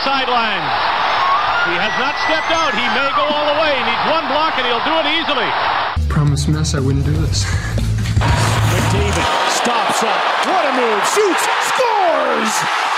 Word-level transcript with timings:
the 0.00 0.04
sideline. 0.04 0.64
He 1.68 1.76
has 1.76 1.92
not 2.00 2.16
stepped 2.24 2.50
out. 2.50 2.72
He 2.72 2.86
may 2.96 3.10
go 3.16 3.24
all 3.28 3.46
the 3.52 3.60
way. 3.60 3.76
He 3.76 3.84
needs 3.84 4.04
one 4.08 4.26
block 4.28 4.56
and 4.56 4.66
he'll 4.66 4.84
do 4.84 4.96
it 4.96 5.06
easily. 5.20 5.48
Promise 6.08 6.48
mess 6.48 6.74
I 6.74 6.80
wouldn't 6.80 7.04
do 7.04 7.12
this. 7.12 7.44
McDavid 8.72 9.28
stops 9.50 10.02
up. 10.02 10.20
What 10.46 10.64
a 10.66 10.72
move. 10.72 11.04
Shoots. 11.06 11.44
Scores! 11.68 12.89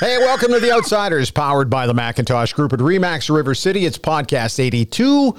Hey, 0.00 0.16
welcome 0.16 0.50
to 0.52 0.60
The 0.60 0.72
Outsiders, 0.72 1.30
powered 1.30 1.68
by 1.68 1.86
the 1.86 1.92
Macintosh 1.92 2.54
Group 2.54 2.72
at 2.72 2.78
Remax 2.78 3.28
River 3.28 3.54
City. 3.54 3.84
It's 3.84 3.98
podcast 3.98 4.58
82, 4.58 5.36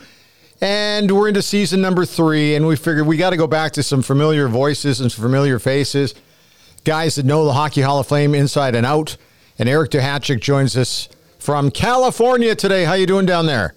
and 0.62 1.10
we're 1.10 1.30
into 1.30 1.42
season 1.42 1.82
number 1.82 2.06
three, 2.06 2.54
and 2.54 2.68
we 2.68 2.76
figured 2.76 3.08
we 3.08 3.18
got 3.18 3.32
to 3.32 3.38
go 3.38 3.48
back 3.48 3.72
to 3.72 3.82
some 3.82 4.04
familiar 4.04 4.48
voices 4.48 5.02
and 5.02 5.12
some 5.12 5.24
familiar 5.24 5.58
faces, 5.58 6.14
guys 6.84 7.16
that 7.16 7.26
know 7.26 7.44
the 7.44 7.54
Hockey 7.54 7.82
Hall 7.82 7.98
of 7.98 8.08
Fame 8.08 8.36
inside 8.36 8.76
and 8.76 8.86
out. 8.86 9.18
And 9.58 9.68
Eric 9.68 9.90
Duhatschek 9.90 10.42
joins 10.42 10.78
us 10.78 11.10
from 11.40 11.72
California 11.72 12.54
today. 12.54 12.84
How 12.84 12.94
you 12.94 13.08
doing 13.08 13.26
down 13.26 13.48
there? 13.48 13.74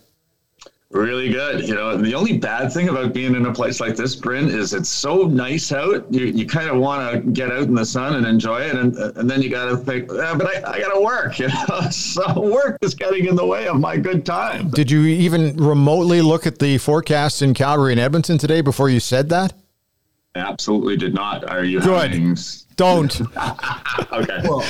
Really 0.94 1.28
good. 1.28 1.66
You 1.66 1.74
know, 1.74 1.96
the 1.96 2.14
only 2.14 2.38
bad 2.38 2.72
thing 2.72 2.88
about 2.88 3.12
being 3.12 3.34
in 3.34 3.46
a 3.46 3.52
place 3.52 3.80
like 3.80 3.96
this, 3.96 4.14
Bryn, 4.14 4.48
is 4.48 4.72
it's 4.72 4.88
so 4.88 5.22
nice 5.22 5.72
out. 5.72 6.06
You, 6.08 6.26
you 6.26 6.46
kind 6.46 6.68
of 6.70 6.76
want 6.76 7.12
to 7.12 7.18
get 7.32 7.50
out 7.50 7.64
in 7.64 7.74
the 7.74 7.84
sun 7.84 8.14
and 8.14 8.24
enjoy 8.24 8.60
it. 8.60 8.76
And, 8.76 8.96
and 8.96 9.28
then 9.28 9.42
you 9.42 9.50
got 9.50 9.64
to 9.70 9.76
think, 9.76 10.06
but 10.06 10.20
I, 10.46 10.72
I 10.74 10.78
got 10.78 10.94
to 10.94 11.00
work. 11.00 11.34
You 11.44 11.48
know, 11.48 11.90
so 11.90 12.40
work 12.40 12.78
is 12.80 12.94
getting 12.94 13.26
in 13.26 13.34
the 13.34 13.44
way 13.44 13.66
of 13.66 13.80
my 13.80 13.96
good 13.96 14.24
time. 14.24 14.70
Did 14.70 14.88
you 14.88 15.02
even 15.04 15.56
remotely 15.56 16.22
look 16.22 16.46
at 16.46 16.60
the 16.60 16.78
forecasts 16.78 17.42
in 17.42 17.54
Calgary 17.54 17.90
and 17.92 18.00
Edmonton 18.00 18.38
today 18.38 18.60
before 18.60 18.88
you 18.88 19.00
said 19.00 19.28
that? 19.30 19.52
Absolutely 20.36 20.96
did 20.96 21.12
not. 21.12 21.50
Are 21.50 21.64
you 21.64 21.80
Good. 21.80 22.12
having- 22.12 22.36
Don't. 22.76 23.20
okay. 24.12 24.40
Well, 24.44 24.64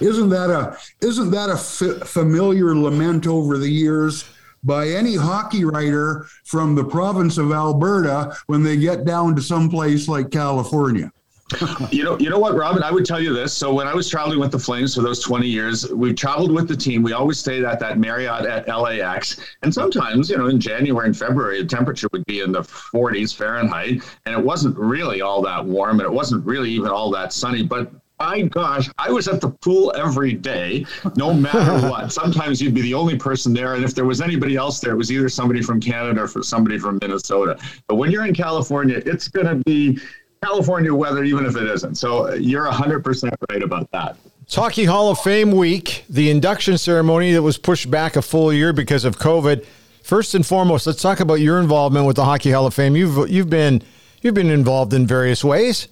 isn't 0.00 0.30
that 0.30 0.48
a 0.50 0.78
isn't 1.06 1.30
that 1.30 1.50
a 1.50 1.54
f- 1.54 2.08
familiar 2.08 2.74
lament 2.74 3.26
over 3.26 3.58
the 3.58 3.68
years 3.68 4.24
by 4.66 4.88
any 4.88 5.16
hockey 5.16 5.64
writer 5.64 6.26
from 6.44 6.74
the 6.74 6.84
province 6.84 7.38
of 7.38 7.52
Alberta 7.52 8.36
when 8.46 8.62
they 8.62 8.76
get 8.76 9.04
down 9.04 9.34
to 9.36 9.42
some 9.42 9.70
place 9.70 10.08
like 10.08 10.30
California? 10.30 11.10
You 11.92 12.02
know, 12.02 12.18
you 12.18 12.28
know 12.28 12.38
what, 12.40 12.56
Robin? 12.56 12.82
I 12.82 12.90
would 12.90 13.06
tell 13.06 13.20
you 13.20 13.32
this. 13.32 13.52
So 13.52 13.72
when 13.72 13.86
I 13.86 13.94
was 13.94 14.10
traveling 14.10 14.40
with 14.40 14.50
the 14.50 14.58
Flames 14.58 14.96
for 14.96 15.02
those 15.02 15.22
20 15.22 15.46
years, 15.46 15.88
we 15.92 16.12
traveled 16.12 16.50
with 16.50 16.66
the 16.66 16.76
team. 16.76 17.02
We 17.02 17.12
always 17.12 17.38
stayed 17.38 17.62
at 17.62 17.78
that 17.78 17.98
Marriott 17.98 18.44
at 18.44 18.66
LAX. 18.66 19.40
And 19.62 19.72
sometimes, 19.72 20.28
you 20.28 20.36
know, 20.36 20.46
in 20.46 20.58
January 20.60 21.06
and 21.06 21.16
February, 21.16 21.62
the 21.62 21.68
temperature 21.68 22.08
would 22.12 22.24
be 22.26 22.40
in 22.40 22.50
the 22.50 22.62
40s 22.62 23.34
Fahrenheit, 23.34 24.02
and 24.26 24.34
it 24.34 24.44
wasn't 24.44 24.76
really 24.76 25.22
all 25.22 25.40
that 25.42 25.64
warm, 25.64 26.00
and 26.00 26.06
it 26.06 26.12
wasn't 26.12 26.44
really 26.44 26.70
even 26.70 26.88
all 26.88 27.10
that 27.12 27.32
sunny. 27.32 27.62
But 27.62 27.92
my 28.18 28.42
gosh, 28.42 28.88
I 28.98 29.10
was 29.10 29.28
at 29.28 29.40
the 29.40 29.50
pool 29.50 29.92
every 29.96 30.32
day, 30.32 30.86
no 31.16 31.34
matter 31.34 31.88
what. 31.90 32.12
Sometimes 32.12 32.60
you'd 32.60 32.74
be 32.74 32.82
the 32.82 32.94
only 32.94 33.16
person 33.16 33.52
there, 33.52 33.74
and 33.74 33.84
if 33.84 33.94
there 33.94 34.04
was 34.04 34.20
anybody 34.20 34.56
else 34.56 34.80
there, 34.80 34.92
it 34.92 34.96
was 34.96 35.12
either 35.12 35.28
somebody 35.28 35.62
from 35.62 35.80
Canada 35.80 36.22
or 36.22 36.42
somebody 36.42 36.78
from 36.78 36.98
Minnesota. 37.02 37.58
But 37.88 37.96
when 37.96 38.10
you're 38.10 38.26
in 38.26 38.34
California, 38.34 39.02
it's 39.04 39.28
going 39.28 39.46
to 39.46 39.56
be 39.64 39.98
California 40.42 40.94
weather, 40.94 41.24
even 41.24 41.44
if 41.44 41.56
it 41.56 41.68
isn't. 41.68 41.96
So 41.96 42.28
uh, 42.28 42.34
you're 42.34 42.66
100% 42.66 43.32
right 43.50 43.62
about 43.62 43.90
that. 43.92 44.16
It's 44.42 44.54
Hockey 44.54 44.84
Hall 44.84 45.10
of 45.10 45.18
Fame 45.18 45.50
week, 45.50 46.04
the 46.08 46.30
induction 46.30 46.78
ceremony 46.78 47.32
that 47.32 47.42
was 47.42 47.58
pushed 47.58 47.90
back 47.90 48.14
a 48.14 48.22
full 48.22 48.52
year 48.52 48.72
because 48.72 49.04
of 49.04 49.18
COVID. 49.18 49.66
First 50.02 50.36
and 50.36 50.46
foremost, 50.46 50.86
let's 50.86 51.02
talk 51.02 51.18
about 51.18 51.40
your 51.40 51.58
involvement 51.58 52.06
with 52.06 52.14
the 52.14 52.24
Hockey 52.24 52.52
Hall 52.52 52.64
of 52.64 52.72
Fame. 52.72 52.94
You've 52.94 53.28
you've 53.28 53.50
been 53.50 53.82
you've 54.22 54.34
been 54.34 54.50
involved 54.50 54.94
in 54.94 55.04
various 55.04 55.42
ways, 55.42 55.88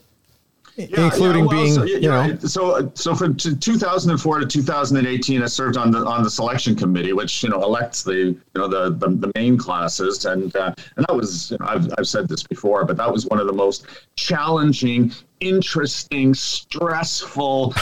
including 0.77 1.47
well, 1.47 1.62
being 1.62 1.75
so, 1.75 1.85
you 1.85 1.99
you're 1.99 2.27
know. 2.27 2.39
so 2.39 2.91
so 2.95 3.15
from 3.15 3.37
2004 3.37 4.41
to 4.41 4.47
2018 4.47 5.43
i 5.43 5.47
served 5.47 5.77
on 5.77 5.91
the 5.91 5.99
on 5.99 6.25
the 6.25 6.31
selection 6.31 6.75
committee 6.75 7.12
which 7.12 7.43
you 7.43 7.49
know 7.49 7.62
elects 7.62 8.03
the 8.03 8.15
you 8.15 8.41
know 8.57 8.67
the 8.67 8.91
the, 8.91 9.09
the 9.09 9.33
main 9.35 9.57
classes. 9.57 10.25
And 10.25 10.55
uh, 10.57 10.75
and 10.97 11.07
that 11.07 11.15
was 11.15 11.51
you 11.51 11.59
know, 11.59 11.67
I've, 11.67 11.89
I've 11.99 12.09
said 12.09 12.29
this 12.29 12.43
before 12.43 12.85
but 12.85 12.97
that 12.97 13.12
was 13.12 13.27
one 13.27 13.41
of 13.41 13.47
the 13.47 13.53
most 13.53 13.87
challenging 14.17 15.12
interesting 15.41 16.35
stressful 16.35 17.75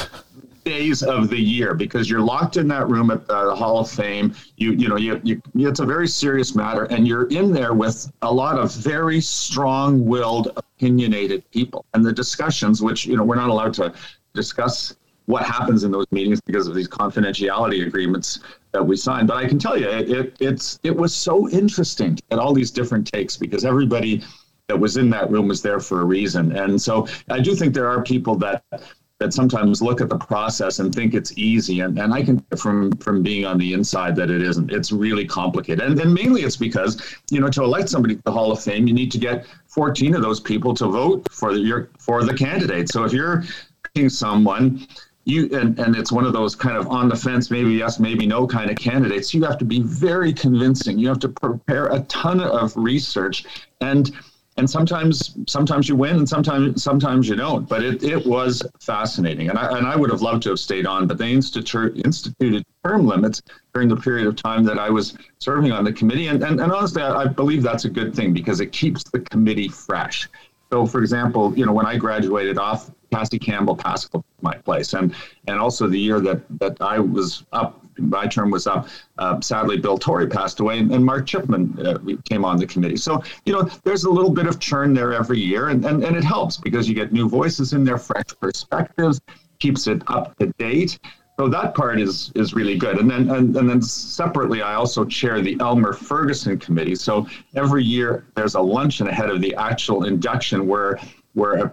days 0.65 1.03
of 1.03 1.29
the 1.29 1.39
year 1.39 1.75
because 1.75 2.09
you're 2.09 2.21
locked 2.21 2.57
in 2.57 2.69
that 2.69 2.89
room 2.89 3.11
at 3.11 3.27
the 3.27 3.55
Hall 3.55 3.79
of 3.79 3.91
Fame. 3.91 4.35
You 4.57 4.73
you 4.73 4.89
know 4.89 4.97
you, 4.97 5.21
you 5.25 5.43
it's 5.57 5.81
a 5.81 5.87
very 5.87 6.09
serious 6.09 6.55
matter, 6.55 6.85
and 6.85 7.07
you're 7.07 7.27
in 7.29 7.53
there 7.53 7.75
with 7.75 8.11
a 8.23 8.33
lot 8.33 8.59
of 8.59 8.73
very 8.75 9.21
strong-willed, 9.21 10.53
opinionated 10.57 11.49
people, 11.51 11.85
and 11.95 12.05
the 12.05 12.13
discussions, 12.13 12.83
which 12.83 13.07
you 13.07 13.17
know 13.17 13.25
we're 13.25 13.37
not 13.37 13.51
allowed 13.51 13.75
to 13.75 13.93
discuss 14.35 14.95
what 15.27 15.45
happens 15.45 15.85
in 15.85 15.91
those 15.91 16.07
meetings 16.11 16.41
because 16.41 16.67
of 16.67 16.75
these 16.75 16.89
confidentiality 16.89 17.87
agreements 17.87 18.41
that 18.73 18.85
we 18.85 18.97
signed. 18.97 19.29
But 19.29 19.37
I 19.37 19.47
can 19.47 19.59
tell 19.59 19.79
you, 19.79 19.89
it, 19.89 20.11
it 20.11 20.37
it's 20.41 20.79
it 20.83 20.95
was 20.95 21.15
so 21.15 21.49
interesting 21.51 22.19
get 22.31 22.39
all 22.39 22.53
these 22.53 22.71
different 22.71 23.07
takes 23.07 23.37
because 23.37 23.65
everybody 23.65 24.23
that 24.69 24.79
was 24.79 24.97
in 24.97 25.11
that 25.11 25.31
room 25.31 25.49
was 25.49 25.61
there 25.63 25.81
for 25.81 26.01
a 26.01 26.05
reason, 26.05 26.57
and 26.57 26.81
so 26.81 27.07
I 27.31 27.41
do 27.41 27.55
think 27.55 27.75
there 27.75 27.89
are 27.89 28.03
people 28.03 28.37
that 28.37 28.65
that 29.23 29.33
sometimes 29.33 29.81
look 29.81 30.01
at 30.01 30.09
the 30.09 30.19
process 30.19 30.81
and 30.81 30.93
think 30.93 31.15
it's 31.15 31.37
easy. 31.39 31.81
And, 31.81 31.97
and 31.99 32.13
I 32.13 32.23
can 32.23 32.45
from 32.57 32.91
from 32.97 33.23
being 33.23 33.45
on 33.47 33.57
the 33.57 33.73
inside 33.73 34.17
that 34.17 34.31
it 34.31 34.43
isn't. 34.43 34.73
It's 34.73 34.91
really 34.91 35.25
complicated. 35.25 35.85
And 35.85 35.97
then 35.97 36.13
mainly 36.13 36.43
it's 36.43 36.57
because, 36.57 37.01
you 37.31 37.41
know, 37.41 37.49
to 37.49 37.63
elect 37.63 37.89
somebody 37.89 38.17
to 38.17 38.23
the 38.25 38.33
Hall 38.33 38.51
of 38.51 38.63
Fame, 38.63 38.87
you 38.89 38.95
need 38.95 39.13
to 39.13 39.19
get 39.19 39.47
14 39.69 40.17
of 40.17 40.23
those 40.23 40.41
people 40.41 40.75
to 40.75 40.89
vote 40.89 41.29
for 41.31 41.55
the, 41.55 41.61
your 41.61 41.89
for 41.99 42.25
the 42.25 42.35
candidate. 42.35 42.89
So 42.91 43.05
if 43.05 43.13
you're 43.13 43.45
picking 43.85 44.09
someone 44.09 44.87
you 45.25 45.49
and, 45.53 45.79
and 45.79 45.95
it's 45.95 46.11
one 46.11 46.25
of 46.25 46.33
those 46.33 46.57
kind 46.57 46.77
of 46.77 46.89
on 46.89 47.09
the 47.09 47.17
fence, 47.17 47.49
maybe 47.49 47.71
yes, 47.71 48.01
maybe 48.01 48.27
no 48.27 48.45
kind 48.45 48.71
of 48.71 48.77
candidates. 48.77 49.33
You 49.33 49.45
have 49.45 49.59
to 49.59 49.65
be 49.65 49.83
very 49.83 50.33
convincing. 50.33 50.99
You 50.99 51.09
have 51.09 51.21
to 51.21 51.29
prepare 51.29 51.87
a 51.87 52.01
ton 52.03 52.41
of 52.41 52.77
research 52.77 53.45
and 53.81 54.11
and 54.57 54.69
sometimes 54.69 55.37
sometimes 55.47 55.89
you 55.89 55.97
win 55.97 56.17
and 56.17 56.29
sometimes 56.29 56.83
sometimes 56.83 57.29
you 57.29 57.37
don't 57.37 57.69
but 57.69 57.83
it, 57.83 58.03
it 58.03 58.27
was 58.27 58.63
fascinating. 58.81 59.49
And 59.49 59.59
I, 59.59 59.79
and 59.79 59.87
I 59.87 59.97
would 59.97 60.11
have 60.11 60.23
loved 60.23 60.43
to 60.45 60.51
have 60.51 60.59
stayed 60.59 60.87
on 60.87 61.07
but 61.07 61.19
they 61.19 61.33
instituted 61.33 62.05
instituted 62.05 62.65
term 62.85 63.07
limits 63.07 63.43
during 63.73 63.89
the 63.89 63.97
period 63.97 64.27
of 64.27 64.37
time 64.37 64.65
that 64.65 64.79
I 64.79 64.91
was 64.91 65.17
serving 65.39 65.73
on 65.73 65.85
the 65.85 65.93
committee. 65.93 66.29
And, 66.29 66.43
and, 66.43 66.61
and 66.61 66.73
honestly 66.73 67.03
I, 67.03 67.23
I 67.23 67.27
believe 67.27 67.63
that's 67.63 67.85
a 67.85 67.91
good 67.91 68.15
thing 68.15 68.33
because 68.33 68.61
it 68.61 68.73
keeps 68.73 69.05
the 69.05 69.21
committee 69.21 69.69
fresh. 69.69 70.29
So 70.71 70.87
for 70.87 71.01
example 71.01 71.57
you 71.57 71.65
know 71.65 71.73
when 71.73 71.87
I 71.87 71.97
graduated 71.97 72.59
off 72.59 72.91
Cassie 73.13 73.39
Campbell 73.39 73.77
passed 73.77 74.15
my 74.41 74.55
place. 74.55 74.93
And 74.95 75.15
and 75.47 75.59
also 75.59 75.89
the 75.89 75.99
year 75.99 76.21
that 76.21 76.43
that 76.59 76.77
I 76.81 76.99
was 76.99 77.45
up 77.53 77.82
my 77.99 78.27
term 78.27 78.51
was 78.51 78.67
up. 78.67 78.89
Uh, 79.19 79.41
sadly, 79.41 79.79
Bill 79.79 79.99
Torrey 79.99 80.27
passed 80.27 80.61
away, 80.61 80.79
and, 80.79 80.93
and 80.93 81.05
Mark 81.05 81.27
Chipman 81.27 81.79
uh, 81.85 81.99
came 82.29 82.45
on 82.45 82.57
the 82.57 82.67
committee. 82.67 82.97
So, 82.97 83.23
you 83.45 83.53
know, 83.53 83.69
there's 83.85 84.05
a 84.05 84.11
little 84.11 84.31
bit 84.31 84.47
of 84.47 84.59
churn 84.59 84.95
there 84.95 85.13
every 85.13 85.39
year, 85.41 85.69
and, 85.69 85.85
and, 85.85 86.03
and 86.05 86.17
it 86.17 86.25
helps 86.25 86.57
because 86.57 86.89
you 86.89 86.95
get 86.95 87.13
new 87.13 87.29
voices 87.29 87.73
in 87.73 87.85
there, 87.85 87.99
fresh 87.99 88.29
perspectives, 88.41 89.21
keeps 89.59 89.87
it 89.87 90.03
up 90.09 90.37
to 90.39 90.47
date. 90.59 90.99
So 91.39 91.49
that 91.49 91.75
part 91.75 91.99
is 91.99 92.31
is 92.35 92.53
really 92.53 92.77
good. 92.77 92.99
And 92.99 93.11
then 93.11 93.31
and, 93.31 93.57
and 93.57 93.69
then 93.69 93.81
separately, 93.81 94.61
I 94.61 94.75
also 94.75 95.05
chair 95.05 95.41
the 95.41 95.57
Elmer 95.61 95.95
Ferguson 95.95 96.59
committee. 96.59 96.95
So 96.95 97.27
every 97.55 97.83
year 97.83 98.27
there's 98.37 98.55
a 98.55 98.61
luncheon 98.61 99.09
ahead 99.09 99.31
of 99.31 99.41
the 99.41 99.55
actual 99.55 100.05
induction 100.05 100.67
where 100.67 100.99
where 101.35 101.55
a, 101.55 101.73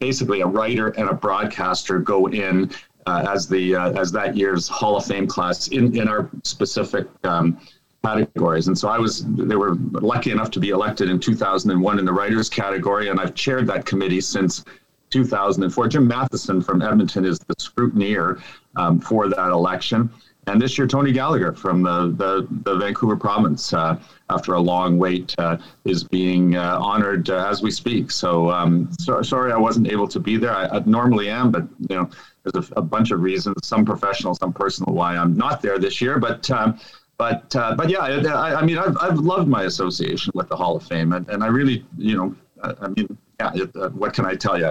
basically 0.00 0.40
a 0.40 0.46
writer 0.46 0.88
and 0.88 1.08
a 1.08 1.14
broadcaster 1.14 2.00
go 2.00 2.26
in 2.28 2.70
uh, 3.08 3.24
as 3.32 3.48
the 3.48 3.74
uh, 3.74 3.92
as 3.92 4.12
that 4.12 4.36
year's 4.36 4.68
Hall 4.68 4.96
of 4.96 5.04
Fame 5.06 5.26
class 5.26 5.68
in 5.68 5.96
in 5.96 6.08
our 6.08 6.30
specific 6.44 7.06
um, 7.24 7.58
categories. 8.04 8.68
And 8.68 8.78
so 8.78 8.88
I 8.88 8.98
was 8.98 9.24
they 9.24 9.56
were 9.56 9.76
lucky 9.92 10.30
enough 10.30 10.50
to 10.52 10.60
be 10.60 10.70
elected 10.70 11.08
in 11.08 11.18
2001 11.18 11.98
in 11.98 12.04
the 12.04 12.12
writers 12.12 12.50
category, 12.50 13.08
and 13.08 13.18
I've 13.18 13.34
chaired 13.34 13.66
that 13.68 13.86
committee 13.86 14.20
since 14.20 14.64
2004. 15.10 15.88
Jim 15.88 16.06
Matheson 16.06 16.60
from 16.60 16.82
Edmonton 16.82 17.24
is 17.24 17.38
the 17.38 17.54
scrutineer 17.56 18.42
um, 18.76 19.00
for 19.00 19.28
that 19.28 19.50
election. 19.50 20.10
and 20.46 20.60
this 20.60 20.76
year 20.76 20.86
Tony 20.86 21.12
Gallagher 21.12 21.54
from 21.54 21.82
the 21.82 22.12
the, 22.22 22.46
the 22.64 22.76
Vancouver 22.76 23.16
province, 23.16 23.72
uh, 23.72 23.98
after 24.28 24.52
a 24.52 24.60
long 24.60 24.98
wait, 24.98 25.34
uh, 25.38 25.56
is 25.86 26.04
being 26.04 26.56
uh, 26.56 26.78
honored 26.78 27.30
uh, 27.30 27.48
as 27.48 27.62
we 27.62 27.70
speak. 27.70 28.10
So, 28.10 28.50
um, 28.50 28.90
so, 29.00 29.22
sorry 29.22 29.50
I 29.50 29.56
wasn't 29.56 29.88
able 29.90 30.08
to 30.08 30.20
be 30.20 30.36
there. 30.36 30.54
I, 30.54 30.66
I 30.66 30.78
normally 30.84 31.30
am, 31.30 31.50
but 31.50 31.66
you 31.88 31.96
know 31.96 32.10
there's 32.44 32.70
a, 32.70 32.74
a, 32.74 32.82
bunch 32.82 33.10
of 33.10 33.20
reasons, 33.20 33.66
some 33.66 33.84
professional, 33.84 34.34
some 34.34 34.52
personal, 34.52 34.94
why 34.94 35.16
I'm 35.16 35.36
not 35.36 35.60
there 35.60 35.78
this 35.78 36.00
year. 36.00 36.18
But 36.18 36.50
um, 36.50 36.78
but 37.16 37.54
uh, 37.56 37.74
but 37.74 37.90
yeah, 37.90 37.98
I, 37.98 38.60
I, 38.60 38.64
mean 38.64 38.78
I've, 38.78 38.96
I've 39.00 39.18
loved 39.18 39.48
my 39.48 39.64
association 39.64 40.32
with 40.34 40.48
the 40.48 40.56
Hall 40.56 40.76
of 40.76 40.84
Fame, 40.84 41.12
and, 41.12 41.28
and 41.28 41.42
I 41.42 41.48
really 41.48 41.84
you 41.96 42.16
know 42.16 42.34
I, 42.62 42.74
I 42.80 42.88
mean 42.88 43.18
yeah, 43.40 43.50
it, 43.54 43.76
uh, 43.76 43.90
what 43.90 44.14
can 44.14 44.24
I 44.24 44.34
tell 44.34 44.58
you? 44.58 44.66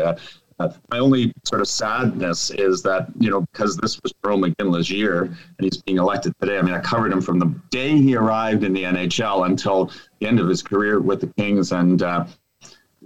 Uh, 0.59 0.73
my 0.89 0.97
only 0.97 1.31
sort 1.43 1.61
of 1.61 1.67
sadness 1.67 2.49
is 2.49 2.81
that 2.81 3.09
you 3.19 3.29
know 3.29 3.41
because 3.51 3.77
this 3.77 4.01
was 4.01 4.13
Jarome 4.23 4.55
Iginla's 4.55 4.89
year 4.89 5.23
and 5.23 5.37
he's 5.59 5.81
being 5.83 5.97
elected 5.99 6.33
today. 6.39 6.57
I 6.57 6.61
mean, 6.61 6.73
I 6.73 6.79
covered 6.79 7.11
him 7.11 7.21
from 7.21 7.37
the 7.37 7.53
day 7.69 7.89
he 7.89 8.15
arrived 8.15 8.63
in 8.63 8.73
the 8.73 8.83
NHL 8.83 9.45
until 9.45 9.91
the 10.19 10.27
end 10.27 10.39
of 10.39 10.47
his 10.47 10.63
career 10.63 10.99
with 10.99 11.21
the 11.21 11.27
Kings, 11.27 11.73
and 11.73 12.01
uh, 12.01 12.25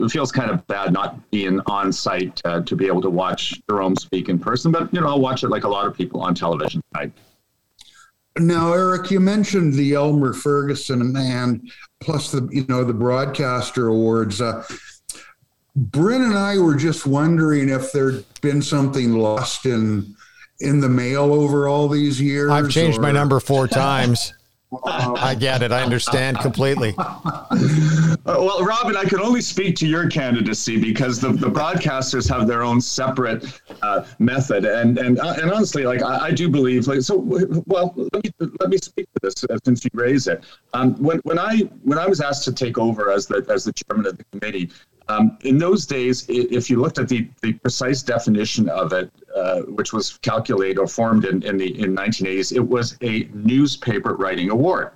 it 0.03 0.09
feels 0.09 0.31
kind 0.31 0.51
of 0.51 0.65
bad 0.67 0.93
not 0.93 1.29
being 1.31 1.59
on 1.65 1.91
site 1.91 2.41
uh, 2.45 2.61
to 2.61 2.75
be 2.75 2.87
able 2.87 3.01
to 3.01 3.09
watch 3.09 3.61
Jarome 3.67 3.97
speak 3.99 4.29
in 4.29 4.39
person. 4.39 4.71
But 4.71 4.93
you 4.93 5.01
know, 5.01 5.07
I'll 5.07 5.19
watch 5.19 5.43
it 5.43 5.49
like 5.49 5.63
a 5.63 5.69
lot 5.69 5.87
of 5.87 5.95
people 5.95 6.21
on 6.21 6.35
television. 6.35 6.81
I, 6.95 7.11
now, 8.37 8.73
Eric, 8.73 9.11
you 9.11 9.19
mentioned 9.19 9.73
the 9.73 9.93
Elmer 9.93 10.33
Ferguson 10.33 11.15
and 11.15 11.69
plus 11.99 12.31
the 12.31 12.47
you 12.51 12.65
know 12.67 12.83
the 12.83 12.93
broadcaster 12.93 13.87
awards. 13.87 14.41
Uh, 14.41 14.63
Bryn 15.75 16.21
and 16.21 16.37
I 16.37 16.57
were 16.57 16.75
just 16.75 17.05
wondering 17.05 17.69
if 17.69 17.91
there'd 17.91 18.25
been 18.41 18.61
something 18.61 19.13
lost 19.13 19.65
in 19.65 20.15
in 20.59 20.79
the 20.79 20.89
mail 20.89 21.33
over 21.33 21.67
all 21.67 21.87
these 21.89 22.21
years. 22.21 22.51
I've 22.51 22.69
changed 22.69 22.99
or... 22.99 23.01
my 23.01 23.11
number 23.11 23.39
four 23.39 23.67
times. 23.69 24.33
I 24.85 25.35
get 25.35 25.61
it. 25.61 25.71
I 25.71 25.83
understand 25.83 26.39
completely. 26.39 26.95
Uh, 28.23 28.35
well, 28.37 28.63
Robin, 28.63 28.95
I 28.95 29.03
can 29.03 29.19
only 29.19 29.41
speak 29.41 29.75
to 29.77 29.87
your 29.87 30.07
candidacy 30.07 30.79
because 30.79 31.19
the, 31.19 31.29
the 31.29 31.49
broadcasters 31.49 32.29
have 32.29 32.45
their 32.45 32.61
own 32.61 32.79
separate 32.79 33.59
uh, 33.81 34.05
method, 34.19 34.63
and 34.63 34.99
and 34.99 35.19
uh, 35.19 35.33
and 35.41 35.51
honestly, 35.51 35.85
like 35.85 36.03
I, 36.03 36.27
I, 36.27 36.31
do 36.31 36.47
believe, 36.47 36.87
like 36.87 37.01
so. 37.01 37.17
Well, 37.65 37.95
let 38.13 38.23
me 38.23 38.31
let 38.59 38.69
me 38.69 38.77
speak 38.77 39.07
to 39.13 39.19
this 39.23 39.43
uh, 39.49 39.57
since 39.65 39.83
you 39.83 39.89
raise 39.93 40.27
it. 40.27 40.43
Um, 40.73 40.93
when 41.01 41.17
when 41.23 41.39
I 41.39 41.61
when 41.83 41.97
I 41.97 42.05
was 42.05 42.21
asked 42.21 42.43
to 42.45 42.53
take 42.53 42.77
over 42.77 43.11
as 43.11 43.25
the 43.25 43.43
as 43.49 43.63
the 43.63 43.73
chairman 43.73 44.05
of 44.05 44.19
the 44.19 44.23
committee, 44.25 44.69
um, 45.11 45.37
in 45.43 45.57
those 45.57 45.85
days, 45.85 46.25
if 46.29 46.69
you 46.69 46.79
looked 46.79 46.97
at 46.97 47.09
the, 47.09 47.29
the 47.41 47.53
precise 47.53 48.01
definition 48.01 48.69
of 48.69 48.93
it, 48.93 49.11
uh, 49.35 49.61
which 49.61 49.93
was 49.93 50.17
calculated 50.19 50.77
or 50.77 50.87
formed 50.87 51.25
in, 51.25 51.43
in 51.43 51.57
the 51.57 51.79
in 51.81 51.95
1980s, 51.95 52.55
it 52.55 52.67
was 52.67 52.97
a 53.01 53.27
newspaper 53.33 54.15
writing 54.15 54.49
award. 54.49 54.91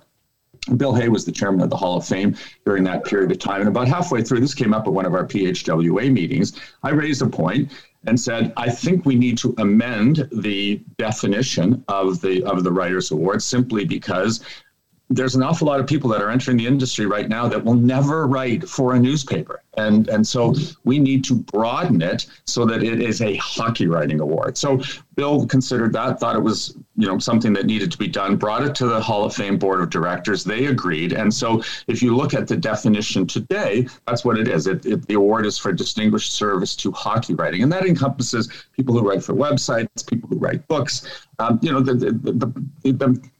Bill 0.76 0.94
Hay 0.94 1.08
was 1.08 1.24
the 1.24 1.32
chairman 1.32 1.60
of 1.60 1.70
the 1.70 1.76
Hall 1.76 1.98
of 1.98 2.06
Fame 2.06 2.34
during 2.64 2.82
that 2.84 3.04
period 3.04 3.30
of 3.30 3.38
time. 3.38 3.60
And 3.60 3.68
about 3.68 3.88
halfway 3.88 4.22
through, 4.22 4.40
this 4.40 4.54
came 4.54 4.74
up 4.74 4.86
at 4.86 4.92
one 4.92 5.06
of 5.06 5.14
our 5.14 5.24
PHWA 5.24 6.10
meetings. 6.12 6.58
I 6.82 6.90
raised 6.90 7.22
a 7.22 7.28
point 7.28 7.70
and 8.06 8.18
said, 8.18 8.52
I 8.56 8.70
think 8.70 9.04
we 9.04 9.14
need 9.14 9.38
to 9.38 9.54
amend 9.58 10.28
the 10.32 10.82
definition 10.96 11.84
of 11.88 12.20
the 12.20 12.42
of 12.44 12.64
the 12.64 12.72
Writers 12.72 13.10
Award 13.10 13.42
simply 13.42 13.84
because 13.84 14.40
there's 15.08 15.36
an 15.36 15.42
awful 15.42 15.68
lot 15.68 15.78
of 15.78 15.86
people 15.86 16.10
that 16.10 16.20
are 16.20 16.30
entering 16.30 16.56
the 16.56 16.66
industry 16.66 17.06
right 17.06 17.28
now 17.28 17.46
that 17.46 17.64
will 17.64 17.74
never 17.74 18.26
write 18.26 18.68
for 18.68 18.94
a 18.94 18.98
newspaper. 18.98 19.62
And, 19.76 20.08
and 20.08 20.26
so 20.26 20.54
we 20.84 20.98
need 20.98 21.22
to 21.24 21.34
broaden 21.34 22.02
it 22.02 22.26
so 22.44 22.64
that 22.64 22.82
it 22.82 23.00
is 23.00 23.20
a 23.22 23.36
hockey 23.36 23.86
writing 23.86 24.20
award. 24.20 24.56
So 24.56 24.80
Bill 25.14 25.46
considered 25.46 25.92
that, 25.92 26.18
thought 26.18 26.34
it 26.34 26.42
was 26.42 26.76
you 26.96 27.06
know 27.06 27.18
something 27.18 27.52
that 27.52 27.66
needed 27.66 27.92
to 27.92 27.98
be 27.98 28.08
done, 28.08 28.36
brought 28.36 28.64
it 28.64 28.74
to 28.76 28.86
the 28.86 29.00
Hall 29.00 29.24
of 29.24 29.34
Fame 29.34 29.58
board 29.58 29.80
of 29.80 29.90
directors. 29.90 30.42
They 30.42 30.66
agreed. 30.66 31.12
And 31.12 31.32
so 31.32 31.62
if 31.86 32.02
you 32.02 32.16
look 32.16 32.34
at 32.34 32.48
the 32.48 32.56
definition 32.56 33.26
today, 33.26 33.86
that's 34.06 34.24
what 34.24 34.38
it 34.38 34.48
is. 34.48 34.66
It, 34.66 34.84
it, 34.86 35.06
the 35.06 35.14
award 35.14 35.46
is 35.46 35.56
for 35.56 35.72
distinguished 35.72 36.32
service 36.32 36.74
to 36.76 36.90
hockey 36.90 37.34
writing. 37.34 37.62
And 37.62 37.70
that 37.72 37.86
encompasses 37.86 38.50
people 38.72 38.98
who 38.98 39.08
write 39.08 39.22
for 39.22 39.34
websites, 39.34 40.06
people 40.06 40.28
who 40.28 40.38
write 40.38 40.66
books. 40.68 41.26
Um, 41.38 41.60
you 41.62 41.70
know, 41.70 41.80
the, 41.80 41.94
the, 41.94 42.12
the, 42.12 42.92
the 42.92 43.30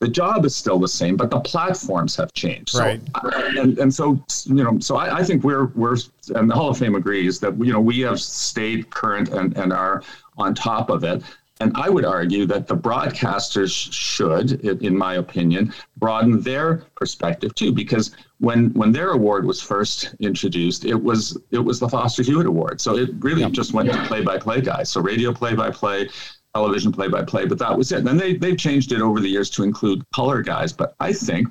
the 0.00 0.08
job 0.08 0.44
is 0.44 0.54
still 0.54 0.78
the 0.78 0.88
same, 0.88 1.16
but 1.16 1.30
the 1.30 1.40
platforms 1.40 2.16
have 2.16 2.32
changed. 2.32 2.74
Right. 2.74 3.00
So, 3.22 3.30
and, 3.60 3.78
and 3.78 3.94
so, 3.94 4.22
you 4.44 4.62
know, 4.64 4.78
so 4.78 4.96
I, 4.96 5.18
I, 5.18 5.22
think 5.22 5.44
we're, 5.44 5.66
we're, 5.68 5.96
and 6.34 6.50
the 6.50 6.54
Hall 6.54 6.68
of 6.68 6.78
Fame 6.78 6.94
agrees 6.94 7.40
that, 7.40 7.56
you 7.58 7.72
know, 7.72 7.80
we 7.80 8.00
have 8.00 8.20
stayed 8.20 8.90
current 8.90 9.30
and, 9.30 9.56
and 9.56 9.72
are 9.72 10.02
on 10.36 10.54
top 10.54 10.90
of 10.90 11.04
it. 11.04 11.22
And 11.60 11.72
I 11.76 11.88
would 11.88 12.04
argue 12.04 12.46
that 12.46 12.66
the 12.66 12.76
broadcasters 12.76 13.92
should, 13.92 14.60
in 14.82 14.96
my 14.98 15.14
opinion, 15.14 15.72
broaden 15.96 16.40
their 16.42 16.82
perspective 16.96 17.54
too, 17.54 17.72
because 17.72 18.10
when 18.40 18.72
when 18.74 18.90
their 18.90 19.10
award 19.10 19.46
was 19.46 19.62
first 19.62 20.14
introduced, 20.18 20.84
it 20.84 21.00
was 21.00 21.38
it 21.52 21.60
was 21.60 21.78
the 21.78 21.88
Foster 21.88 22.24
Hewitt 22.24 22.46
Award. 22.46 22.80
So 22.80 22.96
it 22.96 23.10
really 23.20 23.48
just 23.52 23.72
went 23.72 23.90
to 23.92 24.04
play-by-play 24.04 24.62
guys. 24.62 24.90
So 24.90 25.00
radio 25.00 25.32
play-by-play, 25.32 26.08
television 26.54 26.92
play 26.92 27.08
by 27.08 27.22
play, 27.22 27.46
but 27.46 27.58
that 27.58 27.76
was 27.76 27.92
it. 27.92 27.98
And 27.98 28.06
then 28.06 28.16
they, 28.16 28.34
they've 28.34 28.56
changed 28.56 28.92
it 28.92 29.00
over 29.00 29.20
the 29.20 29.28
years 29.28 29.50
to 29.50 29.62
include 29.62 30.04
color 30.14 30.42
guys. 30.42 30.72
But 30.72 30.94
I 31.00 31.12
think 31.12 31.48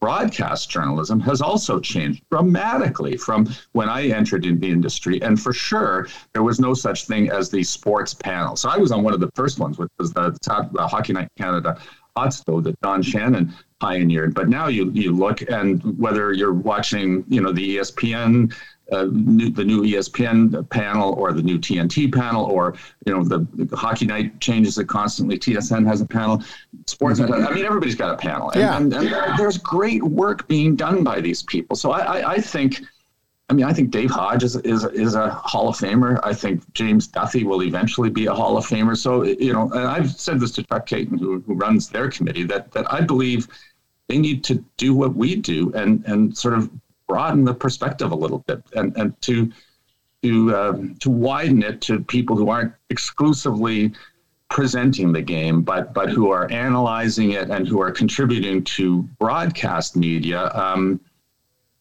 broadcast 0.00 0.68
journalism 0.68 1.20
has 1.20 1.40
also 1.40 1.78
changed 1.78 2.22
dramatically 2.30 3.16
from 3.16 3.48
when 3.72 3.88
I 3.88 4.08
entered 4.08 4.44
in 4.44 4.58
the 4.58 4.68
industry. 4.68 5.22
And 5.22 5.40
for 5.40 5.52
sure, 5.52 6.08
there 6.32 6.42
was 6.42 6.60
no 6.60 6.74
such 6.74 7.06
thing 7.06 7.30
as 7.30 7.50
the 7.50 7.62
sports 7.62 8.12
panel. 8.12 8.56
So 8.56 8.68
I 8.68 8.76
was 8.76 8.92
on 8.92 9.02
one 9.02 9.14
of 9.14 9.20
the 9.20 9.30
first 9.34 9.58
ones, 9.58 9.78
which 9.78 9.90
was 9.98 10.12
the, 10.12 10.36
the 10.72 10.86
Hockey 10.86 11.12
Night 11.12 11.28
Canada 11.38 11.80
hot 12.16 12.42
that 12.46 12.74
Don 12.82 13.02
Shannon 13.02 13.54
pioneered. 13.80 14.34
But 14.34 14.48
now 14.48 14.68
you 14.68 14.90
you 14.90 15.12
look 15.12 15.40
and 15.50 15.82
whether 15.98 16.32
you're 16.32 16.52
watching, 16.52 17.24
you 17.28 17.40
know, 17.40 17.52
the 17.52 17.76
ESPN 17.76 18.54
uh, 18.92 19.08
new, 19.10 19.50
the 19.50 19.64
new 19.64 19.82
ESPN 19.82 20.68
panel 20.68 21.14
or 21.14 21.32
the 21.32 21.42
new 21.42 21.58
TNT 21.58 22.12
panel 22.12 22.44
or 22.44 22.74
you 23.06 23.12
know 23.12 23.24
the, 23.24 23.46
the 23.54 23.76
hockey 23.76 24.06
night 24.06 24.38
changes 24.40 24.78
it 24.78 24.86
constantly. 24.86 25.38
TSN 25.38 25.86
has 25.86 26.00
a 26.00 26.06
panel. 26.06 26.42
Sports. 26.86 27.18
Mm-hmm. 27.18 27.46
I 27.46 27.54
mean, 27.54 27.64
everybody's 27.64 27.94
got 27.94 28.14
a 28.14 28.16
panel, 28.16 28.50
and, 28.50 28.60
yeah. 28.60 28.76
and, 28.76 28.92
and, 28.92 29.38
there's 29.38 29.58
great 29.58 30.02
work 30.02 30.46
being 30.46 30.76
done 30.76 31.02
by 31.02 31.20
these 31.20 31.42
people. 31.42 31.74
So 31.74 31.90
I, 31.92 32.00
I, 32.00 32.30
I 32.32 32.40
think. 32.40 32.82
I 33.48 33.54
mean, 33.54 33.66
I 33.66 33.72
think 33.74 33.90
Dave 33.90 34.10
Hodge 34.10 34.44
is, 34.44 34.56
is, 34.56 34.84
is 34.84 35.14
a 35.14 35.28
Hall 35.28 35.68
of 35.68 35.76
Famer. 35.76 36.18
I 36.22 36.32
think 36.32 36.62
James 36.72 37.06
Duthie 37.06 37.44
will 37.44 37.64
eventually 37.64 38.08
be 38.08 38.24
a 38.24 38.32
Hall 38.32 38.56
of 38.56 38.64
Famer. 38.64 38.96
So, 38.96 39.24
you 39.24 39.52
know, 39.52 39.70
and 39.72 39.80
I've 39.80 40.10
said 40.10 40.40
this 40.40 40.52
to 40.52 40.62
Chuck 40.62 40.86
Kaiton, 40.86 41.18
who, 41.18 41.40
who 41.40 41.52
runs 41.52 41.90
their 41.90 42.08
committee, 42.08 42.44
that, 42.44 42.72
that 42.72 42.90
I 42.90 43.02
believe 43.02 43.48
they 44.08 44.16
need 44.16 44.42
to 44.44 44.64
do 44.78 44.94
what 44.94 45.14
we 45.14 45.36
do 45.36 45.70
and, 45.74 46.02
and 46.06 46.34
sort 46.34 46.54
of 46.54 46.70
broaden 47.12 47.44
the 47.44 47.52
perspective 47.52 48.10
a 48.10 48.14
little 48.14 48.38
bit 48.46 48.62
and, 48.74 48.96
and 48.96 49.20
to 49.20 49.52
to 50.22 50.56
um, 50.56 50.94
to 50.94 51.10
widen 51.10 51.62
it 51.62 51.82
to 51.82 52.00
people 52.00 52.34
who 52.36 52.48
aren't 52.48 52.72
exclusively 52.88 53.92
presenting 54.48 55.12
the 55.12 55.20
game, 55.20 55.60
but 55.60 55.92
but 55.92 56.08
who 56.08 56.30
are 56.30 56.50
analyzing 56.50 57.32
it 57.32 57.50
and 57.50 57.68
who 57.68 57.82
are 57.82 57.90
contributing 57.90 58.64
to 58.64 59.02
broadcast 59.18 59.94
media, 59.94 60.50
um, 60.54 60.98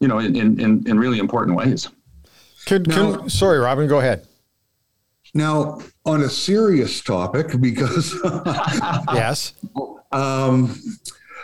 you 0.01 0.09
know, 0.09 0.19
in, 0.19 0.35
in, 0.35 0.85
in 0.85 0.99
really 0.99 1.19
important 1.19 1.55
ways. 1.55 1.87
Could, 2.65 2.87
now, 2.87 3.15
could, 3.15 3.31
sorry, 3.31 3.59
Robin, 3.59 3.87
go 3.87 3.99
ahead. 3.99 4.27
Now, 5.33 5.79
on 6.05 6.23
a 6.23 6.29
serious 6.29 6.99
topic, 7.01 7.61
because 7.61 8.13
yes, 9.13 9.53
um, 10.11 10.75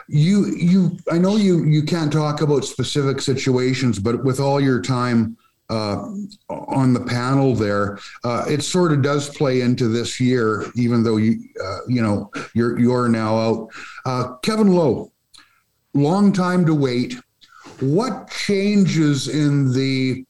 you 0.07 0.45
you 0.47 0.97
I 1.11 1.17
know 1.17 1.35
you 1.35 1.65
you 1.65 1.83
can't 1.83 2.11
talk 2.11 2.41
about 2.41 2.65
specific 2.65 3.21
situations, 3.21 3.99
but 3.99 4.23
with 4.23 4.39
all 4.39 4.59
your 4.61 4.81
time 4.81 5.37
uh, 5.69 6.09
on 6.49 6.93
the 6.93 7.03
panel 7.05 7.53
there, 7.53 7.99
uh, 8.23 8.45
it 8.47 8.63
sort 8.63 8.93
of 8.93 9.01
does 9.01 9.29
play 9.29 9.61
into 9.61 9.89
this 9.89 10.19
year, 10.19 10.65
even 10.75 11.03
though 11.03 11.17
you 11.17 11.39
uh, 11.63 11.79
you 11.87 12.01
know 12.01 12.31
you're 12.53 12.79
you're 12.79 13.09
now 13.09 13.37
out. 13.37 13.69
Uh, 14.05 14.35
Kevin 14.37 14.73
Lowe, 14.73 15.11
long 15.93 16.31
time 16.31 16.65
to 16.65 16.73
wait. 16.73 17.15
What 17.79 18.29
changes 18.29 19.27
in 19.27 19.71
the 19.73 20.25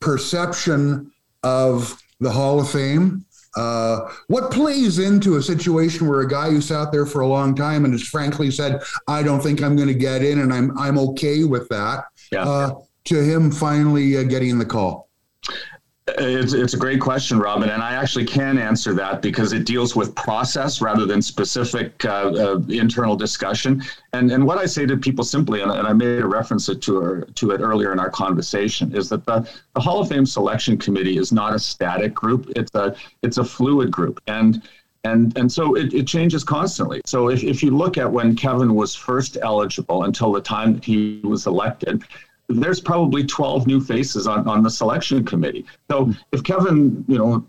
perception 0.00 1.12
of 1.42 2.00
the 2.20 2.30
Hall 2.30 2.60
of 2.60 2.70
Fame 2.70 3.25
uh, 3.56 4.12
what 4.28 4.50
plays 4.50 4.98
into 4.98 5.36
a 5.36 5.42
situation 5.42 6.06
where 6.06 6.20
a 6.20 6.28
guy 6.28 6.50
who 6.50 6.60
sat 6.60 6.92
there 6.92 7.06
for 7.06 7.22
a 7.22 7.26
long 7.26 7.54
time 7.54 7.84
and 7.84 7.94
has 7.94 8.06
frankly 8.06 8.50
said, 8.50 8.82
"I 9.08 9.22
don't 9.22 9.40
think 9.40 9.62
I'm 9.62 9.76
going 9.76 9.88
to 9.88 9.94
get 9.94 10.22
in," 10.22 10.40
and 10.40 10.52
I'm 10.52 10.76
I'm 10.78 10.98
okay 10.98 11.44
with 11.44 11.68
that, 11.70 12.04
yeah. 12.30 12.44
uh, 12.44 12.74
to 13.04 13.22
him 13.22 13.50
finally 13.50 14.18
uh, 14.18 14.24
getting 14.24 14.58
the 14.58 14.66
call? 14.66 15.08
It's, 16.08 16.52
it's 16.52 16.74
a 16.74 16.76
great 16.78 17.00
question, 17.00 17.38
Robin, 17.40 17.68
and 17.68 17.82
I 17.82 17.94
actually 17.94 18.26
can 18.26 18.58
answer 18.58 18.94
that 18.94 19.22
because 19.22 19.52
it 19.52 19.64
deals 19.66 19.96
with 19.96 20.14
process 20.14 20.80
rather 20.80 21.04
than 21.04 21.20
specific 21.20 22.04
uh, 22.04 22.08
uh, 22.08 22.60
internal 22.68 23.16
discussion. 23.16 23.82
And 24.12 24.30
and 24.30 24.46
what 24.46 24.58
I 24.58 24.66
say 24.66 24.86
to 24.86 24.96
people 24.96 25.24
simply, 25.24 25.62
and, 25.62 25.72
and 25.72 25.86
I 25.86 25.92
made 25.92 26.20
a 26.20 26.26
reference 26.26 26.66
to, 26.66 27.24
to 27.34 27.50
it 27.50 27.60
earlier 27.60 27.92
in 27.92 27.98
our 27.98 28.10
conversation, 28.10 28.94
is 28.94 29.08
that 29.08 29.26
the, 29.26 29.50
the 29.74 29.80
Hall 29.80 30.00
of 30.00 30.08
Fame 30.08 30.26
selection 30.26 30.78
committee 30.78 31.18
is 31.18 31.32
not 31.32 31.54
a 31.54 31.58
static 31.58 32.14
group; 32.14 32.52
it's 32.54 32.74
a 32.76 32.94
it's 33.22 33.38
a 33.38 33.44
fluid 33.44 33.90
group, 33.90 34.22
and 34.28 34.62
And, 35.04 35.38
and 35.38 35.50
so 35.50 35.76
it, 35.76 35.94
it 35.94 36.06
changes 36.06 36.42
constantly. 36.44 37.00
So 37.04 37.30
if, 37.30 37.44
if 37.44 37.62
you 37.62 37.70
look 37.76 37.96
at 37.96 38.10
when 38.10 38.34
Kevin 38.34 38.74
was 38.74 38.96
first 38.96 39.38
eligible 39.40 40.04
until 40.04 40.32
the 40.32 40.40
time 40.40 40.74
that 40.74 40.84
he 40.84 41.20
was 41.22 41.46
elected, 41.46 42.02
there's 42.48 42.80
probably 42.80 43.24
12 43.24 43.66
new 43.66 43.80
faces 43.80 44.26
on, 44.26 44.46
on 44.48 44.62
the 44.62 44.70
selection 44.70 45.24
committee. 45.24 45.64
So 45.90 46.12
if 46.32 46.42
Kevin, 46.42 47.04
you 47.08 47.18
know, 47.18 47.44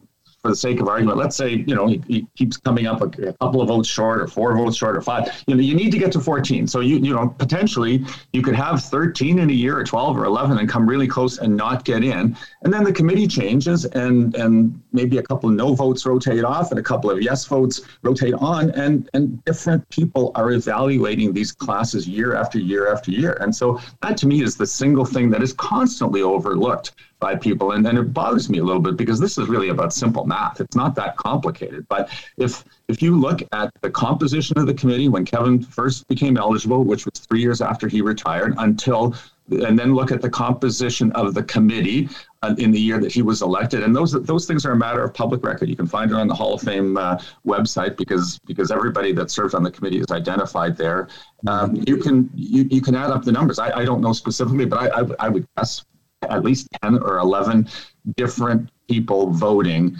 for 0.48 0.52
the 0.52 0.56
sake 0.56 0.80
of 0.80 0.88
argument, 0.88 1.18
let's 1.18 1.36
say 1.36 1.66
you 1.68 1.76
know 1.76 1.88
he, 1.88 2.02
he 2.08 2.28
keeps 2.38 2.56
coming 2.56 2.88
up 2.88 3.02
a, 3.02 3.28
a, 3.28 3.34
couple 3.34 3.62
of 3.62 3.68
votes 3.68 3.90
short, 3.90 4.22
or 4.22 4.28
four 4.28 4.56
votes 4.56 4.78
short, 4.78 4.96
or 4.96 5.02
five. 5.02 5.44
You 5.46 5.56
know, 5.56 5.62
you 5.62 5.76
need 5.76 5.92
to 5.92 5.98
get 5.98 6.10
to 6.14 6.22
14. 6.22 6.68
So 6.68 6.80
you 6.80 6.98
you 7.00 7.14
know 7.14 7.28
potentially 7.28 8.06
you 8.32 8.42
could 8.42 8.56
have 8.56 8.82
13 8.82 9.40
in 9.40 9.50
a 9.50 9.54
year, 9.54 9.78
or 9.78 9.84
12, 9.84 10.18
or 10.18 10.24
11, 10.24 10.58
and 10.58 10.70
come 10.70 10.88
really 10.88 11.08
close 11.08 11.40
and 11.40 11.58
not 11.58 11.84
get 11.84 12.02
in. 12.02 12.38
And 12.62 12.74
then 12.74 12.86
the 12.86 12.94
committee 12.94 13.28
changes, 13.28 13.84
and 13.84 14.34
and 14.36 14.82
maybe 14.94 15.18
a 15.18 15.24
couple 15.24 15.50
of 15.50 15.56
no 15.56 15.74
votes 15.74 16.06
rotate 16.06 16.46
off, 16.46 16.72
and 16.72 16.80
a 16.80 16.84
couple 16.84 17.12
of 17.12 17.22
yes 17.22 17.44
votes 17.46 17.82
rotate 18.04 18.36
on, 18.36 18.72
and 18.72 19.10
and 19.14 19.44
different 19.44 19.88
people 19.90 20.32
are 20.36 20.52
evaluating 20.52 21.34
these 21.34 21.52
classes 21.52 22.08
year 22.08 22.36
after 22.36 22.58
year 22.58 22.90
after 22.90 23.12
year. 23.12 23.38
And 23.42 23.54
so 23.54 23.82
that 24.02 24.16
to 24.18 24.28
me 24.28 24.44
is 24.44 24.56
the 24.56 24.68
single 24.68 25.04
thing 25.04 25.30
that 25.32 25.44
is 25.44 25.52
constantly 25.52 26.22
overlooked 26.22 26.94
by 27.20 27.36
people. 27.36 27.72
And, 27.72 27.86
and 27.88 27.98
it 27.98 28.14
bothers 28.14 28.50
me 28.50 28.60
a 28.60 28.64
little 28.64 28.82
bit 28.82 28.98
because 28.98 29.20
this 29.20 29.38
is 29.38 29.48
really 29.48 29.70
about 29.70 29.94
simple 29.94 30.26
math. 30.26 30.62
It's 30.62 30.76
not 30.76 30.96
that 30.96 31.18
complicated. 31.18 31.88
But 31.88 32.10
if 32.38 32.64
if 32.88 33.02
you 33.02 33.20
look 33.20 33.42
at 33.52 33.72
the 33.82 33.90
composition 33.90 34.58
of 34.58 34.68
the 34.68 34.74
committee 34.74 35.10
when 35.10 35.26
Kevin 35.26 35.62
first 35.62 36.08
became 36.08 36.38
eligible, 36.38 36.84
which 36.84 37.06
was 37.06 37.20
three 37.20 37.42
years 37.42 37.62
after 37.62 37.88
he 37.88 38.02
retired, 38.02 38.56
until 38.58 39.16
and 39.50 39.80
then 39.80 39.96
look 39.96 40.12
at 40.12 40.22
the 40.22 40.30
composition 40.30 41.12
of 41.14 41.34
the 41.34 41.44
committee 41.44 42.10
uh, 42.44 42.54
in 42.58 42.70
the 42.72 42.80
year 42.80 43.00
that 43.00 43.12
he 43.12 43.22
was 43.22 43.42
elected. 43.42 43.82
And 43.84 43.96
those 43.96 44.12
those 44.12 44.46
things 44.46 44.66
are 44.66 44.74
a 44.74 44.78
matter 44.78 45.04
of 45.04 45.14
public 45.14 45.44
record. 45.44 45.70
You 45.70 45.76
can 45.76 45.88
find 45.88 46.12
it 46.12 46.16
on 46.16 46.28
the 46.28 46.36
Hall 46.36 46.54
of 46.54 46.62
Fame 46.62 46.98
uh, 46.98 47.18
website 47.46 47.98
because 47.98 48.40
because 48.46 48.72
everybody 48.72 49.12
that 49.14 49.32
served 49.32 49.56
on 49.56 49.64
the 49.64 49.72
committee 49.72 50.00
is 50.00 50.12
identified 50.12 50.78
there. 50.78 51.08
Um, 51.48 51.82
you 51.88 51.98
can 51.98 52.30
you, 52.36 52.68
you 52.70 52.82
can 52.82 52.96
add 52.96 53.10
up 53.10 53.24
the 53.24 53.32
numbers. 53.32 53.58
I, 53.60 53.72
I 53.80 53.86
don't 53.86 54.02
know 54.02 54.14
specifically, 54.14 54.66
but 54.66 54.80
I, 54.80 55.02
I, 55.02 55.28
I 55.28 55.30
would 55.30 55.48
guess 55.58 55.84
at 56.24 56.44
least 56.44 56.68
10 56.82 57.00
or 57.00 57.18
11 57.18 57.68
different 58.16 58.70
people 58.88 59.32
voting 59.32 59.98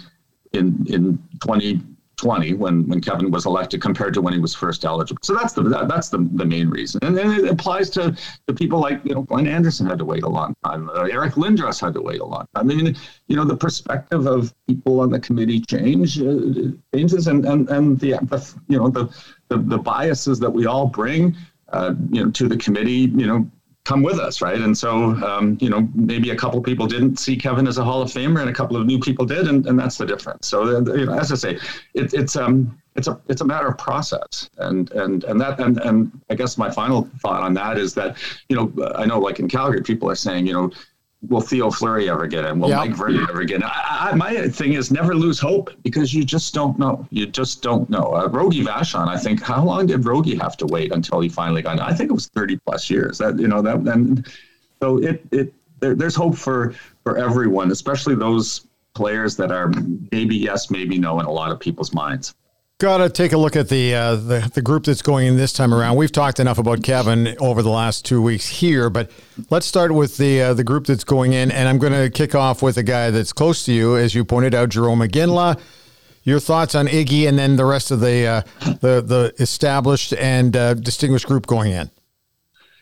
in 0.52 0.84
in 0.88 1.18
2020 1.42 2.54
when 2.54 2.88
when 2.88 3.00
Kevin 3.00 3.30
was 3.30 3.46
elected 3.46 3.82
compared 3.82 4.14
to 4.14 4.22
when 4.22 4.32
he 4.32 4.38
was 4.38 4.54
first 4.54 4.84
eligible. 4.84 5.20
So 5.22 5.34
that's 5.34 5.52
the 5.52 5.62
that, 5.64 5.88
that's 5.88 6.08
the, 6.08 6.18
the 6.32 6.44
main 6.44 6.68
reason, 6.70 7.00
and 7.04 7.16
then 7.16 7.32
it 7.32 7.48
applies 7.48 7.90
to, 7.90 8.16
to 8.46 8.54
people 8.54 8.80
like 8.80 9.00
you 9.04 9.14
know 9.14 9.22
Glenn 9.22 9.46
Anderson 9.46 9.86
had 9.86 9.98
to 9.98 10.04
wait 10.04 10.22
a 10.22 10.28
long 10.28 10.54
time, 10.64 10.88
uh, 10.90 11.02
Eric 11.02 11.34
Lindros 11.34 11.80
had 11.80 11.94
to 11.94 12.00
wait 12.00 12.20
a 12.20 12.24
long 12.24 12.46
time. 12.54 12.70
I 12.70 12.74
mean, 12.74 12.96
you 13.28 13.36
know, 13.36 13.44
the 13.44 13.56
perspective 13.56 14.26
of 14.26 14.54
people 14.66 15.00
on 15.00 15.10
the 15.10 15.20
committee 15.20 15.60
change 15.60 16.20
uh, 16.20 16.72
changes, 16.94 17.26
and 17.26 17.44
and 17.44 17.68
and 17.68 18.00
the, 18.00 18.12
the 18.22 18.54
you 18.68 18.78
know 18.78 18.88
the, 18.88 19.08
the 19.48 19.58
the 19.58 19.78
biases 19.78 20.38
that 20.40 20.50
we 20.50 20.66
all 20.66 20.86
bring. 20.86 21.36
Uh, 21.70 21.92
you 22.10 22.24
know, 22.24 22.30
to 22.30 22.48
the 22.48 22.56
committee, 22.56 23.12
you 23.14 23.26
know, 23.26 23.46
come 23.88 24.02
with 24.02 24.18
us, 24.18 24.42
right? 24.42 24.60
And 24.60 24.76
so, 24.76 25.14
um, 25.24 25.56
you 25.62 25.70
know, 25.70 25.88
maybe 25.94 26.28
a 26.28 26.36
couple 26.36 26.60
people 26.60 26.86
didn't 26.86 27.18
see 27.18 27.36
Kevin 27.36 27.66
as 27.66 27.78
a 27.78 27.84
Hall 27.84 28.02
of 28.02 28.10
Famer, 28.10 28.40
and 28.42 28.50
a 28.50 28.52
couple 28.52 28.76
of 28.76 28.84
new 28.84 28.98
people 28.98 29.24
did, 29.24 29.48
and, 29.48 29.66
and 29.66 29.78
that's 29.78 29.96
the 29.96 30.04
difference. 30.04 30.46
So, 30.46 30.62
uh, 30.62 30.94
you 30.94 31.06
know, 31.06 31.18
as 31.18 31.32
I 31.32 31.36
say, 31.36 31.58
it, 31.94 32.12
it's 32.12 32.36
um, 32.36 32.78
it's 32.96 33.08
a 33.08 33.18
it's 33.28 33.40
a 33.40 33.46
matter 33.46 33.66
of 33.66 33.78
process, 33.78 34.50
and 34.58 34.90
and 34.90 35.24
and 35.24 35.40
that 35.40 35.58
and 35.58 35.78
and 35.78 36.12
I 36.28 36.34
guess 36.34 36.58
my 36.58 36.70
final 36.70 37.08
thought 37.22 37.42
on 37.42 37.54
that 37.54 37.78
is 37.78 37.94
that, 37.94 38.18
you 38.50 38.56
know, 38.56 38.66
I 38.94 39.06
know 39.06 39.18
like 39.20 39.38
in 39.38 39.48
Calgary, 39.48 39.82
people 39.82 40.10
are 40.10 40.20
saying, 40.26 40.46
you 40.46 40.52
know, 40.52 40.70
will 41.26 41.40
Theo 41.40 41.70
Fleury 41.70 42.08
ever 42.08 42.26
get 42.26 42.44
in? 42.44 42.60
Will 42.60 42.68
Mike 42.68 42.94
Vernon 42.94 43.26
ever 43.28 43.44
get 43.44 43.56
in? 43.56 43.62
I, 43.64 44.10
I, 44.10 44.14
my 44.14 44.48
thing 44.48 44.74
is 44.74 44.90
never 44.90 45.14
lose 45.14 45.38
hope 45.38 45.70
because 45.82 46.14
you 46.14 46.24
just 46.24 46.54
don't 46.54 46.78
know. 46.78 47.06
You 47.10 47.26
just 47.26 47.62
don't 47.62 47.88
know. 47.90 48.14
Uh, 48.14 48.28
Rogie 48.28 48.64
Vachon, 48.64 49.08
I 49.08 49.16
think, 49.16 49.42
how 49.42 49.64
long 49.64 49.86
did 49.86 50.04
Rogie 50.04 50.36
have 50.36 50.56
to 50.58 50.66
wait 50.66 50.92
until 50.92 51.20
he 51.20 51.28
finally 51.28 51.62
got 51.62 51.74
in? 51.74 51.80
I 51.80 51.92
think 51.92 52.10
it 52.10 52.14
was 52.14 52.28
30 52.28 52.58
plus 52.58 52.88
years. 52.88 53.18
That, 53.18 53.38
you 53.38 53.48
know, 53.48 53.62
that, 53.62 53.78
and 53.78 54.26
so 54.80 54.98
it, 54.98 55.24
it, 55.32 55.52
there, 55.80 55.94
there's 55.94 56.14
hope 56.14 56.36
for, 56.36 56.74
for 57.02 57.18
everyone, 57.18 57.72
especially 57.72 58.14
those 58.14 58.66
players 58.94 59.36
that 59.36 59.50
are 59.50 59.72
maybe 60.12 60.36
yes, 60.36 60.70
maybe 60.70 60.98
no 60.98 61.20
in 61.20 61.26
a 61.26 61.30
lot 61.30 61.50
of 61.50 61.58
people's 61.58 61.92
minds. 61.92 62.34
Got 62.80 62.98
to 62.98 63.08
take 63.10 63.32
a 63.32 63.36
look 63.36 63.56
at 63.56 63.68
the, 63.68 63.92
uh, 63.92 64.14
the 64.14 64.52
the 64.54 64.62
group 64.62 64.84
that's 64.84 65.02
going 65.02 65.26
in 65.26 65.36
this 65.36 65.52
time 65.52 65.74
around. 65.74 65.96
We've 65.96 66.12
talked 66.12 66.38
enough 66.38 66.58
about 66.58 66.84
Kevin 66.84 67.34
over 67.40 67.60
the 67.60 67.70
last 67.70 68.04
two 68.04 68.22
weeks 68.22 68.46
here, 68.46 68.88
but 68.88 69.10
let's 69.50 69.66
start 69.66 69.90
with 69.90 70.16
the 70.16 70.42
uh, 70.42 70.54
the 70.54 70.62
group 70.62 70.86
that's 70.86 71.02
going 71.02 71.32
in, 71.32 71.50
and 71.50 71.68
I'm 71.68 71.78
going 71.78 71.92
to 71.92 72.08
kick 72.08 72.36
off 72.36 72.62
with 72.62 72.76
a 72.76 72.84
guy 72.84 73.10
that's 73.10 73.32
close 73.32 73.64
to 73.64 73.72
you, 73.72 73.96
as 73.96 74.14
you 74.14 74.24
pointed 74.24 74.54
out, 74.54 74.68
Jarome 74.68 75.08
Iginla. 75.08 75.60
Your 76.22 76.38
thoughts 76.38 76.76
on 76.76 76.86
Iggy, 76.86 77.28
and 77.28 77.36
then 77.36 77.56
the 77.56 77.64
rest 77.64 77.90
of 77.90 77.98
the 77.98 78.26
uh, 78.26 78.42
the 78.60 79.02
the 79.02 79.34
established 79.40 80.12
and 80.12 80.56
uh, 80.56 80.74
distinguished 80.74 81.26
group 81.26 81.48
going 81.48 81.72
in. 81.72 81.90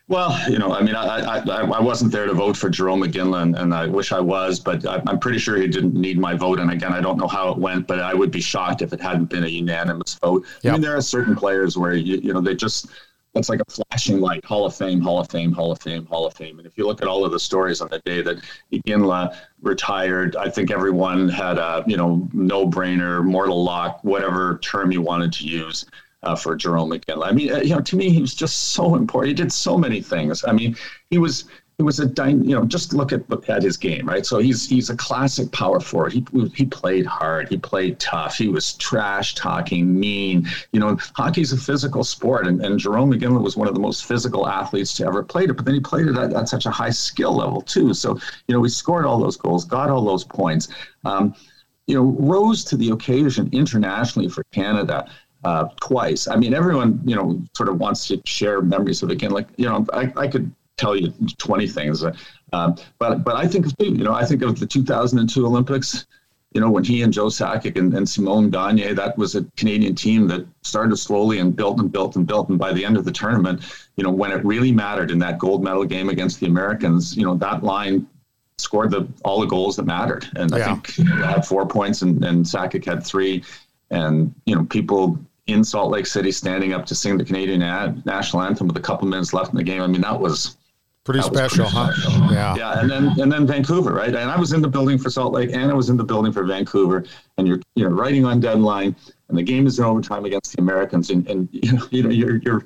Well, 0.09 0.39
you 0.49 0.59
know, 0.59 0.73
I 0.73 0.83
mean, 0.83 0.95
I, 0.95 1.39
I, 1.39 1.41
I 1.41 1.81
wasn't 1.81 2.13
there 2.13 2.27
to 2.27 2.33
vote 2.33 2.57
for 2.57 2.71
Jarome 2.71 3.05
Iginla, 3.11 3.61
and, 3.61 3.75
I 3.75 3.87
wish 3.87 4.13
I 4.13 4.21
was, 4.21 4.61
but 4.61 4.87
I, 4.87 5.03
am 5.09 5.19
pretty 5.19 5.39
sure 5.39 5.57
he 5.57 5.67
didn't 5.67 5.95
need 5.95 6.17
my 6.17 6.33
vote. 6.35 6.61
And 6.61 6.71
again, 6.71 6.93
I 6.93 7.01
don't 7.01 7.19
know 7.19 7.27
how 7.27 7.51
it 7.51 7.59
went, 7.59 7.89
but 7.89 7.99
I 7.99 8.15
would 8.15 8.31
be 8.31 8.41
shocked 8.41 8.83
if 8.83 8.93
it 8.93 9.01
hadn't 9.01 9.27
been 9.27 9.43
a 9.43 9.49
unanimous 9.49 10.15
vote. 10.15 10.47
Yep. 10.63 10.71
I 10.71 10.73
mean, 10.75 10.81
there 10.81 10.97
are 10.97 11.01
certain 11.01 11.35
players 11.35 11.77
where 11.77 11.95
you, 11.95 12.19
you 12.19 12.33
know 12.33 12.41
they 12.41 12.55
just 12.55 12.87
it's 13.35 13.49
like 13.49 13.61
a 13.61 13.71
flashing 13.71 14.21
light, 14.21 14.45
Hall 14.45 14.65
of 14.65 14.77
Fame, 14.77 15.01
Hall 15.01 15.21
of 15.21 15.29
Fame, 15.29 15.53
Hall 15.53 15.73
of 15.73 15.81
Fame, 15.81 16.07
Hall 16.07 16.25
of 16.25 16.35
Fame. 16.35 16.59
And 16.59 16.67
if 16.67 16.79
you 16.79 16.87
look 16.87 17.03
at 17.03 17.09
all 17.09 17.25
of 17.25 17.33
the 17.33 17.41
stories 17.41 17.81
on 17.81 17.89
the 17.89 17.99
day 17.99 18.23
that 18.23 18.39
Iginla 18.73 19.37
retired, 19.61 20.37
I 20.37 20.49
think 20.49 20.71
everyone 20.71 21.29
had 21.29 21.59
a 21.59 21.83
you 21.89 21.97
know 21.97 22.29
no 22.33 22.65
brainer, 22.65 23.25
mortal 23.25 23.65
lock, 23.65 24.05
whatever 24.05 24.59
term 24.59 24.93
you 24.93 25.03
wanted 25.03 25.33
to 25.33 25.45
use 25.45 25.85
uh, 26.23 26.37
for 26.37 26.57
Jarome 26.57 27.01
Iginla. 27.01 27.27
I 27.27 27.33
mean, 27.33 27.53
uh, 27.53 27.59
you 27.59 27.75
know, 27.75 27.81
to 27.81 27.97
me, 27.97 28.11
he 28.11 28.21
was 28.21 28.35
just 28.35 28.73
so 28.73 28.95
important. 28.97 29.29
He 29.29 29.43
did 29.43 29.53
so 29.53 29.77
many 29.77 30.01
things. 30.01 30.45
I 30.45 30.53
mean, 30.53 30.77
he 31.11 31.19
was 31.19 31.45
he 31.79 31.83
was 31.83 32.01
a 32.01 32.07
you 32.07 32.55
know 32.55 32.65
just 32.65 32.95
look 32.95 33.13
at 33.13 33.23
at 33.51 33.63
his 33.63 33.77
game 33.77 34.09
right? 34.09 34.25
So 34.25 34.39
he's 34.39 34.67
he's 34.67 34.89
a 34.89 34.97
classic 34.97 35.53
power 35.53 35.79
forward. 35.79 36.15
He 36.15 36.25
he 36.55 36.65
played 36.65 37.05
hard. 37.05 37.49
He 37.51 37.59
played 37.59 38.01
tough. 38.01 38.39
He 38.39 38.49
was 38.49 38.75
trash 38.75 39.35
talking 39.35 39.99
mean. 39.99 40.49
You 40.73 40.81
know 40.81 40.97
hockey's 41.15 41.53
a 41.53 41.59
physical 41.59 42.03
sport 42.03 42.47
and, 42.47 42.65
and 42.65 42.81
Jarome 42.81 43.15
Iginla 43.15 43.43
was 43.43 43.57
one 43.57 43.69
of 43.69 43.75
the 43.75 43.81
most 43.81 44.07
physical 44.07 44.49
athletes 44.49 44.95
to 44.95 45.07
ever 45.07 45.23
play 45.23 45.45
it 45.45 45.55
but 45.55 45.67
then 45.67 45.75
he 45.75 45.81
played 45.81 46.07
it 46.07 46.17
at, 46.17 46.33
at 46.33 46.49
such 46.49 46.65
a 46.65 46.71
high 46.71 46.91
skill 46.91 47.37
level 47.37 47.61
too. 47.61 47.93
So 47.93 48.19
you 48.49 48.55
know 48.55 48.63
he 48.63 48.71
scored 48.71 49.05
all 49.05 49.19
those 49.19 49.37
goals 49.37 49.67
got 49.67 49.91
all 49.91 50.05
those 50.05 50.25
points. 50.25 50.69
Um, 51.05 51.35
you 51.87 51.95
know 51.95 52.17
rose 52.19 52.65
to 52.65 52.77
the 52.77 52.91
occasion 52.91 53.51
internationally 53.53 54.29
for 54.29 54.45
Canada 54.45 55.11
uh, 55.47 55.69
twice. 55.81 56.27
I 56.27 56.35
mean, 56.35 56.53
everyone, 56.53 57.01
you 57.05 57.15
know, 57.15 57.41
sort 57.57 57.69
of 57.69 57.79
wants 57.79 58.09
to 58.09 58.21
share 58.25 58.61
memories 58.63 59.01
of 59.05 59.11
it 59.11 59.13
again. 59.13 59.31
Like, 59.31 59.47
you 59.57 59.69
know, 59.69 59.87
I, 59.93 60.13
I 60.17 60.27
could 60.27 60.53
tell 60.77 60.97
you 60.97 61.13
20 61.39 61.69
things, 61.69 62.03
uh, 62.03 62.77
but 62.99 63.23
but 63.23 63.37
I 63.37 63.47
think 63.47 63.67
of 63.67 63.75
you 63.79 63.93
know, 63.93 64.13
I 64.13 64.25
think 64.25 64.43
of 64.43 64.59
the 64.59 64.67
2002 64.67 65.47
Olympics. 65.47 66.07
You 66.53 66.61
know, 66.61 66.71
when 66.71 66.83
he 66.85 67.03
and 67.03 67.13
Joe 67.13 67.27
Sakic 67.27 67.79
and, 67.79 67.95
and 67.95 68.09
Simon 68.09 68.51
Gagne, 68.51 68.95
that 68.95 69.17
was 69.19 69.37
a 69.37 69.45
Canadian 69.57 69.95
team 69.95 70.27
that 70.29 70.47
started 70.63 70.97
slowly 70.97 71.39
and 71.39 71.55
built 71.55 71.79
and 71.79 71.93
built 71.93 72.17
and 72.17 72.27
built. 72.27 72.49
And 72.49 72.59
by 72.59 72.73
the 72.73 72.85
end 72.85 72.97
of 72.97 73.05
the 73.05 73.13
tournament, 73.13 73.61
you 73.97 74.05
know, 74.05 74.11
when 74.11 74.33
it 74.33 74.45
really 74.45 74.73
mattered 74.73 75.11
in 75.11 75.19
that 75.19 75.39
gold 75.39 75.63
medal 75.63 75.85
game 75.85 76.09
against 76.09 76.41
the 76.41 76.47
Americans, 76.47 77.17
you 77.17 77.25
know, 77.25 77.37
that 77.37 77.63
line 77.63 78.07
scored 78.59 78.91
the 78.91 79.07
all 79.25 79.41
the 79.41 79.47
goals 79.47 79.77
that 79.77 79.85
mattered. 79.85 80.27
And 80.35 80.51
yeah. 80.51 80.57
I 80.57 80.65
think 80.65 80.99
you 80.99 81.05
know, 81.05 81.27
had 81.27 81.47
four 81.47 81.67
points 81.67 82.03
and, 82.03 82.25
and 82.25 82.45
Sakic 82.45 82.85
had 82.85 83.05
three. 83.05 83.45
And, 83.91 84.35
you 84.47 84.57
know, 84.57 84.65
people 84.65 85.19
in 85.47 85.63
Salt 85.63 85.91
Lake 85.91 86.07
City 86.07 86.33
standing 86.33 86.73
up 86.73 86.87
to 86.87 86.95
sing 86.95 87.17
the 87.17 87.25
Canadian 87.25 87.63
ad, 87.63 88.05
national 88.05 88.43
anthem 88.43 88.67
with 88.67 88.77
a 88.77 88.81
couple 88.81 89.07
minutes 89.07 89.33
left 89.33 89.51
in 89.51 89.57
the 89.57 89.63
game. 89.63 89.81
I 89.81 89.87
mean, 89.87 90.01
that 90.01 90.19
was 90.19 90.57
pretty 91.05 91.21
that 91.21 91.33
special, 91.33 91.65
was 91.65 91.73
pretty 91.73 91.87
huh? 91.87 91.93
Special. 91.93 92.33
Yeah. 92.33 92.57
Yeah. 92.57 92.81
And 92.81 92.91
then, 92.91 93.21
and 93.21 93.33
then 93.33 93.47
Vancouver, 93.47 93.93
right. 93.95 94.09
And 94.09 94.31
I 94.31 94.39
was 94.39 94.53
in 94.53 94.61
the 94.61 94.69
building 94.69 94.99
for 94.99 95.09
Salt 95.09 95.33
Lake 95.33 95.53
and 95.53 95.71
I 95.71 95.75
was 95.75 95.89
in 95.89 95.97
the 95.97 96.05
building 96.05 96.33
for 96.33 96.45
Vancouver 96.45 97.05
and 97.39 97.47
you're, 97.47 97.61
you 97.77 97.89
know, 97.89 97.95
writing 97.95 98.25
on 98.25 98.41
deadline 98.41 98.97
and 99.29 99.39
the 99.39 99.43
game 99.43 99.67
is 99.67 99.79
in 99.79 99.85
overtime 99.85 100.25
against 100.25 100.57
the 100.57 100.63
Americans. 100.63 101.11
And, 101.11 101.27
and 101.29 101.49
you 101.53 101.73
know, 101.73 101.87
you 101.91 102.03
know, 102.03 102.11
you're, 102.11 102.37
you're, 102.39 102.65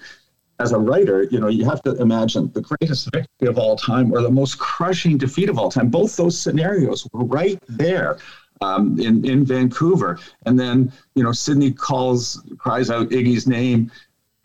as 0.59 0.73
a 0.73 0.79
writer, 0.79 1.23
you 1.25 1.41
know, 1.41 1.49
you 1.49 1.65
have 1.65 1.83
to 1.83 1.95
imagine 1.97 2.51
the 2.53 2.61
greatest 2.61 3.11
victory 3.13 3.49
of 3.49 3.57
all 3.57 3.77
time 3.77 4.13
or 4.13 4.21
the 4.21 4.31
most 4.31 4.59
crushing 4.59 5.17
defeat 5.17 5.49
of 5.49 5.59
all 5.59 5.71
time. 5.71 5.89
Both 5.89 6.17
those 6.17 6.39
scenarios 6.39 7.09
were 7.13 7.25
right 7.25 7.59
there 7.67 8.19
um, 8.61 8.99
in 9.01 9.25
in 9.25 9.45
Vancouver, 9.45 10.19
and 10.47 10.59
then 10.59 10.93
you 11.15 11.23
know 11.23 11.33
Sidney 11.33 11.73
calls, 11.73 12.43
cries 12.59 12.91
out 12.91 13.11
Iggy's 13.11 13.47
name. 13.47 13.91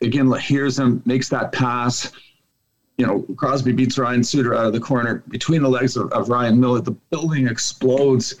Again, 0.00 0.32
hears 0.40 0.78
him, 0.78 1.02
makes 1.06 1.28
that 1.30 1.52
pass. 1.52 2.12
You 2.98 3.06
know, 3.06 3.26
Crosby 3.36 3.72
beats 3.72 3.98
Ryan 3.98 4.24
Suter 4.24 4.54
out 4.54 4.66
of 4.66 4.72
the 4.72 4.80
corner 4.80 5.22
between 5.28 5.62
the 5.62 5.68
legs 5.68 5.96
of, 5.96 6.10
of 6.12 6.30
Ryan 6.30 6.58
Miller. 6.58 6.80
The 6.80 6.92
building 7.10 7.46
explodes 7.46 8.36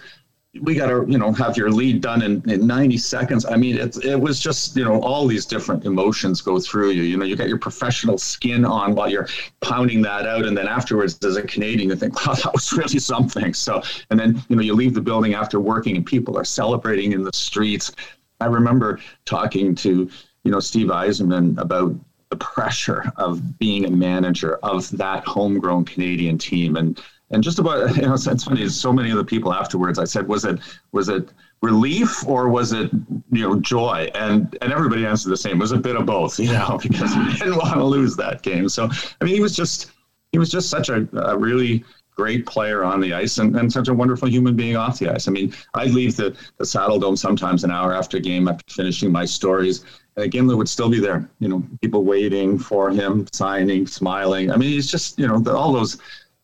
we 0.62 0.74
got 0.74 0.86
to 0.86 1.04
you 1.08 1.18
know 1.18 1.32
have 1.32 1.56
your 1.56 1.70
lead 1.70 2.00
done 2.00 2.22
in, 2.22 2.48
in 2.50 2.66
90 2.66 2.96
seconds. 2.98 3.44
I 3.44 3.56
mean 3.56 3.76
it, 3.76 3.96
it 4.04 4.20
was 4.20 4.40
just 4.40 4.76
you 4.76 4.84
know 4.84 5.00
all 5.02 5.26
these 5.26 5.46
different 5.46 5.84
emotions 5.84 6.40
go 6.40 6.58
through 6.58 6.90
you. 6.90 7.02
You 7.02 7.16
know 7.16 7.24
you 7.24 7.36
got 7.36 7.48
your 7.48 7.58
professional 7.58 8.18
skin 8.18 8.64
on 8.64 8.94
while 8.94 9.10
you're 9.10 9.28
pounding 9.60 10.02
that 10.02 10.26
out 10.26 10.44
and 10.44 10.56
then 10.56 10.68
afterwards 10.68 11.18
as 11.24 11.36
a 11.36 11.42
canadian 11.42 11.90
you 11.90 11.96
think 11.96 12.26
wow 12.26 12.34
that 12.34 12.52
was 12.52 12.72
really 12.72 12.98
something. 12.98 13.54
So 13.54 13.82
and 14.10 14.18
then 14.18 14.42
you 14.48 14.56
know 14.56 14.62
you 14.62 14.74
leave 14.74 14.94
the 14.94 15.00
building 15.00 15.34
after 15.34 15.60
working 15.60 15.96
and 15.96 16.06
people 16.06 16.38
are 16.38 16.44
celebrating 16.44 17.12
in 17.12 17.22
the 17.22 17.32
streets. 17.32 17.92
I 18.40 18.46
remember 18.46 19.00
talking 19.24 19.74
to, 19.76 20.10
you 20.44 20.50
know, 20.50 20.60
Steve 20.60 20.88
Yzerman 20.88 21.58
about 21.58 21.94
the 22.30 22.36
pressure 22.36 23.12
of 23.16 23.58
being 23.58 23.84
a 23.86 23.90
manager 23.90 24.56
of 24.62 24.90
that 24.96 25.24
homegrown 25.24 25.84
Canadian 25.84 26.38
team. 26.38 26.76
And 26.76 27.00
and 27.30 27.42
just 27.42 27.58
about 27.58 27.94
you 27.96 28.02
know 28.02 28.14
it's 28.14 28.44
funny 28.44 28.68
so 28.68 28.92
many 28.92 29.10
of 29.10 29.16
the 29.16 29.24
people 29.24 29.52
afterwards. 29.52 29.98
I 29.98 30.04
said 30.04 30.28
was 30.28 30.44
it 30.44 30.58
was 30.92 31.08
it 31.08 31.30
relief 31.62 32.26
or 32.26 32.48
was 32.48 32.72
it 32.72 32.90
you 33.30 33.42
know 33.42 33.60
joy? 33.60 34.10
And 34.14 34.56
and 34.62 34.72
everybody 34.72 35.06
answered 35.06 35.30
the 35.30 35.36
same. 35.36 35.56
It 35.56 35.60
was 35.60 35.72
a 35.72 35.78
bit 35.78 35.96
of 35.96 36.06
both 36.06 36.38
you 36.38 36.52
know 36.52 36.78
because 36.82 37.16
we 37.16 37.32
didn't 37.34 37.56
want 37.56 37.74
to 37.74 37.84
lose 37.84 38.16
that 38.16 38.42
game. 38.42 38.68
So 38.68 38.88
i 39.20 39.24
mean 39.24 39.34
he 39.34 39.40
was 39.40 39.56
just 39.56 39.90
he 40.32 40.38
was 40.38 40.50
just 40.50 40.68
such 40.68 40.88
a, 40.88 41.08
a 41.14 41.36
really 41.36 41.84
great 42.14 42.46
player 42.46 42.82
on 42.82 42.98
the 42.98 43.12
ice 43.12 43.36
and, 43.36 43.54
and 43.56 43.70
such 43.70 43.88
a 43.88 43.94
wonderful 43.94 44.26
human 44.26 44.56
being 44.56 44.76
off 44.76 44.98
the 44.98 45.12
ice. 45.12 45.28
I 45.28 45.30
mean 45.32 45.54
i'd 45.74 45.90
leave 45.90 46.16
the, 46.16 46.36
the 46.58 46.64
Saddledome 46.64 47.18
sometimes 47.18 47.64
an 47.64 47.70
hour 47.70 47.92
after 47.92 48.16
a 48.16 48.20
game 48.20 48.48
after 48.48 48.64
finishing 48.72 49.12
my 49.12 49.24
stories. 49.24 49.84
And 50.18 50.32
Gimlet 50.32 50.56
would 50.56 50.68
still 50.68 50.88
be 50.88 50.98
there, 50.98 51.28
you 51.40 51.48
know, 51.48 51.62
people 51.82 52.02
waiting 52.02 52.58
for 52.58 52.88
him, 52.88 53.26
signing, 53.34 53.86
smiling. 53.86 54.50
I 54.50 54.56
mean, 54.56 54.70
he's 54.70 54.90
just, 54.90 55.18
you 55.18 55.28
know, 55.28 55.38
the, 55.38 55.54
all 55.54 55.74
those 55.74 55.98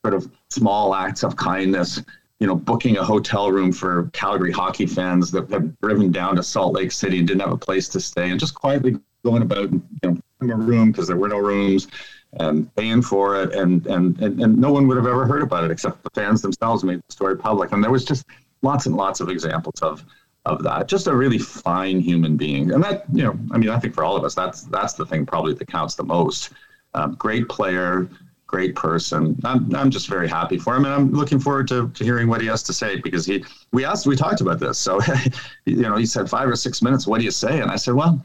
sort 0.04 0.12
of 0.12 0.30
small 0.52 0.94
acts 0.94 1.22
of 1.22 1.36
kindness, 1.36 2.02
you 2.40 2.46
know, 2.46 2.54
booking 2.54 2.96
a 2.98 3.04
hotel 3.04 3.50
room 3.50 3.72
for 3.72 4.10
Calgary 4.12 4.52
hockey 4.52 4.86
fans 4.86 5.30
that 5.30 5.50
have 5.50 5.78
driven 5.80 6.10
down 6.10 6.36
to 6.36 6.42
Salt 6.42 6.74
Lake 6.74 6.92
City 6.92 7.18
and 7.18 7.28
didn't 7.28 7.40
have 7.40 7.52
a 7.52 7.56
place 7.56 7.88
to 7.90 8.00
stay, 8.00 8.30
and 8.30 8.40
just 8.40 8.54
quietly 8.54 8.98
going 9.24 9.42
about, 9.42 9.70
you 9.70 9.82
know, 10.02 10.16
a 10.40 10.56
room 10.56 10.90
because 10.90 11.06
there 11.06 11.16
were 11.16 11.28
no 11.28 11.38
rooms, 11.38 11.86
and 12.34 12.74
paying 12.74 13.02
for 13.02 13.40
it, 13.40 13.54
and, 13.54 13.86
and 13.86 14.18
and 14.20 14.40
and 14.40 14.58
no 14.58 14.72
one 14.72 14.88
would 14.88 14.96
have 14.96 15.06
ever 15.06 15.26
heard 15.26 15.42
about 15.42 15.64
it 15.64 15.70
except 15.70 16.02
the 16.02 16.10
fans 16.10 16.42
themselves 16.42 16.82
made 16.82 16.98
the 16.98 17.12
story 17.12 17.36
public, 17.36 17.72
and 17.72 17.82
there 17.82 17.90
was 17.90 18.04
just 18.04 18.26
lots 18.62 18.86
and 18.86 18.96
lots 18.96 19.20
of 19.20 19.28
examples 19.28 19.80
of 19.80 20.04
of 20.46 20.62
that. 20.64 20.88
Just 20.88 21.06
a 21.06 21.14
really 21.14 21.38
fine 21.38 22.00
human 22.00 22.36
being, 22.36 22.72
and 22.72 22.82
that 22.82 23.04
you 23.12 23.22
know, 23.22 23.38
I 23.52 23.58
mean, 23.58 23.70
I 23.70 23.78
think 23.78 23.94
for 23.94 24.02
all 24.02 24.16
of 24.16 24.24
us, 24.24 24.34
that's 24.34 24.62
that's 24.62 24.94
the 24.94 25.06
thing 25.06 25.26
probably 25.26 25.54
that 25.54 25.68
counts 25.68 25.94
the 25.94 26.04
most. 26.04 26.50
Um, 26.94 27.14
great 27.14 27.48
player, 27.48 28.08
great 28.52 28.76
person. 28.76 29.38
I'm 29.44 29.74
I'm 29.74 29.90
just 29.90 30.08
very 30.08 30.28
happy 30.28 30.58
for 30.58 30.76
him, 30.76 30.84
and 30.84 30.94
I'm 30.94 31.10
looking 31.10 31.40
forward 31.40 31.66
to, 31.68 31.88
to 31.88 32.04
hearing 32.04 32.28
what 32.28 32.40
he 32.40 32.46
has 32.48 32.62
to 32.64 32.72
say 32.72 33.00
because 33.00 33.24
he 33.24 33.44
we 33.72 33.84
asked 33.84 34.06
we 34.06 34.14
talked 34.14 34.42
about 34.42 34.60
this. 34.60 34.78
So 34.78 35.00
you 35.64 35.82
know, 35.82 35.96
he 35.96 36.06
said 36.06 36.28
five 36.28 36.48
or 36.48 36.56
six 36.56 36.82
minutes. 36.82 37.06
What 37.06 37.18
do 37.18 37.24
you 37.24 37.30
say? 37.30 37.60
And 37.60 37.70
I 37.70 37.76
said, 37.76 37.94
well. 37.94 38.24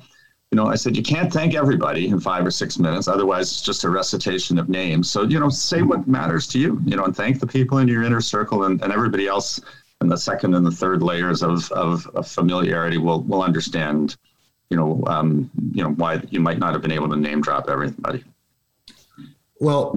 You 0.50 0.56
know, 0.56 0.68
I 0.68 0.76
said 0.76 0.96
you 0.96 1.04
can't 1.04 1.32
thank 1.32 1.56
everybody 1.56 2.08
in 2.08 2.22
five 2.22 2.46
or 2.46 2.52
six 2.52 2.80
minutes. 2.80 3.10
Otherwise, 3.10 3.52
it's 3.52 3.62
just 3.62 3.84
a 3.84 3.90
recitation 3.90 4.58
of 4.58 4.70
names. 4.70 5.12
So, 5.12 5.24
you 5.24 5.42
know, 5.42 5.50
say 5.50 5.82
what 5.82 6.08
matters 6.08 6.48
to 6.48 6.58
you. 6.58 6.82
You 6.86 6.96
know, 6.96 7.04
and 7.04 7.14
thank 7.14 7.42
the 7.42 7.46
people 7.46 7.80
in 7.80 7.88
your 7.90 8.04
inner 8.04 8.22
circle 8.22 8.64
and, 8.64 8.82
and 8.82 8.94
everybody 8.94 9.28
else 9.28 9.60
and 10.00 10.10
the 10.10 10.18
second 10.18 10.56
and 10.56 10.66
the 10.66 10.72
third 10.72 11.04
layers 11.04 11.44
of, 11.44 11.70
of, 11.74 12.08
of 12.16 12.26
familiarity 12.26 12.98
will 12.98 13.24
will 13.24 13.44
understand, 13.44 14.16
you 14.70 14.78
know, 14.78 15.04
um, 15.08 15.52
you 15.74 15.84
know 15.84 15.92
why 15.92 16.22
you 16.30 16.40
might 16.40 16.60
not 16.60 16.72
have 16.72 16.82
been 16.82 16.94
able 16.94 17.10
to 17.10 17.18
name 17.18 17.42
drop 17.42 17.70
everybody. 17.70 18.24
Well, 19.60 19.96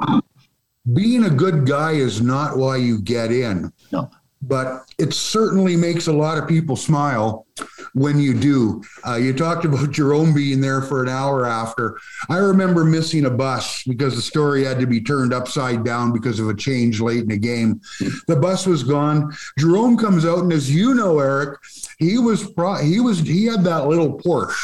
being 0.95 1.25
a 1.25 1.31
good 1.31 1.67
guy 1.67 1.93
is 1.93 2.21
not 2.21 2.57
why 2.57 2.77
you 2.77 3.01
get 3.01 3.33
in. 3.33 3.73
No 3.93 4.11
but 4.43 4.91
it 4.99 5.13
certainly 5.13 5.77
makes 5.77 6.07
a 6.07 6.13
lot 6.13 6.39
of 6.39 6.49
people 6.49 6.77
smile 6.77 7.47
when 7.93 8.19
you 8.19 8.33
do. 8.33 8.83
Uh, 9.07 9.17
you 9.17 9.35
talked 9.35 9.65
about 9.65 9.79
Jarome 9.91 10.35
being 10.35 10.61
there 10.61 10.81
for 10.81 11.03
an 11.03 11.09
hour 11.09 11.47
after. 11.47 11.99
I 12.29 12.39
remember 12.39 12.85
missing 12.85 13.27
a 13.27 13.31
bus 13.31 13.83
because 13.85 14.17
the 14.17 14.23
story 14.23 14.65
had 14.65 14.81
to 14.81 14.87
be 14.87 15.01
turned 15.01 15.35
upside 15.35 15.85
down 15.85 16.13
because 16.13 16.41
of 16.41 16.49
a 16.49 16.55
change 16.55 17.01
late 17.01 17.23
in 17.23 17.29
the 17.29 17.39
game. 17.39 17.81
The 18.29 18.37
bus 18.37 18.67
was 18.67 18.83
gone. 18.83 19.33
Jarome 19.59 19.99
comes 19.99 20.25
out, 20.25 20.39
and 20.39 20.53
as 20.53 20.75
you 20.75 20.95
know, 20.95 21.19
Eric, 21.19 21.59
he 21.99 22.19
was 22.19 22.51
pro- 22.51 22.83
he 22.83 23.01
was 23.01 23.21
he 23.21 23.45
had 23.45 23.65
that 23.65 23.89
little 23.89 24.19
Porsche. 24.19 24.57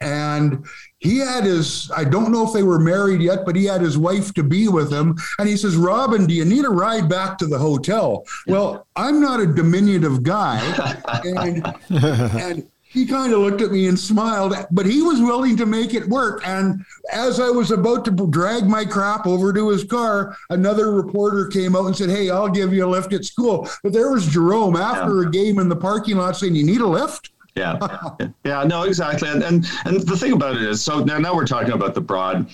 And 0.00 0.64
he 0.98 1.18
had 1.18 1.44
his 1.44 1.90
i 1.96 2.04
don't 2.04 2.32
know 2.32 2.46
if 2.46 2.52
they 2.52 2.62
were 2.62 2.78
married 2.78 3.20
yet 3.20 3.44
but 3.44 3.56
he 3.56 3.64
had 3.64 3.80
his 3.80 3.96
wife 3.96 4.34
to 4.34 4.42
be 4.42 4.68
with 4.68 4.92
him. 4.92 5.16
And 5.38 5.48
he 5.48 5.56
says 5.56 5.76
robin 5.76 6.26
do 6.26 6.34
you 6.34 6.44
need 6.44 6.64
a 6.64 6.70
ride 6.70 7.08
back 7.08 7.38
to 7.38 7.46
the 7.46 7.58
hotel? 7.58 8.24
Well 8.46 8.86
i'm 8.96 9.20
not 9.20 9.40
a 9.40 9.46
diminutive 9.46 10.22
guy. 10.22 10.58
And, 11.24 11.66
and 11.94 12.70
he 12.82 13.04
kind 13.04 13.32
of 13.32 13.40
looked 13.40 13.60
at 13.60 13.70
me 13.70 13.86
and 13.88 13.98
smiled 13.98 14.54
but 14.70 14.86
he 14.86 15.02
was 15.02 15.20
willing 15.20 15.56
to 15.56 15.66
make 15.66 15.94
it 15.94 16.08
work. 16.08 16.46
And 16.46 16.84
as 17.12 17.40
i 17.40 17.48
was 17.48 17.70
about 17.70 18.04
to 18.06 18.10
drag 18.28 18.66
my 18.66 18.84
crap 18.84 19.26
over 19.26 19.52
to 19.52 19.68
his 19.68 19.84
car 19.84 20.36
another 20.50 20.92
reporter 20.92 21.46
came 21.46 21.76
out 21.76 21.86
and 21.86 21.96
said 21.96 22.10
hey 22.10 22.30
i'll 22.30 22.48
give 22.48 22.72
you 22.72 22.84
a 22.84 22.88
lift 22.88 23.12
at 23.12 23.24
school. 23.24 23.68
But 23.82 23.92
there 23.92 24.10
was 24.10 24.26
Jarome 24.26 24.78
after 24.78 25.22
yeah. 25.22 25.28
a 25.28 25.30
game 25.30 25.58
in 25.58 25.68
the 25.68 25.76
parking 25.76 26.16
lot 26.16 26.36
saying 26.36 26.54
you 26.54 26.64
need 26.64 26.80
a 26.80 26.86
lift 26.86 27.30
yeah, 27.58 28.28
yeah, 28.44 28.64
no, 28.64 28.82
exactly. 28.82 29.28
And, 29.28 29.42
and 29.42 29.66
and 29.84 30.00
the 30.00 30.16
thing 30.16 30.32
about 30.32 30.56
it 30.56 30.62
is, 30.62 30.82
so 30.82 31.02
now 31.04 31.18
now 31.18 31.34
we're 31.34 31.46
talking 31.46 31.72
about 31.72 31.94
the 31.94 32.00
broad 32.00 32.48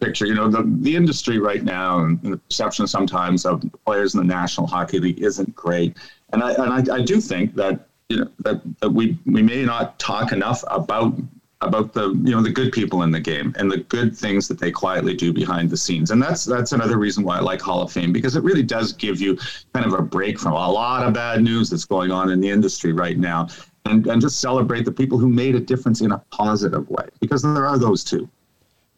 picture. 0.00 0.26
You 0.26 0.34
know, 0.34 0.48
the 0.48 0.64
the 0.80 0.94
industry 0.96 1.38
right 1.38 1.62
now 1.62 2.00
and 2.00 2.20
the 2.22 2.36
perception 2.36 2.86
sometimes 2.86 3.46
of 3.46 3.62
players 3.86 4.14
in 4.14 4.18
the 4.18 4.26
National 4.26 4.66
Hockey 4.66 5.00
League 5.00 5.20
isn't 5.20 5.54
great. 5.54 5.96
And 6.32 6.42
I 6.42 6.52
and 6.52 6.90
I, 6.90 6.96
I 6.96 7.02
do 7.02 7.20
think 7.20 7.54
that 7.54 7.88
you 8.08 8.18
know 8.18 8.30
that, 8.40 8.60
that 8.80 8.90
we 8.90 9.18
we 9.26 9.42
may 9.42 9.64
not 9.64 9.98
talk 9.98 10.32
enough 10.32 10.64
about 10.68 11.14
about 11.60 11.92
the 11.92 12.10
you 12.24 12.30
know 12.30 12.40
the 12.40 12.50
good 12.50 12.72
people 12.72 13.02
in 13.02 13.10
the 13.10 13.20
game 13.20 13.54
and 13.58 13.70
the 13.70 13.78
good 13.78 14.16
things 14.16 14.46
that 14.46 14.58
they 14.58 14.70
quietly 14.70 15.14
do 15.14 15.32
behind 15.32 15.68
the 15.68 15.76
scenes 15.76 16.12
and 16.12 16.22
that's 16.22 16.44
that's 16.44 16.72
another 16.72 16.98
reason 16.98 17.24
why 17.24 17.36
I 17.36 17.40
like 17.40 17.60
Hall 17.60 17.82
of 17.82 17.90
Fame 17.90 18.12
because 18.12 18.36
it 18.36 18.44
really 18.44 18.62
does 18.62 18.92
give 18.92 19.20
you 19.20 19.36
kind 19.74 19.84
of 19.84 19.92
a 19.92 20.02
break 20.02 20.38
from 20.38 20.52
a 20.52 20.70
lot 20.70 21.04
of 21.04 21.14
bad 21.14 21.42
news 21.42 21.68
that's 21.70 21.84
going 21.84 22.12
on 22.12 22.30
in 22.30 22.40
the 22.40 22.48
industry 22.48 22.92
right 22.92 23.18
now 23.18 23.48
and, 23.88 24.06
and 24.06 24.20
just 24.20 24.40
celebrate 24.40 24.84
the 24.84 24.92
people 24.92 25.18
who 25.18 25.28
made 25.28 25.54
a 25.54 25.60
difference 25.60 26.00
in 26.00 26.12
a 26.12 26.18
positive 26.30 26.88
way 26.90 27.06
because 27.20 27.42
there 27.42 27.66
are 27.66 27.78
those 27.78 28.04
too. 28.04 28.28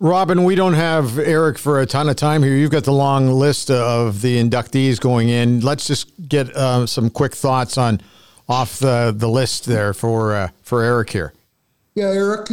Robin, 0.02 0.44
we 0.44 0.54
don't 0.54 0.74
have 0.74 1.18
Eric 1.18 1.58
for 1.58 1.80
a 1.80 1.86
ton 1.86 2.08
of 2.08 2.16
time 2.16 2.42
here. 2.42 2.56
You've 2.56 2.70
got 2.70 2.84
the 2.84 2.92
long 2.92 3.28
list 3.28 3.70
of 3.70 4.22
the 4.22 4.42
inductees 4.42 4.98
going 4.98 5.28
in. 5.28 5.60
Let's 5.60 5.86
just 5.86 6.10
get 6.26 6.54
uh, 6.56 6.86
some 6.86 7.10
quick 7.10 7.34
thoughts 7.34 7.76
on 7.76 8.00
off 8.48 8.78
the, 8.78 9.14
the 9.14 9.28
list 9.28 9.66
there 9.66 9.92
for 9.92 10.34
uh, 10.34 10.48
for 10.62 10.82
Eric 10.82 11.10
here. 11.10 11.34
Yeah, 11.94 12.06
Eric. 12.06 12.50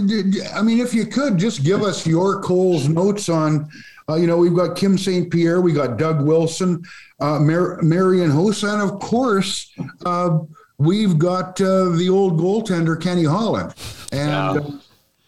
I 0.53 0.61
mean, 0.61 0.79
if 0.79 0.93
you 0.93 1.05
could 1.05 1.37
just 1.37 1.63
give 1.63 1.83
us 1.83 2.05
your 2.05 2.41
Cole's 2.41 2.87
notes 2.87 3.29
on. 3.29 3.69
Uh, 4.09 4.15
you 4.15 4.25
know, 4.25 4.37
we've 4.37 4.55
got 4.55 4.77
Kim 4.77 4.97
St. 4.97 5.29
Pierre, 5.29 5.59
we 5.59 5.73
got 5.73 5.97
Doug 5.97 6.25
Wilson, 6.25 6.81
uh, 7.19 7.39
Mar- 7.39 7.81
Marian 7.81 8.31
Hossa, 8.31 8.71
and 8.71 8.81
of 8.81 9.01
course, 9.01 9.69
uh, 10.05 10.39
we've 10.79 11.17
got 11.17 11.59
uh, 11.61 11.89
the 11.89 12.09
old 12.09 12.39
goaltender 12.39 12.99
Kenny 12.99 13.23
Holland. 13.23 13.73
And 14.11 14.79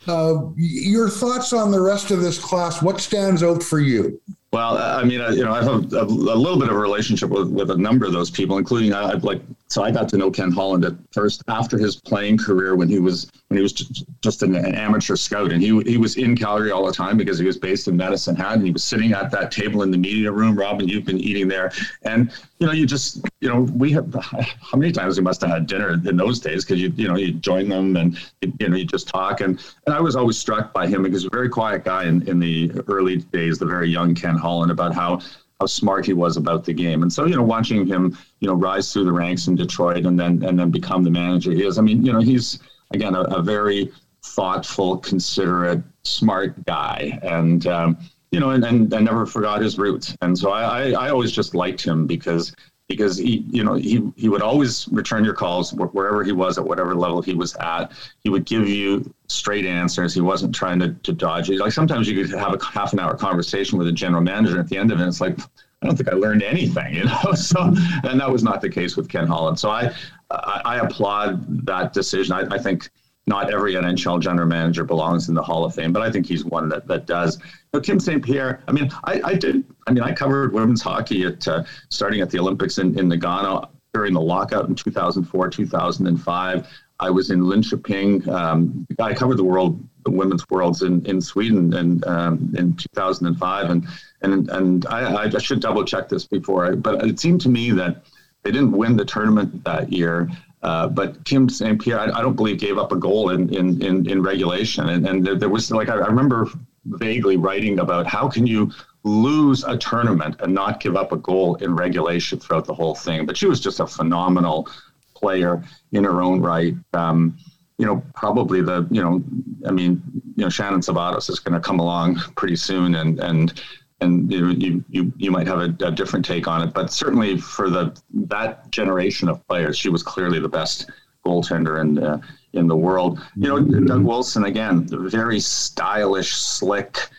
yeah. 0.07 0.13
uh, 0.13 0.49
your 0.55 1.09
thoughts 1.09 1.53
on 1.53 1.71
the 1.71 1.81
rest 1.81 2.11
of 2.11 2.21
this 2.21 2.37
class? 2.37 2.81
What 2.81 2.99
stands 2.99 3.43
out 3.43 3.63
for 3.63 3.79
you? 3.79 4.19
Well, 4.51 4.77
I 4.77 5.03
mean, 5.03 5.19
you 5.35 5.43
know, 5.45 5.53
I 5.53 5.63
have 5.63 5.93
a, 5.93 5.97
a, 5.97 6.05
little 6.05 6.59
bit 6.59 6.69
of 6.69 6.75
a 6.75 6.79
relationship 6.79 7.29
with, 7.29 7.49
with 7.49 7.69
a 7.69 7.77
number 7.77 8.07
of 8.07 8.13
those 8.13 8.31
people, 8.31 8.57
including 8.57 8.93
I 8.93 9.03
uh, 9.03 9.19
like. 9.21 9.41
So 9.69 9.83
I 9.83 9.91
got 9.91 10.09
to 10.09 10.17
know 10.17 10.31
Ken 10.31 10.51
Holland 10.51 10.83
at 10.83 10.93
first 11.11 11.43
after 11.47 11.77
his 11.77 11.95
playing 11.95 12.39
career 12.39 12.75
when 12.75 12.89
he 12.89 12.97
was 12.97 13.31
when 13.49 13.57
he 13.57 13.61
was 13.61 13.71
just, 13.73 14.41
an, 14.41 14.55
an, 14.55 14.73
amateur 14.73 15.15
scout, 15.15 15.51
and 15.51 15.61
he 15.61 15.79
he 15.81 15.97
was 15.97 16.17
in 16.17 16.35
Calgary 16.35 16.71
all 16.71 16.87
the 16.87 16.91
time 16.91 17.17
because 17.17 17.37
he 17.37 17.45
was 17.45 17.57
based 17.57 17.87
in 17.87 17.95
Medicine 17.95 18.35
Hat, 18.35 18.55
and 18.55 18.65
he 18.65 18.71
was 18.71 18.83
sitting 18.83 19.13
at 19.13 19.29
that 19.29 19.51
table 19.51 19.83
in 19.83 19.91
the 19.91 19.97
media 19.97 20.31
room. 20.31 20.57
Robin, 20.57 20.87
you've 20.87 21.05
been 21.05 21.19
eating 21.19 21.47
there, 21.47 21.71
and 22.01 22.31
you 22.57 22.65
know, 22.65 22.73
you 22.73 22.87
just 22.87 23.23
you 23.41 23.47
know, 23.47 23.61
we 23.61 23.91
have 23.91 24.11
how 24.21 24.77
many 24.77 24.91
times 24.91 25.17
we 25.17 25.23
must 25.23 25.41
have 25.41 25.51
had 25.51 25.67
dinner 25.67 25.93
in 25.93 26.17
those 26.17 26.39
days? 26.39 26.65
Because 26.65 26.81
you 26.81 26.91
you 26.95 27.07
know 27.07 27.15
you 27.15 27.33
join 27.33 27.69
them 27.69 27.95
and 27.95 28.17
you 28.41 28.69
know 28.69 28.75
you 28.75 28.85
just 28.85 29.07
talk, 29.07 29.41
and 29.41 29.63
and 29.85 29.93
I 29.93 29.99
was 29.99 30.15
always 30.15 30.39
struck 30.39 30.73
by 30.73 30.87
him 30.87 31.03
because 31.03 31.21
he's 31.21 31.27
a 31.31 31.35
very 31.35 31.49
quiet 31.49 31.83
guy 31.83 32.05
in 32.05 32.27
in 32.27 32.39
the 32.39 32.71
early 32.87 33.17
days, 33.17 33.59
the 33.59 33.67
very 33.67 33.89
young 33.89 34.15
Ken 34.15 34.35
Holland 34.35 34.71
about 34.71 34.95
how 34.95 35.19
how 35.59 35.65
smart 35.65 36.05
he 36.05 36.13
was 36.13 36.37
about 36.37 36.63
the 36.63 36.73
game. 36.73 37.01
And 37.01 37.11
so, 37.11 37.25
you 37.25 37.35
know, 37.35 37.43
watching 37.43 37.85
him, 37.85 38.17
you 38.39 38.47
know, 38.47 38.53
rise 38.53 38.93
through 38.93 39.05
the 39.05 39.11
ranks 39.11 39.47
in 39.47 39.55
Detroit 39.55 40.05
and 40.05 40.19
then 40.19 40.43
and 40.43 40.57
then 40.57 40.71
become 40.71 41.03
the 41.03 41.11
manager 41.11 41.51
he 41.51 41.65
is. 41.65 41.77
I 41.77 41.81
mean, 41.81 42.05
you 42.05 42.13
know, 42.13 42.21
he's 42.21 42.59
again 42.93 43.15
a, 43.15 43.21
a 43.21 43.41
very 43.41 43.91
thoughtful, 44.23 44.97
considerate, 44.97 45.81
smart 46.03 46.65
guy, 46.65 47.19
and 47.23 47.67
um, 47.67 47.97
you 48.31 48.39
know, 48.39 48.51
and, 48.51 48.63
and, 48.63 48.93
and 48.93 49.05
never 49.05 49.25
forgot 49.25 49.61
his 49.61 49.77
roots. 49.77 50.15
And 50.21 50.37
so 50.37 50.51
I, 50.51 50.91
I, 50.91 51.07
I 51.07 51.09
always 51.09 51.31
just 51.31 51.55
liked 51.55 51.83
him 51.83 52.05
because 52.05 52.55
because 52.89 53.17
he, 53.17 53.45
you 53.51 53.63
know, 53.63 53.75
he, 53.75 54.11
he 54.17 54.27
would 54.27 54.41
always 54.41 54.87
return 54.89 55.23
your 55.23 55.35
calls 55.35 55.73
wherever 55.73 56.23
he 56.23 56.31
was 56.31 56.57
at 56.57 56.65
whatever 56.65 56.95
level 56.95 57.21
he 57.21 57.35
was 57.35 57.55
at. 57.57 57.91
He 58.23 58.29
would 58.29 58.45
give 58.45 58.67
you 58.67 59.13
straight 59.27 59.65
answers. 59.65 60.13
He 60.13 60.21
wasn't 60.21 60.55
trying 60.55 60.79
to, 60.79 60.93
to 60.93 61.13
dodge 61.13 61.51
it. 61.51 61.59
Like 61.59 61.71
sometimes 61.71 62.09
you 62.09 62.19
could 62.19 62.37
have 62.37 62.55
a 62.55 62.65
half 62.65 62.91
an 62.91 62.99
hour 62.99 63.15
conversation 63.15 63.77
with 63.77 63.87
a 63.87 63.91
general 63.91 64.23
manager. 64.23 64.59
At 64.59 64.69
the 64.69 64.77
end 64.77 64.91
of 64.91 64.99
it, 64.99 65.07
it's 65.07 65.21
like, 65.21 65.39
I 65.39 65.85
don't 65.85 65.95
think 65.95 66.09
I 66.09 66.15
learned 66.15 66.41
anything, 66.41 66.93
you 66.95 67.03
know. 67.05 67.33
So, 67.33 67.61
and 68.03 68.19
that 68.19 68.29
was 68.29 68.43
not 68.43 68.59
the 68.59 68.69
case 68.69 68.97
with 68.97 69.07
Ken 69.07 69.27
Holland. 69.27 69.59
So 69.59 69.69
I, 69.69 69.93
I, 70.31 70.61
I 70.65 70.79
applaud 70.79 71.65
that 71.67 71.93
decision. 71.93 72.33
I, 72.33 72.55
I 72.55 72.57
think 72.57 72.89
not 73.29 73.53
every 73.53 73.75
NHL 73.75 74.19
general 74.19 74.47
manager 74.47 74.83
belongs 74.83 75.29
in 75.29 75.35
the 75.35 75.41
Hall 75.41 75.63
of 75.63 75.75
Fame, 75.75 75.93
but 75.93 76.01
I 76.01 76.11
think 76.11 76.25
he's 76.25 76.43
one 76.43 76.67
that, 76.69 76.87
that 76.87 77.05
does. 77.05 77.37
Kim 77.83 77.99
St. 77.99 78.25
Pierre, 78.25 78.63
I 78.67 78.71
mean, 78.71 78.89
I, 79.03 79.21
I, 79.23 79.33
did, 79.35 79.63
I 79.87 79.91
mean, 79.91 80.03
I 80.03 80.11
covered 80.11 80.51
women's 80.51 80.81
hockey 80.81 81.25
at 81.25 81.47
uh, 81.47 81.63
starting 81.89 82.21
at 82.21 82.31
the 82.31 82.39
Olympics 82.39 82.79
in, 82.79 82.97
in 82.97 83.07
Nagano 83.07 83.69
during 83.93 84.13
the 84.13 84.21
lockout 84.21 84.67
in 84.67 84.73
2004, 84.73 85.47
2005. 85.47 86.67
I 86.99 87.09
was 87.11 87.29
in 87.29 87.41
Linköping. 87.41 88.27
Um, 88.27 88.87
I 88.99 89.13
covered 89.13 89.37
the 89.37 89.43
world, 89.43 89.79
the 90.03 90.11
women's 90.11 90.49
worlds 90.49 90.81
in, 90.81 91.05
in 91.05 91.21
Sweden 91.21 91.73
and 91.75 92.05
um, 92.07 92.53
in 92.57 92.75
2005, 92.75 93.69
and 93.69 93.87
and 94.21 94.49
and 94.49 94.85
I, 94.87 95.25
I 95.25 95.37
should 95.37 95.61
double 95.61 95.85
check 95.85 96.09
this 96.09 96.25
before, 96.25 96.65
I, 96.65 96.71
but 96.71 97.05
it 97.07 97.19
seemed 97.19 97.39
to 97.41 97.49
me 97.49 97.71
that 97.71 98.03
they 98.43 98.51
didn't 98.51 98.71
win 98.71 98.97
the 98.97 99.05
tournament 99.05 99.63
that 99.63 99.93
year. 99.93 100.29
Uh, 100.61 100.87
but 100.87 101.23
Kim 101.23 101.47
St. 101.47 101.81
Pierre, 101.81 101.99
I, 101.99 102.19
I, 102.19 102.21
don't 102.21 102.35
believe 102.35 102.59
gave 102.59 102.77
up 102.77 102.91
a 102.91 102.97
goal 102.97 103.29
in 103.29 103.53
in, 103.53 103.81
in, 103.81 104.09
in 104.09 104.21
regulation, 104.21 104.89
and 104.89 105.07
and 105.07 105.25
there, 105.25 105.35
there 105.35 105.49
was 105.49 105.71
like 105.71 105.87
I, 105.87 105.93
I 105.93 106.07
remember 106.07 106.47
vaguely 106.85 107.37
writing 107.37 107.79
about 107.79 108.07
how 108.07 108.27
can 108.27 108.45
you 108.45 108.71
lose 109.03 109.63
a 109.63 109.77
tournament 109.77 110.35
and 110.39 110.53
not 110.53 110.79
give 110.79 110.95
up 110.95 111.11
a 111.11 111.17
goal 111.17 111.55
in 111.55 111.75
regulation 111.75 112.39
throughout 112.39 112.65
the 112.65 112.73
whole 112.73 112.95
thing. 112.95 113.25
But 113.25 113.37
she 113.37 113.45
was 113.45 113.59
just 113.59 113.79
a 113.79 113.87
phenomenal 113.87 114.67
player 115.15 115.63
in 115.91 116.03
her 116.03 116.21
own 116.21 116.41
right. 116.41 116.73
Um, 116.93 117.37
you 117.77 117.85
know, 117.85 118.03
probably 118.13 118.61
the, 118.61 118.85
you 118.91 119.01
know, 119.01 119.23
I 119.65 119.71
mean, 119.71 120.01
you 120.35 120.43
know, 120.43 120.49
Shannon 120.49 120.81
Szabados 120.81 121.29
is 121.29 121.39
going 121.39 121.53
to 121.53 121.65
come 121.65 121.79
along 121.79 122.17
pretty 122.35 122.57
soon 122.57 122.95
and, 122.95 123.19
and, 123.19 123.61
and 124.01 124.31
you, 124.31 124.83
you, 124.89 125.13
you 125.17 125.31
might 125.31 125.47
have 125.47 125.59
a, 125.59 125.75
a, 125.85 125.91
different 125.91 126.25
take 126.25 126.47
on 126.47 126.65
it, 126.65 126.73
but 126.73 126.91
certainly 126.91 127.37
for 127.37 127.69
the, 127.69 127.99
that 128.13 128.69
generation 128.71 129.27
of 129.27 129.45
players, 129.47 129.77
she 129.77 129.89
was 129.89 130.03
clearly 130.03 130.39
the 130.39 130.47
best 130.47 130.89
goaltender 131.25 131.81
in, 131.81 131.97
uh, 132.01 132.21
in 132.53 132.67
the 132.67 132.75
world. 132.75 133.19
You 133.35 133.49
know, 133.49 133.59
Doug 133.59 134.03
Wilson, 134.03 134.45
again, 134.45 134.87
very 134.89 135.39
stylish, 135.39 136.33
slick, 136.33 137.09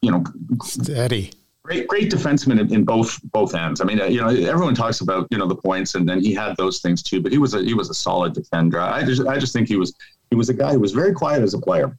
you 0.00 0.12
know, 0.12 0.24
steady 0.62 1.32
great, 1.70 1.86
great 1.86 2.10
defenseman 2.10 2.60
in, 2.60 2.74
in, 2.74 2.84
both 2.84 3.20
both 3.30 3.54
ends. 3.54 3.80
I 3.80 3.84
mean, 3.84 4.00
uh, 4.00 4.06
you 4.06 4.20
know, 4.20 4.28
everyone 4.28 4.74
talks 4.74 5.00
about 5.00 5.28
you 5.30 5.38
know 5.38 5.46
the 5.46 5.56
points, 5.56 5.94
and 5.94 6.08
then 6.08 6.20
he 6.20 6.34
had 6.34 6.56
those 6.56 6.80
things 6.80 7.02
too. 7.02 7.20
But 7.20 7.32
he 7.32 7.38
was 7.38 7.54
a 7.54 7.62
he 7.62 7.74
was 7.74 7.90
a 7.90 7.94
solid 7.94 8.32
defender. 8.32 8.80
I 8.80 9.04
just 9.04 9.26
I 9.26 9.38
just 9.38 9.52
think 9.52 9.68
he 9.68 9.76
was 9.76 9.94
he 10.30 10.36
was 10.36 10.48
a 10.48 10.54
guy 10.54 10.72
who 10.72 10.80
was 10.80 10.92
very 10.92 11.12
quiet 11.12 11.42
as 11.42 11.54
a 11.54 11.58
player. 11.58 11.96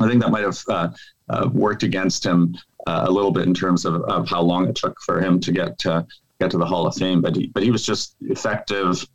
I 0.00 0.08
think 0.08 0.20
that 0.22 0.30
might 0.30 0.42
have 0.42 0.58
uh, 0.68 0.88
uh, 1.28 1.48
worked 1.52 1.84
against 1.84 2.26
him 2.26 2.56
uh, 2.86 3.04
a 3.06 3.10
little 3.10 3.30
bit 3.30 3.46
in 3.46 3.54
terms 3.54 3.84
of, 3.84 4.02
of 4.02 4.28
how 4.28 4.40
long 4.40 4.68
it 4.68 4.74
took 4.74 5.00
for 5.00 5.20
him 5.20 5.40
to 5.40 5.52
get 5.52 5.78
to 5.80 6.06
get 6.40 6.50
to 6.50 6.58
the 6.58 6.66
Hall 6.66 6.86
of 6.86 6.94
Fame. 6.94 7.20
But 7.20 7.36
he 7.36 7.46
but 7.48 7.62
he 7.62 7.70
was 7.70 7.84
just 7.84 8.16
effective, 8.22 9.06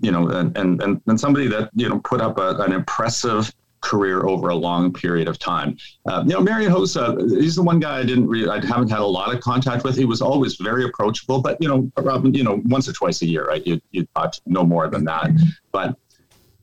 you 0.00 0.10
know, 0.10 0.28
and 0.28 0.56
and 0.56 1.00
and, 1.06 1.20
somebody 1.20 1.48
that 1.48 1.70
you 1.74 1.88
know 1.88 1.98
put 2.00 2.20
up 2.20 2.38
a, 2.38 2.56
an 2.58 2.72
impressive 2.72 3.52
career 3.80 4.24
over 4.26 4.48
a 4.48 4.54
long 4.54 4.92
period 4.92 5.28
of 5.28 5.38
time. 5.38 5.76
Uh, 6.06 6.22
you 6.24 6.32
know, 6.32 6.40
Marian 6.40 6.72
Hossa, 6.72 7.18
he's 7.40 7.56
the 7.56 7.62
one 7.62 7.80
guy 7.80 7.98
I 7.98 8.04
didn't 8.04 8.28
really, 8.28 8.48
I 8.48 8.64
haven't 8.64 8.90
had 8.90 9.00
a 9.00 9.04
lot 9.04 9.34
of 9.34 9.40
contact 9.40 9.82
with. 9.82 9.96
He 9.96 10.04
was 10.04 10.22
always 10.22 10.54
very 10.56 10.84
approachable, 10.84 11.42
but 11.42 11.60
you 11.60 11.68
know, 11.68 11.90
Robin, 11.96 12.32
you 12.32 12.44
know, 12.44 12.62
once 12.66 12.88
or 12.88 12.92
twice 12.92 13.22
a 13.22 13.26
year, 13.26 13.46
right? 13.46 13.66
You 13.66 13.80
you 13.90 14.06
thought 14.14 14.40
no 14.46 14.64
more 14.64 14.88
than 14.88 15.04
that, 15.04 15.30
but 15.72 15.96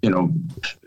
you 0.02 0.10
know, 0.10 0.34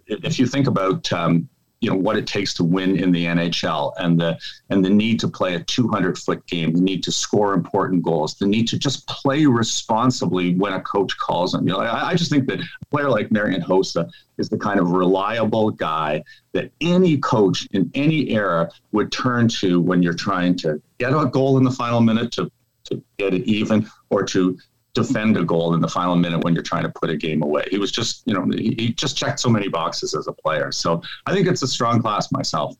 if 0.06 0.38
you 0.38 0.46
think 0.46 0.66
about 0.66 1.12
um, 1.12 1.48
you 1.82 1.90
know 1.90 1.96
what 1.96 2.16
it 2.16 2.28
takes 2.28 2.54
to 2.54 2.64
win 2.64 2.96
in 2.96 3.10
the 3.10 3.26
NHL 3.26 3.92
and 3.98 4.18
the 4.18 4.38
and 4.70 4.84
the 4.84 4.88
need 4.88 5.18
to 5.20 5.28
play 5.28 5.56
a 5.56 5.60
200 5.60 6.16
foot 6.16 6.46
game, 6.46 6.72
the 6.72 6.80
need 6.80 7.02
to 7.02 7.12
score 7.12 7.54
important 7.54 8.04
goals, 8.04 8.36
the 8.36 8.46
need 8.46 8.68
to 8.68 8.78
just 8.78 9.06
play 9.08 9.44
responsibly 9.46 10.54
when 10.54 10.72
a 10.72 10.80
coach 10.80 11.18
calls 11.18 11.52
them. 11.52 11.66
You 11.66 11.74
know, 11.74 11.80
I, 11.80 12.10
I 12.10 12.14
just 12.14 12.30
think 12.30 12.46
that 12.46 12.60
a 12.60 12.86
player 12.90 13.10
like 13.10 13.32
Marian 13.32 13.62
Hossa 13.62 14.08
is 14.38 14.48
the 14.48 14.56
kind 14.56 14.78
of 14.78 14.92
reliable 14.92 15.72
guy 15.72 16.22
that 16.52 16.70
any 16.80 17.18
coach 17.18 17.66
in 17.72 17.90
any 17.94 18.30
era 18.30 18.70
would 18.92 19.10
turn 19.10 19.48
to 19.48 19.80
when 19.80 20.04
you're 20.04 20.14
trying 20.14 20.54
to 20.58 20.80
get 20.98 21.12
a 21.12 21.26
goal 21.26 21.58
in 21.58 21.64
the 21.64 21.70
final 21.70 22.00
minute 22.00 22.30
to 22.32 22.50
to 22.84 23.02
get 23.18 23.34
it 23.34 23.42
even 23.44 23.88
or 24.10 24.22
to 24.24 24.56
defend 24.94 25.36
a 25.36 25.44
goal 25.44 25.74
in 25.74 25.80
the 25.80 25.88
final 25.88 26.16
minute 26.16 26.44
when 26.44 26.54
you're 26.54 26.62
trying 26.62 26.82
to 26.82 26.90
put 26.90 27.10
a 27.10 27.16
game 27.16 27.42
away. 27.42 27.64
He 27.70 27.78
was 27.78 27.90
just, 27.90 28.22
you 28.26 28.34
know, 28.34 28.44
he 28.56 28.92
just 28.92 29.16
checked 29.16 29.40
so 29.40 29.48
many 29.48 29.68
boxes 29.68 30.14
as 30.14 30.26
a 30.26 30.32
player. 30.32 30.70
So 30.72 31.02
I 31.26 31.32
think 31.32 31.48
it's 31.48 31.62
a 31.62 31.66
strong 31.66 32.00
class 32.00 32.30
myself. 32.30 32.76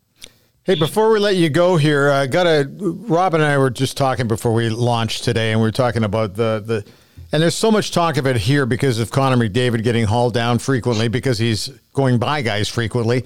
Hey, 0.64 0.76
before 0.76 1.10
we 1.10 1.18
let 1.18 1.36
you 1.36 1.50
go 1.50 1.76
here, 1.76 2.10
I 2.10 2.28
got 2.28 2.44
to. 2.44 2.68
Rob 3.08 3.34
and 3.34 3.42
I 3.42 3.58
were 3.58 3.70
just 3.70 3.96
talking 3.96 4.28
before 4.28 4.52
we 4.52 4.68
launched 4.68 5.24
today, 5.24 5.50
and 5.50 5.60
we 5.60 5.66
were 5.66 5.72
talking 5.72 6.04
about 6.04 6.36
the 6.36 6.62
the. 6.64 6.84
And 7.32 7.42
there's 7.42 7.56
so 7.56 7.70
much 7.70 7.90
talk 7.90 8.16
of 8.16 8.26
it 8.26 8.36
here 8.36 8.64
because 8.66 8.98
of 8.98 9.10
Connor 9.10 9.36
McDavid 9.36 9.82
getting 9.82 10.04
hauled 10.04 10.34
down 10.34 10.58
frequently 10.58 11.08
because 11.08 11.38
he's 11.38 11.68
going 11.94 12.18
by 12.18 12.42
guys 12.42 12.68
frequently. 12.68 13.24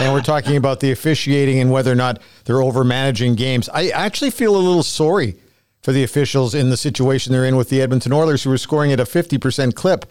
And 0.00 0.14
we're 0.14 0.22
talking 0.22 0.56
about 0.56 0.80
the 0.80 0.90
officiating 0.90 1.60
and 1.60 1.70
whether 1.70 1.92
or 1.92 1.94
not 1.94 2.20
they're 2.46 2.62
over 2.62 2.82
managing 2.82 3.34
games. 3.34 3.68
I 3.68 3.88
actually 3.90 4.30
feel 4.30 4.56
a 4.56 4.58
little 4.58 4.82
sorry 4.82 5.36
for 5.82 5.92
the 5.92 6.04
officials 6.04 6.54
in 6.54 6.70
the 6.70 6.76
situation 6.76 7.32
they're 7.32 7.44
in 7.44 7.56
with 7.56 7.68
the 7.68 7.82
Edmonton 7.82 8.12
Oilers, 8.12 8.44
who 8.44 8.52
are 8.52 8.58
scoring 8.58 8.92
at 8.92 9.00
a 9.00 9.04
50% 9.04 9.74
clip, 9.74 10.06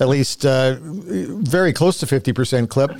at 0.00 0.08
least 0.08 0.44
uh, 0.44 0.76
very 0.80 1.72
close 1.72 1.98
to 1.98 2.06
50% 2.06 2.68
clip, 2.68 2.90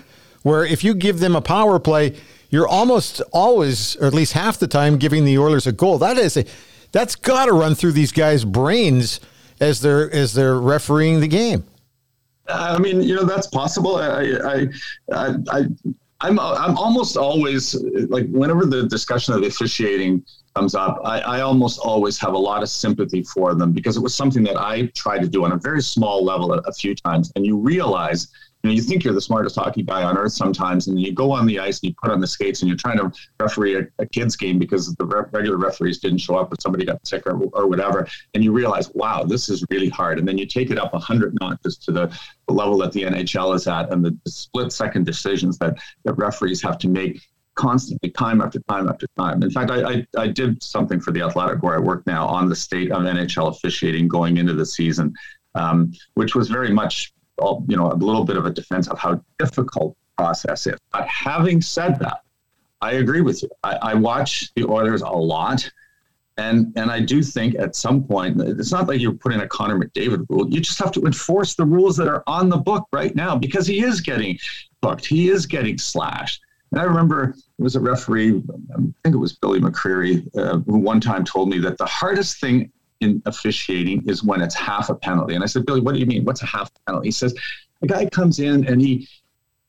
where 0.43 0.65
if 0.65 0.85
you 0.85 0.95
give 0.95 1.19
them 1.19 1.35
a 1.35 1.41
power 1.41 1.79
play, 1.81 2.15
you're 2.51 2.69
almost 2.69 3.21
always, 3.33 3.97
or 3.97 4.07
at 4.07 4.15
least 4.15 4.35
half 4.35 4.59
the 4.59 4.69
time, 4.69 4.99
giving 4.99 5.25
the 5.25 5.39
Oilers 5.39 5.67
a 5.67 5.73
goal. 5.73 5.99
That 5.99 6.17
is 6.17 6.37
a, 6.37 6.45
that's 6.93 7.17
got 7.17 7.47
to 7.47 7.53
run 7.53 7.75
through 7.75 7.93
these 7.93 8.13
guys' 8.13 8.45
brains 8.45 9.19
as 9.61 9.81
they're 9.81 10.13
as 10.13 10.35
they're 10.35 10.59
refereeing 10.59 11.21
the 11.21 11.29
game. 11.29 11.65
I 12.49 12.79
mean, 12.79 13.03
you 13.03 13.15
know, 13.15 13.25
that's 13.25 13.47
possible. 13.47 13.97
I, 13.97 14.09
I, 14.09 14.67
I, 15.13 15.35
I 15.51 15.65
I'm 16.21 16.39
I'm 16.39 16.77
almost 16.77 17.17
always 17.17 17.75
like 18.09 18.29
whenever 18.29 18.67
the 18.67 18.87
discussion 18.87 19.35
of 19.35 19.43
officiating 19.43 20.25
comes 20.55 20.75
up, 20.75 21.01
I, 21.05 21.21
I, 21.21 21.41
almost 21.41 21.79
always 21.81 22.19
have 22.19 22.35
a 22.35 22.39
lot 22.39 22.63
of 22.63 22.69
sympathy 22.69 23.23
for 23.23 23.55
them 23.55 23.73
because 23.73 23.97
it 23.97 24.03
was 24.03 24.15
something 24.15 24.43
that 24.45 24.57
I 24.57 24.87
tried 24.95 25.21
to 25.21 25.29
do 25.29 25.45
on 25.45 25.53
a 25.53 25.57
very 25.57 25.83
small 25.83 26.25
level 26.25 26.53
a, 26.53 26.59
a, 26.59 26.73
few 26.73 26.95
times. 26.95 27.33
And 27.37 27.47
you 27.47 27.57
realize, 27.57 28.29
you 28.63 28.71
know, 28.71 28.75
you 28.75 28.83
think 28.83 29.03
you're 29.03 29.15
the 29.15 29.21
smartest 29.21 29.57
hockey 29.57 29.83
guy 29.83 30.03
on 30.03 30.17
earth 30.17 30.33
sometimes, 30.33 30.89
and 30.89 31.01
you 31.01 31.13
go 31.13 31.33
on 31.33 31.47
the 31.47 31.59
ice 31.59 31.81
and 31.81 31.89
you 31.89 31.95
put 32.01 32.11
on 32.11 32.21
the 32.21 32.27
skates 32.27 32.61
and 32.61 32.69
you're 32.69 32.77
trying 32.77 32.99
to 32.99 33.11
referee 33.41 33.77
a, 33.77 33.89
a 33.99 34.07
kid's 34.07 34.37
game 34.37 34.59
because 34.59 34.95
the 34.95 35.05
re- 35.05 35.25
regular 35.33 35.57
referees 35.57 35.99
didn't 35.99 36.19
show 36.19 36.37
up 36.37 36.53
or 36.53 36.57
somebody 36.61 36.85
got 36.85 37.05
sick 37.07 37.27
or, 37.27 37.43
or 37.53 37.67
whatever. 37.67 38.07
And 38.35 38.45
you 38.45 38.53
realize, 38.53 38.91
wow, 38.95 39.25
this 39.25 39.49
is 39.49 39.65
really 39.71 39.89
hard. 39.89 40.19
And 40.19 40.29
then 40.29 40.39
you 40.39 40.47
take 40.47 40.71
it 40.71 40.79
up 40.79 40.93
100 40.93 41.37
notches 41.41 41.79
to 41.79 41.93
the, 41.93 42.19
the 42.47 42.55
level 42.55 42.77
that 42.79 42.93
the 42.93 43.05
NHL 43.05 43.55
is 43.55 43.67
at 43.67 43.93
and 43.93 44.05
the, 44.05 44.17
the 44.25 44.31
split 44.31 44.73
second 44.73 45.07
decisions 45.07 45.59
that, 45.59 45.79
that 46.05 46.15
referees 46.15 46.63
have 46.63 46.79
to 46.79 46.89
make 46.89 47.23
constantly, 47.55 48.11
time 48.11 48.41
after 48.41 48.61
time 48.69 48.89
after 48.89 49.07
time. 49.17 49.43
In 49.43 49.51
fact, 49.51 49.71
I, 49.71 49.83
I, 49.83 50.07
I, 50.19 50.27
did 50.29 50.63
something 50.63 51.01
for 51.01 51.13
the 51.13 51.23
Athletic 51.23 51.63
where 51.63 51.75
I 51.75 51.79
work 51.79 52.07
now 52.07 52.27
on 52.27 52.49
the 52.49 52.57
state 52.57 52.91
of 52.91 53.03
NHL 53.03 53.51
officiating 53.51 54.09
going 54.09 54.39
into 54.39 54.55
the 54.55 54.67
season, 54.67 55.15
um, 55.55 55.93
which 56.15 56.35
was 56.35 56.49
very 56.49 56.71
much, 56.71 57.13
you 57.41 57.77
know, 57.77 57.93
a 57.93 57.95
little 57.95 58.25
bit 58.25 58.37
of 58.37 58.47
a 58.47 58.51
defense 58.51 58.89
of 58.89 58.99
how 58.99 59.23
difficult 59.39 59.97
process 60.17 60.67
is. 60.67 60.79
But 60.93 61.07
having 61.07 61.61
said 61.61 61.99
that, 62.01 62.23
I 62.81 62.93
agree 62.93 63.21
with 63.21 63.43
you. 63.43 63.51
I, 63.63 63.77
I 63.83 63.95
watch 63.95 64.53
the 64.55 64.65
Oilers 64.65 65.03
a 65.03 65.09
lot. 65.11 65.71
And 66.39 66.73
and 66.77 66.91
I 66.91 67.01
do 67.01 67.23
think 67.23 67.57
at 67.57 67.77
some 67.77 68.05
point 68.05 68.41
it's 68.41 68.73
not 68.73 68.89
like 68.89 69.01
you're 69.01 69.13
putting 69.13 69.41
a 69.41 69.47
Connor 69.47 69.79
McDavid 69.79 70.25
rule. 70.31 70.49
You 70.49 70.61
just 70.61 70.79
have 70.79 70.91
to 70.93 71.03
enforce 71.03 71.55
the 71.55 71.65
rules 71.65 71.95
that 71.99 72.09
are 72.09 72.25
on 72.27 72.49
the 72.49 72.57
book 72.57 72.89
right 72.91 73.15
now 73.15 73.37
because 73.37 73.67
he 73.67 73.85
is 73.85 74.01
getting 74.01 74.39
booked. 74.81 75.05
He 75.05 75.29
is 75.29 75.45
getting 75.45 75.77
slashed. 75.77 76.41
And 76.73 76.81
I 76.81 76.85
remember 76.85 77.35
it 77.59 77.63
was 77.63 77.77
a 77.77 77.81
referee, 77.81 78.43
I 78.75 78.77
think 78.77 79.15
it 79.15 79.19
was 79.19 79.35
Billy 79.35 79.61
McCreary, 79.61 80.27
uh, 80.37 80.59
who 80.61 80.79
one 80.79 81.01
time 81.01 81.25
told 81.25 81.51
me 81.51 81.59
that 81.59 81.77
the 81.77 81.87
hardest 81.87 82.41
thing 82.41 82.73
in 83.01 83.23
officiating 83.27 84.09
is 84.09 84.25
when 84.25 84.41
it's 84.41 84.55
half 84.55 84.89
a 84.89 84.95
penalty. 84.95 85.35
And 85.35 85.45
I 85.45 85.47
said, 85.47 85.67
Billy, 85.67 85.81
what 85.81 85.93
do 85.95 86.01
you 86.01 86.07
mean? 86.07 86.25
What's 86.25 86.43
a 86.43 86.47
half 86.47 86.71
penalty? 86.87 87.09
He 87.09 87.13
says, 87.13 87.35
a 87.83 87.87
guy 87.87 88.07
comes 88.07 88.39
in 88.39 88.67
and 88.67 88.81
he, 88.81 89.07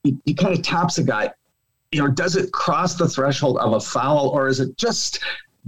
he, 0.04 0.18
he 0.24 0.34
kind 0.34 0.54
of 0.54 0.62
taps 0.62 0.98
a 0.98 1.04
guy. 1.04 1.32
You 1.92 2.02
know, 2.02 2.08
does 2.08 2.36
it 2.36 2.52
cross 2.54 2.96
the 2.96 3.08
threshold 3.08 3.58
of 3.58 3.74
a 3.74 3.80
foul 3.80 4.30
or 4.30 4.48
is 4.48 4.60
it 4.60 4.78
just 4.78 5.20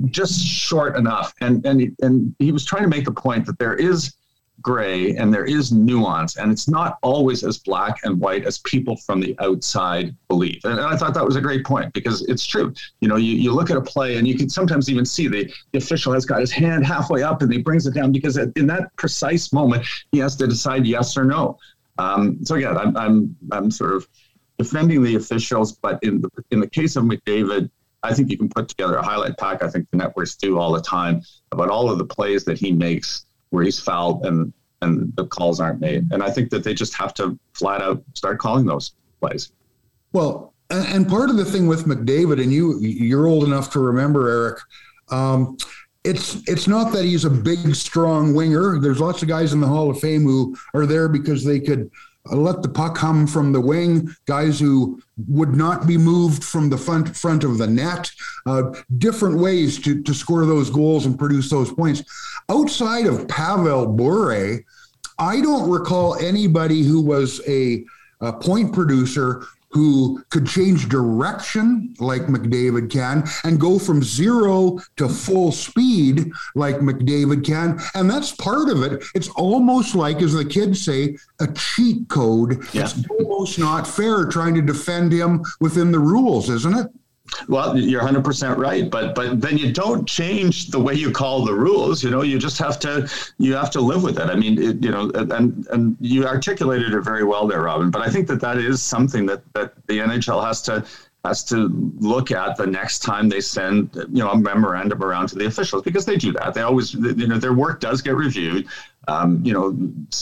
just 0.08 0.45
short 0.45 0.98
enough? 0.98 1.34
And 1.41 1.65
and 1.65 1.95
and 2.02 2.36
he 2.39 2.52
was 2.52 2.65
trying 2.65 2.84
to 2.84 2.89
make 2.89 3.06
the 3.06 3.12
point 3.12 3.45
that 3.45 3.60
there 3.60 3.76
is 3.76 4.13
gray 4.65 5.15
and 5.15 5.32
there 5.32 5.45
is 5.45 5.71
nuance 5.71 6.38
and 6.38 6.51
it's 6.51 6.67
not 6.67 6.97
always 7.04 7.43
as 7.43 7.60
black 7.60 7.97
and 8.04 8.19
white 8.19 8.45
as 8.45 8.58
people 8.58 8.97
from 8.97 9.21
the 9.21 9.36
outside 9.39 10.15
believe. 10.28 10.60
And, 10.63 10.80
and, 10.80 10.88
i 10.88 10.97
thought 10.97 11.13
that 11.13 11.23
was 11.23 11.36
a 11.36 11.41
great 11.41 11.63
point 11.63 11.93
because 11.93 12.23
it's 12.23 12.43
true. 12.43 12.73
You 12.99 13.08
know 13.08 13.15
you, 13.15 13.34
you 13.36 13.54
look 13.54 13.69
at 13.69 13.78
a 13.78 13.82
play 13.82 14.17
and 14.17 14.28
you 14.28 14.36
can 14.36 14.49
sometimes 14.49 14.89
even 14.89 15.06
see 15.06 15.28
the, 15.28 15.54
the 15.71 15.78
official 15.78 16.13
has 16.13 16.25
got 16.25 16.39
his 16.39 16.51
hand 16.51 16.84
halfway 16.95 17.21
up 17.21 17.43
and 17.43 17.54
he 17.54 17.60
brings 17.60 17.86
it 17.86 17.93
down 17.93 18.12
because 18.12 18.38
in 18.38 18.65
that 18.65 18.95
precise 18.95 19.54
moment 19.54 19.86
he 20.12 20.17
has 20.17 20.36
to 20.38 20.47
decide 20.47 20.88
yes 20.88 21.15
or 21.15 21.25
no. 21.25 21.60
Um, 21.99 22.43
so 22.43 22.56
again 22.56 22.75
I'm, 22.75 22.97
I'm 22.97 23.36
i'm 23.51 23.71
sort 23.71 23.93
of 23.93 24.08
defending 24.58 25.04
the 25.04 25.15
officials 25.15 25.73
but 25.73 25.99
in 26.04 26.21
the 26.21 26.30
in 26.51 26.60
the 26.60 26.67
case 26.67 26.95
of 26.95 27.04
mcdavid 27.06 27.69
I 28.04 28.13
think 28.13 28.30
you 28.30 28.38
can 28.38 28.49
put 28.49 28.67
together 28.67 28.97
a 28.97 29.04
highlight 29.04 29.36
pack. 29.38 29.63
I 29.63 29.67
think 29.67 29.89
the 29.89 29.97
networks 29.97 30.36
do 30.36 30.60
all 30.60 30.71
the 30.71 30.82
time 30.82 31.23
about 31.51 31.69
all 31.69 31.89
of 31.89 31.97
the 31.97 32.06
plays 32.06 32.45
that 32.45 32.60
he 32.60 32.71
makes 32.71 33.25
where 33.50 33.64
he's 33.64 33.80
fouled 33.80 34.26
and 34.26 34.54
and 34.82 35.14
the 35.16 35.26
calls 35.26 35.60
aren't 35.60 35.80
made. 35.80 36.12
And 36.12 36.22
I 36.22 36.30
think 36.30 36.50
that 36.52 36.64
they 36.64 36.74
just 36.74 36.94
have 36.96 37.14
to 37.16 37.38
flat 37.54 37.82
out 37.82 38.04
start 38.14 38.40
calling 38.40 38.66
those 38.66 38.94
plays. 39.20 39.52
Well, 40.14 40.54
and 40.70 41.08
part 41.08 41.30
of 41.30 41.38
the 41.38 41.46
thing 41.46 41.68
with 41.68 41.86
McDavid, 41.86 42.42
and 42.42 42.52
you 42.52 42.80
you're 42.80 43.28
old 43.28 43.44
enough 43.44 43.72
to 43.72 43.80
remember, 43.80 44.30
Eric. 44.30 44.60
Um, 45.10 45.58
it's 46.04 46.36
it's 46.48 46.68
not 46.68 46.92
that 46.94 47.04
he's 47.04 47.26
a 47.26 47.30
big, 47.30 47.76
strong 47.76 48.34
winger. 48.34 48.80
There's 48.80 49.00
lots 49.00 49.22
of 49.22 49.28
guys 49.28 49.54
in 49.54 49.60
the 49.60 49.68
Hall 49.68 49.90
of 49.90 50.00
Fame 50.00 50.24
who 50.24 50.56
are 50.74 50.86
there 50.86 51.08
because 51.08 51.44
they 51.44 51.60
could 51.60 51.90
let 52.32 52.62
the 52.62 52.70
puck 52.70 52.96
come 52.96 53.28
from 53.28 53.52
the 53.52 53.62
wing, 53.62 54.16
guys 54.26 54.60
who 54.60 55.02
would 55.28 55.56
not 55.56 55.86
be 55.86 55.98
moved 55.98 56.44
from 56.44 56.70
the 56.70 56.78
front 56.78 57.16
front 57.16 57.44
of 57.44 57.58
the 57.58 57.68
net, 57.68 58.12
uh, 58.46 58.74
different 58.98 59.38
ways 59.38 59.80
to, 59.84 60.02
to 60.04 60.14
score 60.14 60.46
those 60.46 60.70
goals 60.70 61.06
and 61.06 61.20
produce 61.20 61.50
those 61.50 61.72
points. 61.72 62.04
Outside 62.50 63.06
of 63.06 63.28
Pavel 63.28 63.88
Bure, 63.88 64.60
I 65.18 65.42
don't 65.42 65.70
recall 65.70 66.16
anybody 66.16 66.84
who 66.84 67.02
was 67.02 67.42
a, 67.48 67.84
a 68.22 68.34
point 68.34 68.74
producer 68.74 69.46
who 69.76 70.24
could 70.30 70.48
change 70.48 70.88
direction 70.88 71.94
like 72.00 72.22
McDavid 72.28 72.90
can 72.90 73.26
and 73.44 73.60
go 73.60 73.78
from 73.78 74.02
zero 74.02 74.80
to 74.96 75.10
full 75.10 75.52
speed 75.52 76.32
like 76.56 76.78
McDavid 76.78 77.46
can. 77.46 77.78
And 77.94 78.10
that's 78.10 78.32
part 78.32 78.70
of 78.70 78.84
it. 78.84 79.04
It's 79.14 79.28
almost 79.32 79.94
like, 79.94 80.22
as 80.22 80.32
the 80.32 80.46
kids 80.46 80.86
say, 80.86 81.18
a 81.42 81.48
cheat 81.52 82.08
code. 82.08 82.64
Yeah. 82.74 82.84
It's 82.84 82.96
almost 83.20 83.60
not 83.60 83.86
fair 83.86 84.26
trying 84.28 84.56
to 84.56 84.62
defend 84.62 85.12
him 85.12 85.44
within 85.60 85.92
the 85.92 86.00
rules, 86.00 86.50
isn't 86.50 86.78
it? 86.78 86.88
Well, 87.48 87.78
you're 87.78 88.02
100% 88.02 88.58
right, 88.58 88.90
but 88.90 89.16
but 89.16 89.42
then 89.42 89.58
you 89.58 89.72
don't 89.72 90.08
change 90.08 90.68
the 90.68 90.80
way 90.80 90.94
you 90.94 91.12
call 91.12 91.44
the 91.44 91.54
rules. 91.54 92.04
You 92.04 92.12
know, 92.12 92.22
you 92.22 92.38
just 92.38 92.58
have 92.60 92.80
to 92.82 93.10
you 93.38 93.56
have 93.56 93.72
to 93.72 93.82
live 93.82 94.04
with 94.04 94.20
it. 94.20 94.30
I 94.30 94.36
mean, 94.36 94.62
it, 94.62 94.84
you 94.84 94.92
know, 94.92 95.10
and 95.16 95.68
and 95.68 95.98
you 96.00 96.26
articulated 96.26 96.94
it 96.94 97.02
very 97.02 97.24
well 97.24 97.48
there, 97.48 97.64
Robin. 97.64 97.90
But 97.90 98.04
I 98.04 98.10
think 98.10 98.28
that 98.28 98.42
that 98.42 98.58
is 98.58 98.82
something 98.82 99.26
that 99.26 99.42
that 99.54 99.74
the 99.88 100.00
NHL 100.00 100.46
has 100.46 100.62
to 100.64 100.86
has 101.26 101.44
to 101.44 101.94
look 102.00 102.32
at 102.32 102.56
the 102.56 102.68
next 102.68 103.00
time 103.00 103.28
they 103.28 103.42
send 103.42 103.90
you 103.96 104.24
know 104.24 104.30
a 104.32 104.38
memorandum 104.38 105.04
around 105.04 105.28
to 105.30 105.36
the 105.36 105.46
officials 105.46 105.82
because 105.82 106.06
they 106.06 106.18
do 106.18 106.32
that. 106.34 106.54
They 106.54 106.62
always 106.62 106.94
you 106.94 107.28
know 107.28 107.40
their 107.40 107.54
work 107.54 107.80
does 107.80 108.02
get 108.02 108.16
reviewed. 108.16 108.68
Um, 109.08 109.41
you 109.46 109.54
know, 109.54 109.70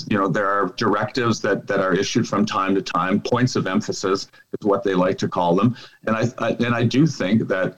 you 0.10 0.18
know 0.18 0.28
there 0.28 0.48
are 0.48 0.68
directives 0.78 1.42
that 1.42 1.68
that 1.68 1.80
are 1.80 1.94
issued 1.94 2.28
from 2.28 2.46
time 2.46 2.76
to 2.76 2.82
time. 2.82 3.22
Points 3.22 3.56
of 3.56 3.68
emphasis 3.68 4.28
is 4.60 4.68
what 4.68 4.84
they 4.84 4.94
like 4.94 5.18
to 5.20 5.28
call 5.28 5.56
them, 5.56 5.76
and 6.06 6.16
I, 6.16 6.28
I 6.40 6.50
and 6.52 6.76
I 6.76 6.84
do 6.84 7.08
think 7.08 7.48
that 7.48 7.78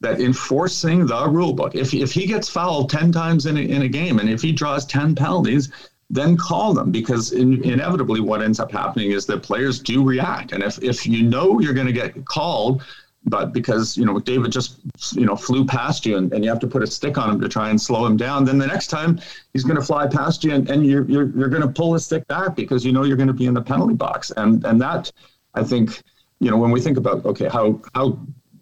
that 0.00 0.20
enforcing 0.20 1.06
the 1.06 1.28
rule 1.28 1.52
book. 1.52 1.74
If 1.74 1.94
if 1.94 2.12
he 2.12 2.26
gets 2.26 2.48
fouled 2.48 2.90
ten 2.90 3.10
times 3.12 3.46
in 3.46 3.56
a, 3.56 3.60
in 3.60 3.82
a 3.82 3.88
game, 3.88 4.18
and 4.18 4.28
if 4.28 4.42
he 4.42 4.52
draws 4.52 4.86
ten 4.86 5.14
penalties, 5.14 5.72
then 6.10 6.36
call 6.36 6.72
them 6.74 6.92
because 6.92 7.32
in, 7.32 7.64
inevitably 7.64 8.20
what 8.20 8.42
ends 8.42 8.60
up 8.60 8.70
happening 8.70 9.10
is 9.10 9.26
that 9.26 9.42
players 9.42 9.80
do 9.80 10.04
react, 10.04 10.52
and 10.52 10.62
if 10.62 10.82
if 10.82 11.06
you 11.06 11.22
know 11.22 11.60
you're 11.60 11.74
going 11.74 11.86
to 11.86 11.92
get 11.92 12.24
called 12.24 12.82
but 13.26 13.52
because 13.52 13.96
you 13.96 14.04
know 14.04 14.18
David 14.18 14.52
just 14.52 14.78
you 15.14 15.26
know 15.26 15.36
flew 15.36 15.64
past 15.64 16.06
you 16.06 16.16
and, 16.16 16.32
and 16.32 16.44
you 16.44 16.50
have 16.50 16.60
to 16.60 16.66
put 16.66 16.82
a 16.82 16.86
stick 16.86 17.18
on 17.18 17.30
him 17.30 17.40
to 17.40 17.48
try 17.48 17.70
and 17.70 17.80
slow 17.80 18.06
him 18.06 18.16
down, 18.16 18.44
then 18.44 18.58
the 18.58 18.66
next 18.66 18.86
time 18.88 19.20
he's 19.52 19.64
going 19.64 19.76
to 19.76 19.84
fly 19.84 20.06
past 20.06 20.44
you 20.44 20.54
and, 20.54 20.70
and 20.70 20.86
you're 20.86 21.04
you're, 21.08 21.28
you're 21.36 21.48
going 21.48 21.62
to 21.62 21.68
pull 21.68 21.92
the 21.92 22.00
stick 22.00 22.26
back 22.28 22.54
because 22.54 22.84
you 22.84 22.92
know 22.92 23.04
you're 23.04 23.16
going 23.16 23.26
to 23.26 23.34
be 23.34 23.46
in 23.46 23.54
the 23.54 23.62
penalty 23.62 23.94
box 23.94 24.30
and 24.36 24.64
and 24.64 24.80
that 24.80 25.10
I 25.54 25.64
think 25.64 26.02
you 26.40 26.50
know 26.50 26.56
when 26.56 26.70
we 26.70 26.80
think 26.80 26.98
about 26.98 27.24
okay 27.26 27.48
how 27.48 27.80
how 27.94 28.18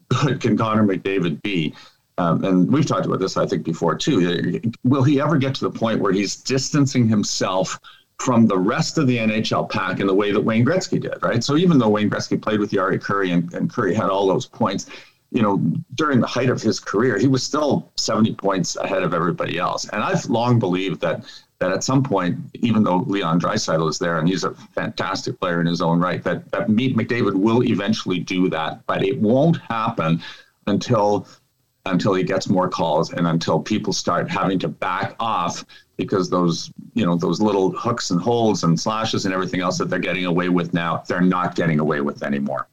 good 0.08 0.40
can 0.40 0.56
Connor 0.56 0.84
McDavid 0.84 1.40
be. 1.42 1.74
Um, 2.16 2.44
and 2.44 2.72
we've 2.72 2.86
talked 2.86 3.06
about 3.06 3.18
this, 3.18 3.36
I 3.36 3.44
think, 3.44 3.64
before 3.64 3.96
too. 3.96 4.60
Will 4.84 5.02
he 5.02 5.20
ever 5.20 5.36
get 5.36 5.52
to 5.56 5.64
the 5.68 5.70
point 5.70 6.00
where 6.00 6.12
he's 6.12 6.36
distancing 6.36 7.08
himself 7.08 7.78
from 8.18 8.46
the 8.46 8.58
rest 8.58 8.98
of 8.98 9.06
the 9.06 9.18
NHL 9.18 9.68
pack 9.68 10.00
in 10.00 10.06
the 10.06 10.14
way 10.14 10.32
that 10.32 10.40
Wayne 10.40 10.64
Gretzky 10.64 11.00
did, 11.00 11.22
right? 11.22 11.42
So 11.42 11.56
even 11.56 11.78
though 11.78 11.88
Wayne 11.88 12.08
Gretzky 12.08 12.40
played 12.40 12.60
with 12.60 12.70
Jari 12.70 13.00
Kurri 13.00 13.32
and, 13.32 13.52
and 13.54 13.70
Kurri 13.70 13.94
had 13.94 14.06
all 14.06 14.26
those 14.26 14.46
points, 14.46 14.86
you 15.30 15.42
know, 15.42 15.58
during 15.96 16.20
the 16.20 16.26
height 16.26 16.48
of 16.48 16.62
his 16.62 16.78
career, 16.78 17.18
he 17.18 17.26
was 17.26 17.42
still 17.42 17.90
70 17.96 18.34
points 18.36 18.76
ahead 18.76 19.02
of 19.02 19.12
everybody 19.12 19.58
else. 19.58 19.88
And 19.88 20.02
I've 20.02 20.24
long 20.26 20.58
believed 20.58 21.00
that 21.00 21.24
that 21.60 21.72
at 21.72 21.84
some 21.84 22.02
point, 22.02 22.38
even 22.54 22.82
though 22.82 23.04
Leon 23.06 23.40
Draisaitl 23.40 23.88
is 23.88 23.98
there 23.98 24.18
and 24.18 24.28
he's 24.28 24.44
a 24.44 24.50
fantastic 24.50 25.38
player 25.40 25.60
in 25.60 25.66
his 25.66 25.80
own 25.80 25.98
right, 26.00 26.22
that 26.22 26.50
that 26.52 26.68
Meet 26.68 26.96
McDavid 26.96 27.34
will 27.34 27.64
eventually 27.64 28.20
do 28.20 28.48
that, 28.50 28.86
but 28.86 29.04
it 29.04 29.20
won't 29.20 29.60
happen 29.62 30.22
until 30.66 31.26
until 31.86 32.14
he 32.14 32.22
gets 32.22 32.48
more 32.48 32.68
calls 32.68 33.12
and 33.12 33.26
until 33.26 33.60
people 33.60 33.92
start 33.92 34.30
having 34.30 34.58
to 34.58 34.68
back 34.68 35.14
off 35.20 35.64
because 35.96 36.30
those 36.30 36.72
you 36.94 37.04
know 37.04 37.16
those 37.16 37.40
little 37.40 37.70
hooks 37.72 38.10
and 38.10 38.20
holes 38.20 38.64
and 38.64 38.78
slashes 38.78 39.26
and 39.26 39.34
everything 39.34 39.60
else 39.60 39.78
that 39.78 39.90
they're 39.90 39.98
getting 39.98 40.24
away 40.24 40.48
with 40.48 40.72
now 40.72 41.02
they're 41.06 41.20
not 41.20 41.54
getting 41.54 41.80
away 41.80 42.00
with 42.00 42.22
anymore 42.22 42.68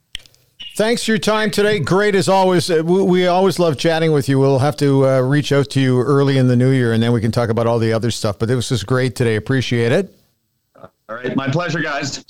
Thanks 0.76 1.04
for 1.04 1.12
your 1.12 1.20
time 1.20 1.52
today. 1.52 1.80
Great 1.80 2.16
as 2.16 2.30
always. 2.30 2.72
Uh, 2.72 2.82
we 2.84 3.28
always 3.28 3.60
love 3.60 3.78
chatting 3.78 4.14
with 4.14 4.30
you. 4.30 4.40
We'll 4.40 4.60
have 4.60 4.78
to 4.78 5.06
uh, 5.06 5.20
reach 5.20 5.52
out 5.52 5.70
to 5.72 5.82
you 5.82 6.02
early 6.02 6.38
in 6.38 6.48
the 6.48 6.56
new 6.56 6.72
year 6.72 6.94
and 6.94 7.04
then 7.04 7.12
we 7.12 7.20
can 7.20 7.32
talk 7.32 7.50
about 7.50 7.68
all 7.68 7.78
the 7.78 7.92
other 7.92 8.10
stuff. 8.10 8.40
But 8.40 8.50
it 8.50 8.56
was 8.56 8.70
just 8.70 8.88
great 8.88 9.16
today. 9.16 9.36
Appreciate 9.36 9.92
it. 9.92 10.16
All 10.76 10.90
right. 11.10 11.36
My 11.36 11.50
pleasure, 11.50 11.82
guys. 11.82 12.24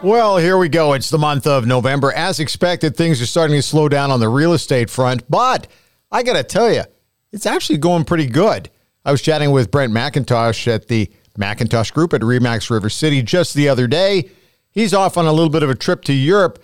Well, 0.00 0.36
here 0.36 0.56
we 0.56 0.68
go. 0.68 0.92
It's 0.92 1.10
the 1.10 1.18
month 1.18 1.44
of 1.44 1.66
November. 1.66 2.12
As 2.12 2.38
expected, 2.38 2.96
things 2.96 3.20
are 3.20 3.26
starting 3.26 3.56
to 3.56 3.62
slow 3.62 3.88
down 3.88 4.12
on 4.12 4.20
the 4.20 4.28
real 4.28 4.52
estate 4.52 4.90
front, 4.90 5.28
but 5.28 5.66
I 6.12 6.22
got 6.22 6.34
to 6.34 6.44
tell 6.44 6.72
you, 6.72 6.84
it's 7.32 7.46
actually 7.46 7.78
going 7.78 8.04
pretty 8.04 8.26
good. 8.26 8.70
I 9.04 9.10
was 9.10 9.20
chatting 9.20 9.50
with 9.50 9.72
Brent 9.72 9.92
McIntosh 9.92 10.68
at 10.68 10.86
the 10.86 11.10
McIntosh 11.36 11.92
Group 11.92 12.14
at 12.14 12.20
Remax 12.20 12.70
River 12.70 12.88
City 12.88 13.22
just 13.22 13.54
the 13.54 13.68
other 13.68 13.88
day. 13.88 14.30
He's 14.70 14.94
off 14.94 15.16
on 15.16 15.26
a 15.26 15.32
little 15.32 15.50
bit 15.50 15.64
of 15.64 15.70
a 15.70 15.74
trip 15.74 16.04
to 16.04 16.12
Europe, 16.12 16.62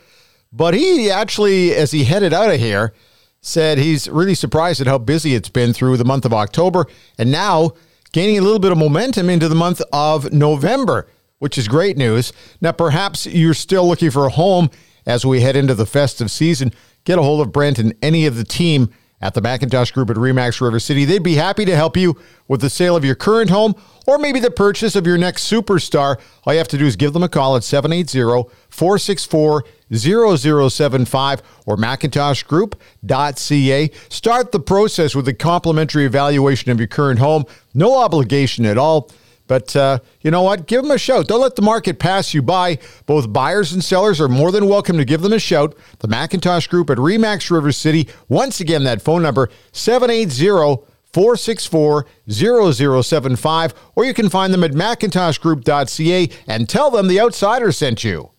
but 0.52 0.74
he 0.74 1.10
actually, 1.10 1.74
as 1.74 1.90
he 1.90 2.04
headed 2.04 2.32
out 2.32 2.50
of 2.54 2.60
here, 2.60 2.94
said 3.40 3.78
he's 3.78 4.08
really 4.08 4.36
surprised 4.36 4.80
at 4.80 4.86
how 4.86 4.98
busy 4.98 5.34
it's 5.34 5.48
been 5.48 5.72
through 5.72 5.96
the 5.96 6.04
month 6.04 6.24
of 6.24 6.32
October 6.32 6.86
and 7.18 7.32
now 7.32 7.72
gaining 8.12 8.38
a 8.38 8.42
little 8.42 8.60
bit 8.60 8.70
of 8.70 8.78
momentum 8.78 9.28
into 9.28 9.48
the 9.48 9.56
month 9.56 9.82
of 9.92 10.32
November, 10.32 11.08
which 11.38 11.56
is 11.58 11.68
great 11.68 11.96
news. 11.96 12.32
Now, 12.60 12.72
perhaps 12.72 13.26
you're 13.26 13.54
still 13.54 13.86
looking 13.86 14.10
for 14.10 14.26
a 14.26 14.30
home 14.30 14.68
as 15.06 15.24
we 15.26 15.40
head 15.40 15.56
into 15.56 15.74
the 15.74 15.86
festive 15.86 16.30
season. 16.30 16.72
Get 17.04 17.18
a 17.18 17.22
hold 17.22 17.40
of 17.40 17.50
Brent 17.52 17.78
and 17.78 17.94
any 18.02 18.26
of 18.26 18.36
the 18.36 18.44
team 18.44 18.90
at 19.20 19.34
the 19.34 19.40
McIntosh 19.40 19.92
Group 19.92 20.10
at 20.10 20.16
Remax 20.16 20.60
River 20.60 20.78
City. 20.78 21.06
They'd 21.06 21.22
be 21.22 21.36
happy 21.36 21.64
to 21.64 21.74
help 21.74 21.96
you 21.96 22.14
with 22.46 22.60
the 22.60 22.68
sale 22.68 22.94
of 22.94 23.06
your 23.06 23.14
current 23.14 23.48
home 23.48 23.74
or 24.06 24.18
maybe 24.18 24.38
the 24.38 24.50
purchase 24.50 24.94
of 24.96 25.06
your 25.06 25.16
next 25.16 25.50
superstar. 25.50 26.20
All 26.44 26.52
you 26.52 26.58
have 26.58 26.68
to 26.68 26.76
do 26.76 26.84
is 26.84 26.96
give 26.96 27.14
them 27.14 27.22
a 27.22 27.28
call 27.28 27.56
at 27.56 27.64
780 27.64 28.50
464 28.68 29.64
0075 29.94 31.42
or 31.64 31.76
McIntoshGroup.ca. 31.76 33.90
Start 34.10 34.52
the 34.52 34.60
process 34.60 35.14
with 35.14 35.26
a 35.28 35.34
complimentary 35.34 36.04
evaluation 36.04 36.70
of 36.70 36.78
your 36.78 36.88
current 36.88 37.18
home. 37.18 37.46
No 37.72 37.96
obligation 37.96 38.66
at 38.66 38.76
all. 38.76 39.10
But 39.46 39.76
uh, 39.76 39.98
you 40.22 40.30
know 40.30 40.42
what? 40.42 40.66
Give 40.66 40.82
them 40.82 40.90
a 40.90 40.98
shout. 40.98 41.28
Don't 41.28 41.40
let 41.40 41.56
the 41.56 41.62
market 41.62 41.98
pass 41.98 42.32
you 42.32 42.42
by. 42.42 42.78
Both 43.06 43.32
buyers 43.32 43.72
and 43.72 43.84
sellers 43.84 44.20
are 44.20 44.28
more 44.28 44.50
than 44.50 44.68
welcome 44.68 44.96
to 44.96 45.04
give 45.04 45.20
them 45.20 45.32
a 45.32 45.38
shout. 45.38 45.76
The 45.98 46.08
Macintosh 46.08 46.66
Group 46.66 46.88
at 46.90 46.98
Remax 46.98 47.50
River 47.50 47.72
City. 47.72 48.08
Once 48.28 48.60
again, 48.60 48.84
that 48.84 49.02
phone 49.02 49.22
number 49.22 49.50
780 49.72 50.82
464 51.12 52.06
0075, 52.28 53.74
or 53.94 54.04
you 54.04 54.12
can 54.12 54.28
find 54.28 54.52
them 54.52 54.64
at 54.64 54.72
McIntoshGroup.ca 54.72 56.28
and 56.48 56.68
tell 56.68 56.90
them 56.90 57.06
the 57.06 57.20
outsider 57.20 57.70
sent 57.70 58.02
you. 58.02 58.30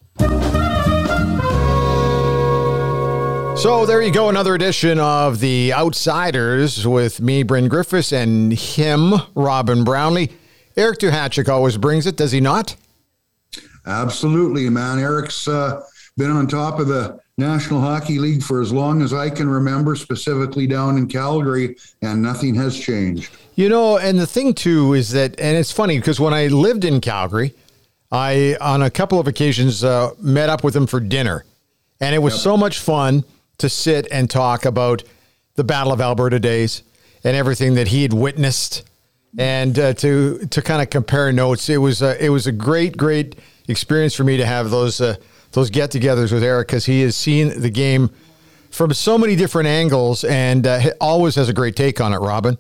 So 3.58 3.86
there 3.86 4.02
you 4.02 4.12
go, 4.12 4.28
another 4.28 4.54
edition 4.54 5.00
of 5.00 5.40
The 5.40 5.74
Outsiders 5.74 6.86
with 6.86 7.22
me, 7.22 7.44
Bryn 7.44 7.70
Griffiths, 7.70 8.12
and 8.12 8.52
him, 8.52 9.14
Robin 9.34 9.86
Brownlee. 9.86 10.32
Eric 10.78 11.00
Duhatschek 11.00 11.48
always 11.48 11.78
brings 11.78 12.06
it, 12.06 12.16
does 12.18 12.32
he 12.32 12.42
not? 12.42 12.76
Absolutely, 13.86 14.70
man. 14.70 15.00
Eric's 15.00 15.48
uh, 15.48 15.82
been 16.18 16.32
on 16.32 16.48
top 16.48 16.80
of 16.80 16.88
the 16.88 17.20
National 17.38 17.82
Hockey 17.82 18.18
League 18.20 18.42
for 18.42 18.62
as 18.62 18.72
long 18.72 19.02
as 19.02 19.14
I 19.14 19.30
can 19.30 19.50
remember, 19.50 19.96
specifically 19.96 20.68
down 20.68 20.98
in 20.98 21.08
Calgary, 21.08 21.76
and 22.02 22.22
nothing 22.22 22.56
has 22.56 22.80
changed. 22.80 23.36
You 23.56 23.70
know, 23.70 23.98
and 23.98 24.18
the 24.18 24.28
thing 24.28 24.54
too 24.54 24.94
is 24.94 25.12
that, 25.12 25.40
and 25.40 25.58
it's 25.58 25.72
funny 25.72 25.98
because 26.00 26.20
when 26.20 26.34
I 26.34 26.48
lived 26.48 26.86
in 26.86 27.02
Calgary, 27.02 27.54
I, 28.12 28.58
on 28.62 28.82
a 28.82 28.90
couple 28.90 29.20
of 29.20 29.28
occasions, 29.28 29.84
uh, 29.84 30.12
met 30.20 30.50
up 30.50 30.64
with 30.64 30.76
him 30.76 30.88
for 30.88 31.00
dinner. 31.00 31.44
And 32.00 32.14
it 32.16 32.20
was 32.20 32.34
yep. 32.34 32.42
so 32.42 32.58
much 32.58 32.80
fun 32.80 33.24
to 33.58 33.70
sit 33.70 34.08
and 34.12 34.30
talk 34.30 34.66
about 34.66 35.04
the 35.56 35.64
Battle 35.64 35.94
of 35.94 36.02
Alberta 36.02 36.40
days 36.40 36.84
and 37.24 37.36
everything 37.36 37.76
that 37.76 37.88
he 37.88 38.04
had 38.04 38.14
witnessed 38.14 38.84
and 39.38 39.78
uh, 39.78 39.94
to 39.94 40.46
to 40.48 40.62
kind 40.62 40.82
of 40.82 40.90
compare 40.90 41.32
notes. 41.32 41.70
It 41.70 41.78
was 41.78 42.02
a, 42.02 42.24
it 42.24 42.30
was 42.30 42.48
a 42.48 42.52
great 42.52 42.98
great 42.98 43.36
experience 43.68 44.16
for 44.16 44.24
me 44.24 44.38
to 44.38 44.46
have 44.46 44.70
those 44.70 45.02
uh, 45.02 45.16
those 45.52 45.70
get-togethers 45.70 46.32
with 46.32 46.44
Eric 46.44 46.68
because 46.68 46.86
he 46.86 47.02
has 47.02 47.16
seen 47.16 47.62
the 47.62 47.70
game 47.70 48.10
from 48.72 48.94
so 48.94 49.18
many 49.18 49.36
different 49.36 49.68
angles 49.68 50.24
and 50.26 50.68
uh, 50.68 50.82
always 51.00 51.36
has 51.36 51.48
a 51.48 51.54
great 51.54 51.76
take 51.76 52.02
on 52.02 52.14
it. 52.14 52.18
Robin. 52.18 52.58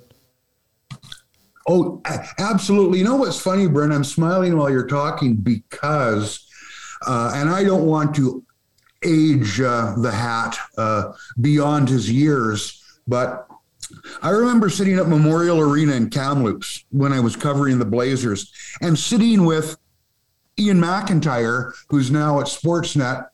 Oh, 1.67 2.01
absolutely. 2.37 2.99
You 2.99 3.05
know 3.05 3.15
what's 3.15 3.39
funny, 3.39 3.67
Brent? 3.67 3.91
I'm 3.91 4.03
smiling 4.03 4.55
while 4.55 4.69
you're 4.69 4.85
talking 4.85 5.35
because, 5.35 6.47
uh, 7.07 7.31
and 7.35 7.49
I 7.49 7.63
don't 7.63 7.85
want 7.85 8.15
to 8.17 8.43
age 9.03 9.59
uh, 9.59 9.95
the 9.97 10.11
hat 10.11 10.57
uh, 10.77 11.13
beyond 11.41 11.89
his 11.89 12.09
years, 12.09 12.83
but 13.07 13.47
I 14.21 14.29
remember 14.29 14.69
sitting 14.69 14.97
at 14.97 15.07
Memorial 15.07 15.59
Arena 15.59 15.93
in 15.93 16.09
Kamloops 16.09 16.85
when 16.91 17.13
I 17.13 17.19
was 17.19 17.35
covering 17.35 17.79
the 17.79 17.85
Blazers 17.85 18.51
and 18.81 18.97
sitting 18.97 19.45
with 19.45 19.77
Iain 20.59 20.79
MacIntyre, 20.79 21.73
who's 21.89 22.11
now 22.11 22.39
at 22.39 22.47
Sportsnet 22.47 23.27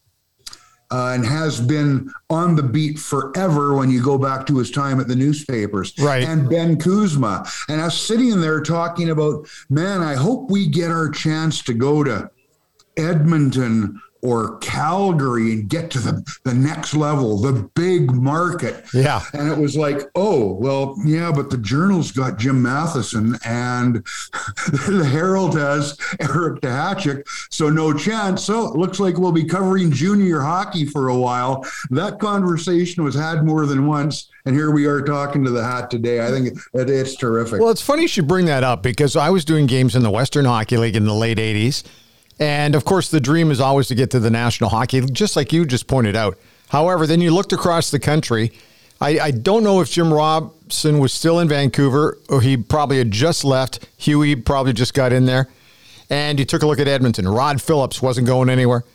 uh, 0.92 1.12
and 1.14 1.26
has 1.26 1.62
been 1.62 2.12
on 2.30 2.56
the 2.56 2.64
beat 2.64 3.00
forever 3.00 3.76
when 3.76 3.90
you 3.90 4.04
go 4.04 4.18
back 4.18 4.46
to 4.48 4.58
his 4.58 4.70
time 4.70 5.00
at 5.00 5.08
the 5.08 5.16
newspapers. 5.16 5.94
Right. 5.98 6.24
And 6.24 6.50
Ben 6.50 6.78
Kuzma. 6.78 7.46
And 7.70 7.80
us 7.80 7.98
sitting 7.98 8.42
there 8.42 8.62
talking 8.62 9.10
about, 9.10 9.48
man, 9.70 10.02
I 10.02 10.16
hope 10.16 10.52
we 10.52 10.68
get 10.68 10.92
our 10.92 11.10
chance 11.10 11.62
to 11.64 11.74
go 11.74 12.04
to 12.04 12.30
Edmonton 12.98 14.02
or 14.22 14.58
Calgary 14.60 15.54
and 15.54 15.70
get 15.70 15.90
to 15.92 16.00
the, 16.00 16.40
the 16.44 16.54
next 16.54 16.94
level, 16.94 17.38
the 17.38 17.70
big 17.76 18.12
market. 18.12 18.86
Yeah. 18.94 19.22
And 19.34 19.52
it 19.52 19.58
was 19.58 19.76
like, 19.76 20.02
oh, 20.16 20.54
well, 20.54 20.96
yeah, 21.06 21.32
but 21.32 21.50
the 21.50 21.58
Journal's 21.58 22.12
got 22.12 22.38
Jim 22.38 22.62
Matheson 22.62 23.38
and 23.46 23.96
the 24.72 25.08
Herald 25.10 25.58
has 25.58 25.98
Eric 26.20 26.62
Duhatschek. 26.62 27.24
So 27.50 27.70
no 27.70 27.94
chance. 27.94 28.44
So 28.44 28.68
it 28.68 28.76
looks 28.76 29.00
like 29.00 29.18
we'll 29.18 29.32
be 29.32 29.46
covering 29.46 29.92
junior 29.92 30.42
hockey 30.42 30.86
for 30.86 31.10
a 31.10 31.18
while. 31.18 31.66
That 31.90 32.20
conversation 32.20 33.04
was 33.04 33.16
had 33.16 33.44
more 33.44 33.66
than 33.66 33.88
once. 33.88 34.30
And 34.46 34.56
here 34.56 34.72
we 34.72 34.86
are 34.86 35.02
talking 35.02 35.44
to 35.44 35.52
the 35.52 35.64
hat 35.64 35.92
today. 35.92 36.26
I 36.26 36.30
think 36.30 36.48
it, 36.48 36.90
it's 36.90 37.16
terrific. 37.16 37.60
Well, 37.60 37.70
it's 37.70 37.82
funny 37.82 38.04
you 38.04 38.08
should 38.08 38.28
bring 38.28 38.46
that 38.46 38.64
up 38.64 38.82
because 38.82 39.16
I 39.16 39.30
was 39.30 39.46
doing 39.46 39.68
games 39.68 39.96
in 39.96 40.04
the 40.04 40.10
Western 40.10 40.46
Hockey 40.46 40.78
League 40.78 40.96
in 40.96 41.06
the 41.06 41.14
late 41.14 41.38
80s. 41.38 41.84
And 42.42 42.74
of 42.74 42.86
course, 42.86 43.12
the 43.12 43.20
dream 43.20 43.52
is 43.52 43.62
always 43.62 43.88
to 43.90 43.96
get 43.96 44.10
to 44.12 44.20
the 44.20 44.32
National 44.32 44.72
Hockey 44.72 45.00
just 45.02 45.36
like 45.36 45.54
you 45.54 45.64
just 45.64 45.86
pointed 45.86 46.16
out. 46.16 46.40
However, 46.70 47.06
then 47.06 47.22
you 47.22 47.32
looked 47.32 47.54
across 47.54 47.92
the 47.92 48.00
country. 48.00 48.52
I, 49.00 49.20
I, 49.20 49.32
don't 49.32 49.64
know 49.64 49.80
if 49.80 49.92
Jim 49.92 50.12
Robson 50.12 50.98
was 50.98 51.14
still 51.14 51.40
in 51.40 51.48
Vancouver 51.48 52.18
or 52.30 52.42
he 52.42 52.58
probably 52.58 52.98
had 52.98 53.12
just 53.12 53.44
left. 53.44 53.88
Huey 53.98 54.36
probably 54.36 54.74
just 54.74 54.96
got 54.96 55.14
in 55.14 55.26
there. 55.26 55.50
And 56.10 56.40
you 56.40 56.46
took 56.46 56.64
a 56.64 56.68
look 56.68 56.80
at 56.80 56.88
Edmonton. 56.88 57.28
Rod 57.28 57.62
Phillips 57.62 58.02
wasn't 58.02 58.26
going 58.26 58.50
anywhere. 58.50 58.86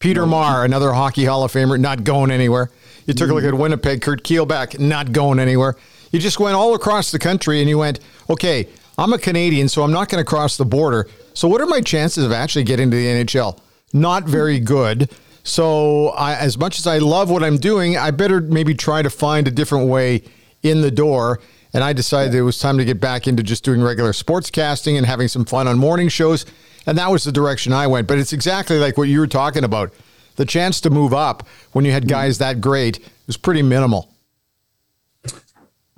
Peter 0.00 0.26
Maher, 0.26 0.64
another 0.64 0.92
Hockey 0.92 1.24
Hall 1.24 1.44
of 1.44 1.52
Famer, 1.52 1.78
not 1.78 2.02
going 2.02 2.32
anywhere. 2.32 2.70
You 3.06 3.14
took 3.14 3.30
a 3.30 3.34
look 3.34 3.44
mm. 3.44 3.48
at 3.48 3.54
Winnipeg, 3.54 4.02
Curt 4.02 4.24
Keilback, 4.24 4.80
not 4.80 5.12
going 5.12 5.38
anywhere. 5.38 5.76
You 6.10 6.18
just 6.18 6.40
went 6.40 6.56
all 6.56 6.74
across 6.74 7.12
the 7.12 7.20
country 7.20 7.60
and 7.60 7.68
you 7.68 7.78
went, 7.78 8.00
okay, 8.28 8.68
I'm 8.98 9.12
a 9.12 9.18
Canadian, 9.18 9.68
so 9.68 9.82
I'm 9.82 9.92
not 9.92 10.08
going 10.08 10.22
to 10.22 10.28
cross 10.28 10.56
the 10.56 10.64
border. 10.64 11.06
So, 11.36 11.48
what 11.48 11.60
are 11.60 11.66
my 11.66 11.82
chances 11.82 12.24
of 12.24 12.32
actually 12.32 12.64
getting 12.64 12.90
to 12.90 12.96
the 12.96 13.04
NHL? 13.04 13.58
Not 13.92 14.24
very 14.24 14.58
good. 14.58 15.10
So, 15.44 16.08
I, 16.08 16.34
as 16.34 16.56
much 16.56 16.78
as 16.78 16.86
I 16.86 16.96
love 16.96 17.28
what 17.28 17.44
I'm 17.44 17.58
doing, 17.58 17.98
I 17.98 18.10
better 18.10 18.40
maybe 18.40 18.74
try 18.74 19.02
to 19.02 19.10
find 19.10 19.46
a 19.46 19.50
different 19.50 19.90
way 19.90 20.22
in 20.62 20.80
the 20.80 20.90
door. 20.90 21.40
And 21.74 21.84
I 21.84 21.92
decided 21.92 22.34
it 22.34 22.40
was 22.40 22.58
time 22.58 22.78
to 22.78 22.86
get 22.86 23.02
back 23.02 23.28
into 23.28 23.42
just 23.42 23.64
doing 23.64 23.82
regular 23.82 24.14
sports 24.14 24.50
casting 24.50 24.96
and 24.96 25.04
having 25.04 25.28
some 25.28 25.44
fun 25.44 25.68
on 25.68 25.78
morning 25.78 26.08
shows. 26.08 26.46
And 26.86 26.96
that 26.96 27.10
was 27.10 27.24
the 27.24 27.32
direction 27.32 27.74
I 27.74 27.86
went. 27.86 28.08
But 28.08 28.18
it's 28.18 28.32
exactly 28.32 28.78
like 28.78 28.96
what 28.96 29.08
you 29.08 29.20
were 29.20 29.26
talking 29.26 29.62
about. 29.62 29.92
The 30.36 30.46
chance 30.46 30.80
to 30.80 30.90
move 30.90 31.12
up 31.12 31.46
when 31.72 31.84
you 31.84 31.92
had 31.92 32.08
guys 32.08 32.38
that 32.38 32.62
great 32.62 32.98
was 33.26 33.36
pretty 33.36 33.60
minimal. 33.60 34.08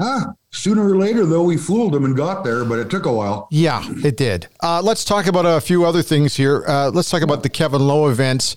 Ah, 0.00 0.32
sooner 0.52 0.88
or 0.88 0.96
later, 0.96 1.26
though, 1.26 1.42
we 1.42 1.56
fooled 1.56 1.92
them 1.92 2.04
and 2.04 2.16
got 2.16 2.44
there, 2.44 2.64
but 2.64 2.78
it 2.78 2.88
took 2.88 3.04
a 3.04 3.12
while. 3.12 3.48
Yeah, 3.50 3.82
it 4.04 4.16
did. 4.16 4.46
Uh, 4.62 4.80
let's 4.80 5.04
talk 5.04 5.26
about 5.26 5.44
a 5.44 5.60
few 5.60 5.84
other 5.84 6.02
things 6.02 6.36
here. 6.36 6.64
Uh, 6.68 6.90
let's 6.94 7.10
talk 7.10 7.22
about 7.22 7.42
the 7.42 7.48
Kevin 7.48 7.86
Lowe 7.86 8.08
events. 8.08 8.54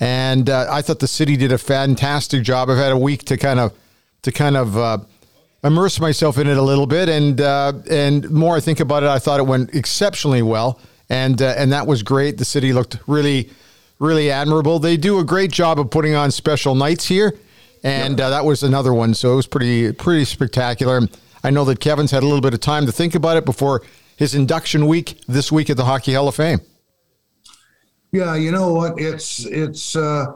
And 0.00 0.48
uh, 0.48 0.66
I 0.70 0.80
thought 0.80 1.00
the 1.00 1.08
city 1.08 1.36
did 1.36 1.52
a 1.52 1.58
fantastic 1.58 2.42
job. 2.42 2.70
I've 2.70 2.78
had 2.78 2.92
a 2.92 2.98
week 2.98 3.24
to 3.24 3.36
kind 3.36 3.58
of 3.58 3.74
to 4.22 4.32
kind 4.32 4.56
of 4.56 4.76
uh, 4.78 4.98
immerse 5.64 6.00
myself 6.00 6.38
in 6.38 6.46
it 6.46 6.56
a 6.56 6.62
little 6.62 6.86
bit, 6.86 7.08
and 7.08 7.40
uh, 7.40 7.72
and 7.90 8.30
more 8.30 8.56
I 8.56 8.60
think 8.60 8.78
about 8.80 9.02
it, 9.02 9.08
I 9.08 9.18
thought 9.18 9.40
it 9.40 9.46
went 9.46 9.74
exceptionally 9.74 10.42
well, 10.42 10.80
and 11.10 11.42
uh, 11.42 11.54
and 11.56 11.72
that 11.72 11.86
was 11.86 12.04
great. 12.04 12.38
The 12.38 12.44
city 12.44 12.72
looked 12.72 12.98
really 13.08 13.50
really 13.98 14.30
admirable. 14.30 14.78
They 14.78 14.96
do 14.96 15.18
a 15.18 15.24
great 15.24 15.50
job 15.50 15.80
of 15.80 15.90
putting 15.90 16.14
on 16.14 16.30
special 16.30 16.76
nights 16.76 17.06
here 17.06 17.36
and 17.82 18.20
uh, 18.20 18.30
that 18.30 18.44
was 18.44 18.62
another 18.62 18.92
one. 18.92 19.14
So 19.14 19.32
it 19.32 19.36
was 19.36 19.46
pretty 19.46 19.92
pretty 19.92 20.24
spectacular. 20.24 21.00
I 21.42 21.50
know 21.50 21.64
that 21.66 21.80
Kevin's 21.80 22.10
had 22.10 22.22
a 22.22 22.26
little 22.26 22.40
bit 22.40 22.54
of 22.54 22.60
time 22.60 22.86
to 22.86 22.92
think 22.92 23.14
about 23.14 23.36
it 23.36 23.44
before 23.44 23.82
his 24.16 24.34
induction 24.34 24.86
week 24.86 25.20
this 25.28 25.52
week 25.52 25.70
at 25.70 25.76
the 25.76 25.84
Hockey 25.84 26.14
Hall 26.14 26.28
of 26.28 26.34
Fame. 26.34 26.60
Yeah, 28.12 28.34
you 28.34 28.50
know 28.50 28.72
what? 28.72 28.98
It's 28.98 29.44
it's 29.46 29.94
uh, 29.94 30.26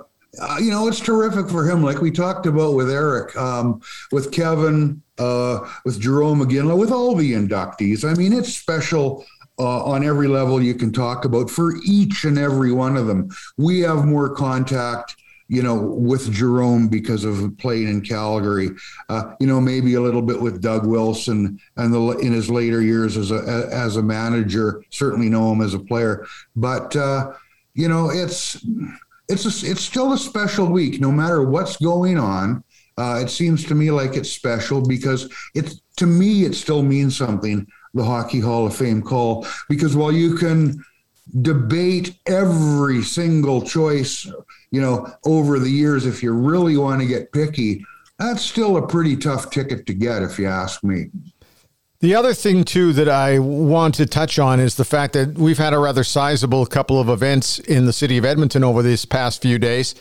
uh, 0.41 0.57
you 0.61 0.71
know 0.71 0.89
it's 0.89 1.01
terrific 1.01 1.49
for 1.49 1.69
him. 1.69 1.83
Like 1.83 2.01
we 2.01 2.11
talked 2.11 2.47
about 2.47 2.75
with 2.75 2.91
Eric, 2.91 3.37
um, 3.37 3.81
with 4.13 4.31
Kevin, 4.31 5.03
uh, 5.19 5.69
with 5.85 6.01
Jarome 6.01 6.45
Iginla, 6.45 6.79
with 6.79 6.93
all 6.93 7.15
the 7.15 7.33
inductees. 7.33 8.09
I 8.09 8.15
mean, 8.15 8.33
it's 8.33 8.55
special. 8.55 9.25
Uh, 9.59 9.85
on 9.85 10.03
every 10.03 10.29
level 10.29 10.63
you 10.63 10.75
can 10.75 10.91
talk 10.91 11.27
about 11.27 11.51
for 11.51 11.75
each 11.85 12.25
and 12.25 12.39
every 12.39 12.73
one 12.73 12.97
of 12.97 13.07
them. 13.07 13.29
We 13.59 13.81
have 13.81 14.07
more 14.07 14.35
contact 14.35 15.15
you 15.53 15.63
know, 15.63 15.75
with 15.75 16.33
Jarome 16.33 16.91
because 16.91 17.25
of 17.25 17.55
playing 17.59 17.87
in 17.87 18.01
Calgary. 18.01 18.71
Uh, 19.11 19.35
you 19.39 19.47
know, 19.47 19.61
maybe 19.61 19.93
a 19.95 20.01
little 20.01 20.23
bit 20.23 20.41
with 20.41 20.63
Doug 20.63 20.87
Wilson 20.87 21.61
and 21.77 21.93
the 21.93 22.01
in 22.23 22.33
his 22.33 22.49
later 22.49 22.81
years 22.81 23.19
as 23.19 23.31
a 23.31 23.69
as 23.71 23.99
a 23.99 24.03
manager. 24.03 24.83
Certainly 24.89 25.29
know 25.29 25.53
him 25.53 25.61
as 25.61 25.75
a 25.75 25.79
player, 25.79 26.27
but 26.57 26.97
uh, 26.97 27.35
you 27.75 27.87
know, 27.87 28.09
it's 28.11 28.65
it's 29.29 29.45
a, 29.45 29.71
it's 29.71 29.83
still 29.83 30.15
a 30.15 30.19
special 30.19 30.65
week, 30.65 31.03
no 31.03 31.13
matter 31.13 31.43
what's 31.43 31.77
going 31.77 32.19
on. 32.19 32.65
Uh, 32.97 33.21
it 33.23 33.29
seems 33.29 33.63
to 33.65 33.75
me 33.75 33.91
like 33.91 34.17
it's 34.17 34.33
special 34.33 34.81
because 34.81 35.31
it's 35.55 35.83
to 35.97 36.07
me 36.07 36.45
it 36.45 36.55
still 36.55 36.83
means 36.83 37.15
something. 37.15 37.67
The 37.93 38.05
Hockey 38.05 38.41
Hall 38.41 38.67
of 38.67 38.75
Fame 38.75 39.03
call 39.03 39.47
because 39.69 39.95
while 39.95 40.13
you 40.13 40.35
can 40.35 40.83
debate 41.41 42.19
every 42.27 43.03
single 43.03 43.63
choice, 43.63 44.27
you 44.71 44.81
know, 44.81 45.07
over 45.25 45.59
the 45.59 45.71
years, 45.71 46.05
if 46.05 46.23
you 46.23 46.33
really 46.33 46.77
want 46.77 47.01
to 47.01 47.07
get 47.07 47.33
picky, 47.33 47.85
that's 48.19 48.43
still 48.43 48.77
a 48.77 48.87
pretty 48.87 49.17
tough 49.17 49.51
ticket 49.51 49.87
to 49.87 49.95
get, 49.95 50.23
if 50.23 50.39
you 50.39 50.47
ask 50.47 50.85
me. 50.85 51.11
The 52.01 52.15
other 52.15 52.35
thing, 52.35 52.65
too, 52.65 52.93
that 52.95 53.09
I 53.09 53.39
want 53.39 53.95
to 53.95 54.07
touch 54.07 54.39
on 54.39 54.59
is 54.59 54.75
the 54.75 54.85
fact 54.85 55.13
that 55.15 55.39
we've 55.39 55.59
had 55.59 55.73
a 55.73 55.79
rather 55.79 56.05
sizable 56.05 56.67
couple 56.67 57.01
of 57.01 57.09
events 57.09 57.61
in 57.61 57.87
the 57.87 57.93
city 57.93 58.19
of 58.19 58.25
Edmonton 58.25 58.65
over 58.65 58.83
these 58.83 59.05
past 59.05 59.41
few 59.41 59.59
days. 59.59 59.95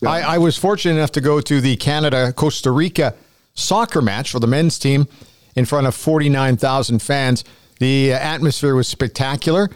Yeah. 0.00 0.10
I, 0.10 0.20
I 0.20 0.38
was 0.38 0.58
fortunate 0.58 0.96
enough 0.96 1.12
to 1.12 1.20
go 1.20 1.40
to 1.40 1.60
the 1.60 1.76
Canada 1.76 2.32
Costa 2.32 2.70
Rica 2.70 3.14
soccer 3.54 4.02
match 4.02 4.30
for 4.30 4.40
the 4.40 4.46
men's 4.46 4.78
team 4.78 5.08
in 5.56 5.64
front 5.64 5.86
of 5.86 5.94
49,000 5.94 7.00
fans. 7.00 7.44
The 7.80 8.12
atmosphere 8.12 8.74
was 8.74 8.86
spectacular. 8.86 9.70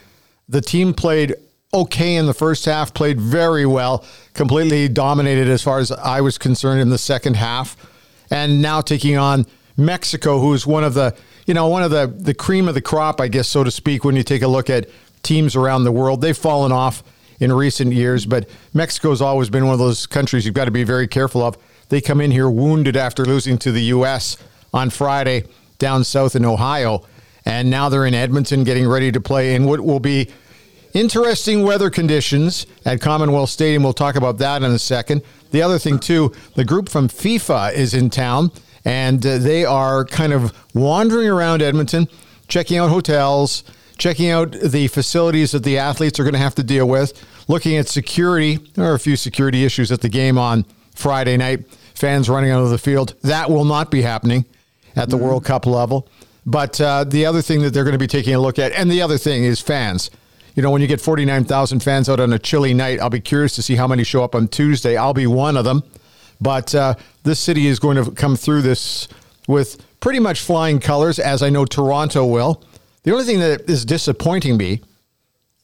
The 0.53 0.61
team 0.61 0.93
played 0.93 1.35
okay 1.73 2.17
in 2.17 2.27
the 2.27 2.35
first 2.35 2.67
half, 2.67 2.93
played 2.93 3.19
very 3.19 3.65
well, 3.65 4.05
completely 4.35 4.87
dominated 4.87 5.49
as 5.49 5.62
far 5.62 5.79
as 5.79 5.91
I 5.91 6.21
was 6.21 6.37
concerned 6.37 6.83
in 6.83 6.91
the 6.91 6.99
second 6.99 7.37
half. 7.37 7.75
And 8.31 8.61
now 8.61 8.83
taking 8.83 9.17
on 9.17 9.47
Mexico, 9.79 10.38
who's 10.38 10.67
one 10.67 10.85
of 10.85 10.93
the, 10.93 11.17
you 11.47 11.55
know, 11.55 11.69
one 11.69 11.83
of 11.83 11.91
the 11.91 12.07
the 12.07 12.35
cream 12.35 12.69
of 12.69 12.75
the 12.75 12.83
crop, 12.83 13.19
I 13.19 13.29
guess, 13.29 13.49
so 13.49 13.65
to 13.65 13.71
speak, 13.71 14.05
when 14.05 14.15
you 14.15 14.23
take 14.23 14.43
a 14.43 14.49
look 14.49 14.69
at 14.69 14.91
teams 15.23 15.57
around 15.57 15.85
the 15.85 15.93
world. 15.93 16.21
They've 16.21 16.37
fallen 16.37 16.71
off 16.71 17.03
in 17.41 17.51
recent 17.51 17.95
years, 17.95 18.27
but 18.27 18.47
Mexico's 18.75 19.23
always 19.23 19.49
been 19.49 19.65
one 19.65 19.73
of 19.73 19.79
those 19.79 20.07
countries 20.07 20.45
you've 20.45 20.55
got 20.55 20.67
to 20.67 20.71
be 20.71 20.85
very 20.85 21.09
careful 21.09 21.43
of. 21.43 21.57
They 21.88 22.03
come 22.03 22.21
in 22.21 22.31
here 22.31 22.51
wounded 22.51 22.97
after 22.97 23.25
losing 23.25 23.57
to 23.59 23.73
the 23.73 23.83
US 23.85 24.37
on 24.75 24.91
Friday 24.91 25.45
down 25.79 26.05
south 26.05 26.37
in 26.37 26.45
Ohio. 26.45 27.07
And 27.45 27.71
now 27.71 27.88
they're 27.88 28.07
in 28.07 28.15
Edmonton 28.15 28.62
getting 28.65 28.87
ready 28.87 29.11
to 29.11 29.21
play 29.21 29.55
in 29.55 29.65
what 29.65 29.81
will 29.81 30.01
be 30.01 30.31
interesting 30.94 31.62
weather 31.62 31.90
conditions 31.90 32.66
at 32.85 33.00
Commonwealth 33.00 33.50
Stadium. 33.50 33.83
We'll 33.83 33.92
talk 33.92 34.16
about 34.16 34.38
that 34.38 34.62
in 34.62 34.70
a 34.70 34.78
second. 34.78 35.22
The 35.50 35.62
other 35.62 35.78
thing, 35.78 35.98
too, 35.98 36.33
the 36.55 36.64
group 36.64 36.88
from 36.88 37.09
FIFA 37.09 37.74
is 37.74 37.94
in 37.94 38.11
town, 38.11 38.52
and 38.85 39.24
uh, 39.24 39.38
they 39.38 39.64
are 39.64 40.05
kind 40.05 40.33
of 40.33 40.52
wandering 40.74 41.28
around 41.28 41.62
Edmonton, 41.62 42.09
checking 42.48 42.78
out 42.78 42.90
hotels, 42.90 43.64
checking 43.99 44.30
out 44.30 44.53
the 44.53 44.88
facilities 44.88 45.53
that 45.53 45.64
the 45.64 45.78
athletes 45.78 46.18
are 46.18 46.24
going 46.24 46.34
to 46.34 46.38
have 46.38 46.55
to 46.57 46.62
deal 46.62 46.88
with, 46.88 47.12
looking 47.49 47.76
at 47.76 47.88
security. 47.88 48.57
There 48.74 48.84
are 48.84 48.95
a 48.95 49.01
few 49.01 49.16
security 49.16 49.64
issues 49.64 49.93
at 49.93 50.01
the 50.01 50.09
game 50.09 50.38
on 50.38 50.64
Friday 50.95 51.36
night. 51.36 51.61
Fans 51.95 52.28
running 52.28 52.51
out 52.51 52.62
of 52.62 52.70
the 52.70 52.78
field. 52.78 53.14
That 53.22 53.51
will 53.51 53.64
not 53.64 53.90
be 53.90 54.03
happening 54.03 54.45
at 54.97 55.09
the 55.09 55.16
mm-hmm. 55.16 55.26
World 55.26 55.45
Cup 55.45 55.66
level. 55.66 56.09
But 56.45 56.80
uh, 56.80 57.05
the 57.05 57.26
other 57.26 57.43
thing 57.43 57.62
that 57.62 57.70
they're 57.70 57.84
going 57.84 57.93
to 57.93 57.99
be 57.99 58.09
taking 58.09 58.34
a 58.34 58.40
look 58.40 58.59
at, 58.59 58.72
and 58.72 58.90
the 58.90 59.03
other 59.03 59.18
thing 59.18 59.45
is 59.45 59.61
fans. 59.61 60.11
You 60.55 60.62
know, 60.62 60.70
when 60.70 60.82
you 60.82 60.86
get 60.86 61.00
49,000 61.00 61.80
fans 61.82 62.09
out 62.09 62.20
on 62.20 62.32
a 62.32 62.38
chilly 62.38 62.74
night, 62.74 63.00
I'll 63.00 63.09
be 63.09 63.20
curious 63.20 63.55
to 63.57 63.62
see 63.62 63.76
how 63.76 63.86
many 63.86 64.05
show 64.05 64.22
up 64.22 64.34
on 64.34 64.48
Tuesday. 64.48 64.96
I'll 64.96 65.14
be 65.14 65.26
one 65.26 65.57
of 65.57 65.64
them. 65.64 65.82
But 66.40 66.74
uh, 66.74 66.94
this 67.22 67.40
city 67.40 67.68
is 67.68 67.78
going 67.78 68.03
to 68.03 68.11
come 68.11 68.36
through 68.36 68.62
this 68.62 69.09
with 69.48 69.82
pretty 70.00 70.18
much 70.18 70.40
flying 70.40 70.78
colors, 70.78 71.18
as 71.18 71.42
I 71.42 71.48
know 71.48 71.64
Toronto 71.64 72.26
will. 72.26 72.62
The 73.05 73.12
only 73.12 73.24
thing 73.24 73.40
that 73.40 73.68
is 73.70 73.84
disappointing 73.84 74.57
me, 74.57 74.82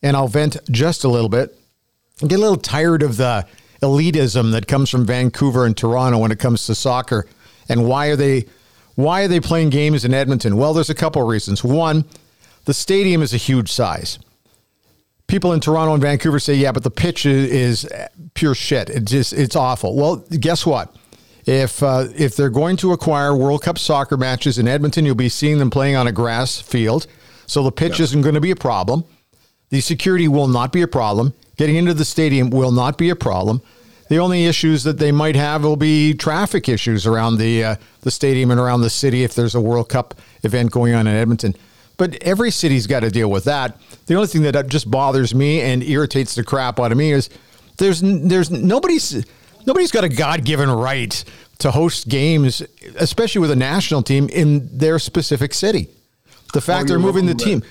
and 0.03 0.17
I'll 0.17 0.29
vent 0.29 0.57
just 0.71 1.05
a 1.05 1.09
little 1.09 1.29
bit, 1.29 1.59
I 2.23 2.27
get 2.27 2.39
a 2.39 2.43
little 2.43 2.57
tired 2.57 3.03
of 3.03 3.17
the 3.17 3.47
elitism 3.83 4.53
that 4.53 4.67
comes 4.67 4.89
from 4.91 5.05
Vancouver 5.05 5.67
and 5.67 5.77
Toronto 5.77 6.19
when 6.19 6.33
it 6.33 6.39
comes 6.39 6.67
to 6.67 6.75
soccer. 6.75 7.27
And 7.69 7.87
why 7.87 8.07
are 8.07 8.17
they 8.17 8.47
Why 8.95 9.23
are 9.23 9.29
they 9.29 9.41
playing 9.41 9.71
games 9.71 10.05
in 10.05 10.15
Edmonton? 10.15 10.57
Well, 10.57 10.73
there's 10.73 10.91
a 10.91 10.95
couple 10.95 11.23
of 11.23 11.29
reasons. 11.29 11.63
One, 11.63 12.05
the 12.65 12.75
stadium 12.75 13.23
is 13.23 13.35
a 13.35 13.37
huge 13.37 13.71
size. 13.71 14.19
People 15.29 15.53
in 15.53 15.61
Toronto 15.61 15.93
and 15.95 16.03
Vancouver 16.03 16.41
say, 16.41 16.55
"Yeah, 16.55 16.73
but 16.73 16.83
the 16.83 16.91
pitch 16.91 17.25
is, 17.27 17.87
pure 18.35 18.55
shit. 18.55 18.91
It 18.91 19.05
just 19.05 19.33
it's 19.33 19.55
awful." 19.55 19.95
Well, 19.95 20.17
guess 20.17 20.67
what? 20.67 20.95
If 21.47 21.83
uh, 21.83 22.09
if 22.17 22.35
they're 22.35 22.51
going 22.51 22.77
to 22.79 22.93
acquire 22.93 23.37
World 23.37 23.63
Cup 23.63 23.79
soccer 23.79 24.17
matches 24.17 24.59
in 24.59 24.67
Edmonton, 24.67 25.05
you'll 25.07 25.15
be 25.15 25.29
seeing 25.29 25.59
them 25.59 25.71
playing 25.71 25.97
on 25.97 26.07
a 26.07 26.13
grass 26.13 26.61
field, 26.61 27.07
so 27.47 27.63
the 27.63 27.73
pitch 27.73 28.01
isn't 28.01 28.23
going 28.23 28.35
to 28.35 28.41
be 28.41 28.51
a 28.51 28.57
problem. 28.57 29.05
The 29.71 29.81
security 29.81 30.29
will 30.29 30.49
not 30.49 30.73
be 30.73 30.83
a 30.83 30.89
problem. 30.89 31.35
Getting 31.57 31.77
into 31.77 31.95
the 31.95 32.05
stadium 32.05 32.51
will 32.51 32.73
not 32.73 32.97
be 32.97 33.11
a 33.11 33.17
problem. 33.17 33.61
The 34.09 34.19
only 34.19 34.47
issues 34.47 34.85
that 34.85 34.99
they 34.99 35.13
might 35.13 35.37
have 35.37 35.65
will 35.65 35.77
be 35.77 36.15
traffic 36.15 36.69
issues 36.69 37.07
around 37.07 37.37
the 37.37 37.65
uh, 37.65 37.77
the 38.01 38.11
stadium 38.11 38.51
and 38.51 38.59
around 38.59 38.81
the 38.81 38.91
city 38.91 39.25
if 39.25 39.35
there's 39.35 39.55
a 39.55 39.61
World 39.61 39.91
Cup 39.91 40.15
event 40.43 40.71
going 40.71 40.95
on 40.95 41.07
in 41.07 41.15
Edmonton. 41.15 41.55
But 41.99 42.23
every 42.23 42.51
city's 42.51 42.87
got 42.87 43.01
to 43.01 43.11
deal 43.11 43.31
with 43.31 43.45
that. 43.45 43.77
The 44.07 44.15
only 44.15 44.29
thing 44.29 44.43
that 44.43 44.69
just 44.69 44.91
bothers 44.91 45.35
me 45.35 45.61
and 45.61 45.83
irritates 45.83 46.35
the 46.35 46.45
crap 46.45 46.81
out 46.81 46.93
of 46.93 46.97
me 46.97 47.13
is 47.13 47.29
there's 47.77 48.01
there's 48.01 48.51
nobody's 48.51 49.27
nobody's 49.67 49.91
got 49.91 50.05
a 50.05 50.09
God 50.09 50.45
given 50.45 50.71
right 50.71 51.23
to 51.59 51.71
host 51.73 52.09
games, 52.09 52.63
especially 52.97 53.41
with 53.41 53.51
a 53.51 53.57
national 53.57 54.03
team 54.03 54.29
in 54.31 54.69
their 54.79 54.99
specific 54.99 55.53
city. 55.53 55.89
The 56.55 56.61
fact 56.63 56.85
Oh, 56.85 56.89
they're 56.89 56.99
moving 56.99 57.27
the 57.27 57.33
wrong, 57.33 57.61
team. 57.61 57.63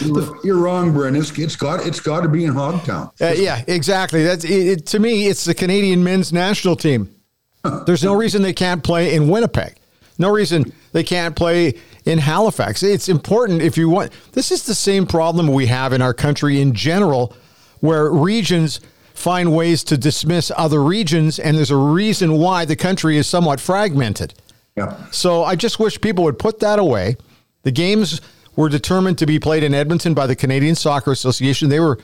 You're, 0.00 0.36
you're 0.44 0.58
wrong, 0.58 0.92
Brent. 0.92 1.16
It's, 1.16 1.36
it's 1.36 1.56
got 1.56 1.84
it's 1.84 1.98
got 1.98 2.20
to 2.20 2.28
be 2.28 2.44
in 2.44 2.52
Hogtown. 2.52 3.10
Uh, 3.20 3.32
yeah, 3.32 3.64
exactly. 3.66 4.22
That's 4.22 4.44
it, 4.44 4.50
it, 4.50 4.86
to 4.88 5.00
me. 5.00 5.26
It's 5.26 5.44
the 5.44 5.54
Canadian 5.54 6.04
men's 6.04 6.32
national 6.32 6.76
team. 6.76 7.12
There's 7.86 8.04
no 8.04 8.14
reason 8.14 8.42
they 8.42 8.52
can't 8.52 8.84
play 8.84 9.14
in 9.14 9.28
Winnipeg. 9.28 9.74
No 10.18 10.30
reason 10.30 10.72
they 10.92 11.02
can't 11.02 11.34
play 11.34 11.74
in 12.04 12.18
Halifax. 12.18 12.82
It's 12.82 13.08
important 13.08 13.62
if 13.62 13.76
you 13.76 13.88
want. 13.88 14.12
This 14.32 14.50
is 14.50 14.64
the 14.64 14.74
same 14.74 15.06
problem 15.06 15.48
we 15.48 15.66
have 15.66 15.92
in 15.92 16.02
our 16.02 16.14
country 16.14 16.60
in 16.60 16.74
general, 16.74 17.34
where 17.80 18.10
regions 18.10 18.80
find 19.14 19.54
ways 19.54 19.84
to 19.84 19.96
dismiss 19.96 20.50
other 20.56 20.82
regions, 20.82 21.38
and 21.38 21.56
there's 21.56 21.70
a 21.70 21.76
reason 21.76 22.38
why 22.38 22.64
the 22.64 22.76
country 22.76 23.16
is 23.16 23.26
somewhat 23.26 23.60
fragmented. 23.60 24.34
Yeah. 24.76 24.96
So 25.10 25.44
I 25.44 25.54
just 25.54 25.78
wish 25.78 26.00
people 26.00 26.24
would 26.24 26.38
put 26.38 26.60
that 26.60 26.78
away. 26.78 27.16
The 27.62 27.70
games 27.70 28.20
were 28.56 28.68
determined 28.68 29.18
to 29.18 29.26
be 29.26 29.38
played 29.38 29.62
in 29.62 29.74
Edmonton 29.74 30.14
by 30.14 30.26
the 30.26 30.36
Canadian 30.36 30.74
Soccer 30.74 31.12
Association. 31.12 31.68
They 31.68 31.80
were 31.80 31.98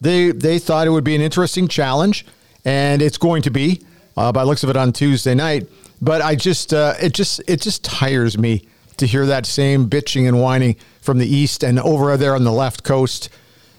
they 0.00 0.30
they 0.30 0.58
thought 0.58 0.86
it 0.86 0.90
would 0.90 1.04
be 1.04 1.14
an 1.14 1.22
interesting 1.22 1.68
challenge, 1.68 2.26
and 2.64 3.02
it's 3.02 3.18
going 3.18 3.42
to 3.42 3.50
be 3.50 3.82
uh, 4.16 4.32
by 4.32 4.42
looks 4.42 4.62
of 4.64 4.70
it 4.70 4.76
on 4.76 4.92
Tuesday 4.92 5.34
night. 5.34 5.66
But 6.00 6.22
I 6.22 6.34
just 6.34 6.72
uh, 6.72 6.94
it 7.00 7.12
just 7.14 7.40
it 7.46 7.60
just 7.60 7.84
tires 7.84 8.38
me 8.38 8.66
to 8.98 9.06
hear 9.06 9.26
that 9.26 9.46
same 9.46 9.88
bitching 9.88 10.28
and 10.28 10.40
whining 10.40 10.76
from 11.00 11.18
the 11.18 11.26
east 11.26 11.62
and 11.62 11.78
over 11.80 12.16
there 12.16 12.34
on 12.34 12.44
the 12.44 12.52
left 12.52 12.84
coast. 12.84 13.28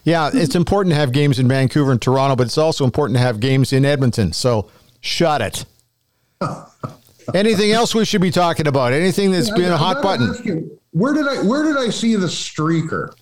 Yeah, 0.03 0.29
it's 0.33 0.55
important 0.55 0.93
to 0.93 0.95
have 0.95 1.11
games 1.11 1.39
in 1.39 1.47
Vancouver 1.47 1.91
and 1.91 2.01
Toronto, 2.01 2.35
but 2.35 2.47
it's 2.47 2.57
also 2.57 2.85
important 2.85 3.17
to 3.17 3.21
have 3.21 3.39
games 3.39 3.73
in 3.73 3.85
Edmonton. 3.85 4.33
So 4.33 4.69
shut 5.01 5.41
it. 5.41 5.65
Anything 7.33 7.71
else 7.71 7.93
we 7.93 8.05
should 8.05 8.21
be 8.21 8.31
talking 8.31 8.67
about? 8.67 8.93
Anything 8.93 9.31
that's 9.31 9.51
been 9.51 9.71
a 9.71 9.77
hot 9.77 10.01
button? 10.01 10.35
you, 10.43 10.79
Where 10.91 11.13
did 11.13 11.27
I 11.27 11.43
where 11.43 11.63
did 11.63 11.77
I 11.77 11.89
see 11.89 12.15
the 12.15 12.27
streaker? 12.27 13.13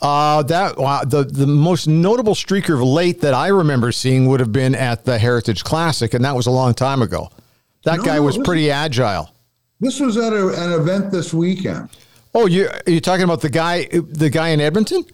Uh, 0.00 0.42
that 0.44 0.78
wow, 0.78 1.02
the 1.04 1.24
the 1.24 1.46
most 1.46 1.86
notable 1.86 2.34
streaker 2.34 2.74
of 2.74 2.82
late 2.82 3.20
that 3.20 3.34
I 3.34 3.48
remember 3.48 3.92
seeing 3.92 4.26
would 4.26 4.40
have 4.40 4.52
been 4.52 4.74
at 4.74 5.04
the 5.04 5.18
Heritage 5.18 5.64
Classic, 5.64 6.14
and 6.14 6.24
that 6.24 6.36
was 6.36 6.46
a 6.46 6.50
long 6.50 6.74
time 6.74 7.02
ago. 7.02 7.30
That 7.84 7.98
No, 7.98 8.04
guy 8.04 8.20
was 8.20 8.38
pretty 8.38 8.70
agile. 8.70 9.30
This 9.80 10.00
was 10.00 10.16
at 10.16 10.32
a, 10.32 10.48
an 10.64 10.72
event 10.72 11.10
this 11.10 11.32
weekend. 11.32 11.88
Oh, 12.34 12.46
you 12.46 12.68
are 12.68 12.90
you 12.90 13.00
talking 13.00 13.24
about 13.24 13.40
the 13.40 13.50
guy 13.50 13.84
the 13.86 14.30
guy 14.30 14.48
in 14.48 14.60
Edmonton? 14.60 15.04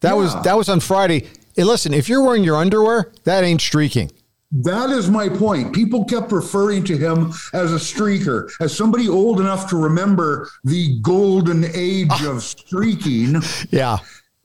That 0.00 0.16
was 0.16 0.34
that 0.42 0.56
was 0.56 0.68
on 0.68 0.80
Friday. 0.80 1.26
Hey, 1.54 1.64
listen, 1.64 1.94
if 1.94 2.08
you're 2.08 2.22
wearing 2.22 2.42
your 2.44 2.56
underwear, 2.56 3.12
that 3.24 3.44
ain't 3.44 3.60
streaking. 3.60 4.10
That 4.50 4.90
is 4.90 5.10
my 5.10 5.28
point. 5.28 5.72
People 5.72 6.04
kept 6.04 6.30
referring 6.30 6.84
to 6.84 6.96
him 6.96 7.32
as 7.52 7.72
a 7.72 7.76
streaker, 7.76 8.50
as 8.60 8.76
somebody 8.76 9.08
old 9.08 9.40
enough 9.40 9.68
to 9.70 9.76
remember 9.76 10.48
the 10.64 10.98
golden 11.00 11.64
age 11.74 12.22
of 12.24 12.42
streaking. 12.42 13.42
Yeah. 13.70 13.98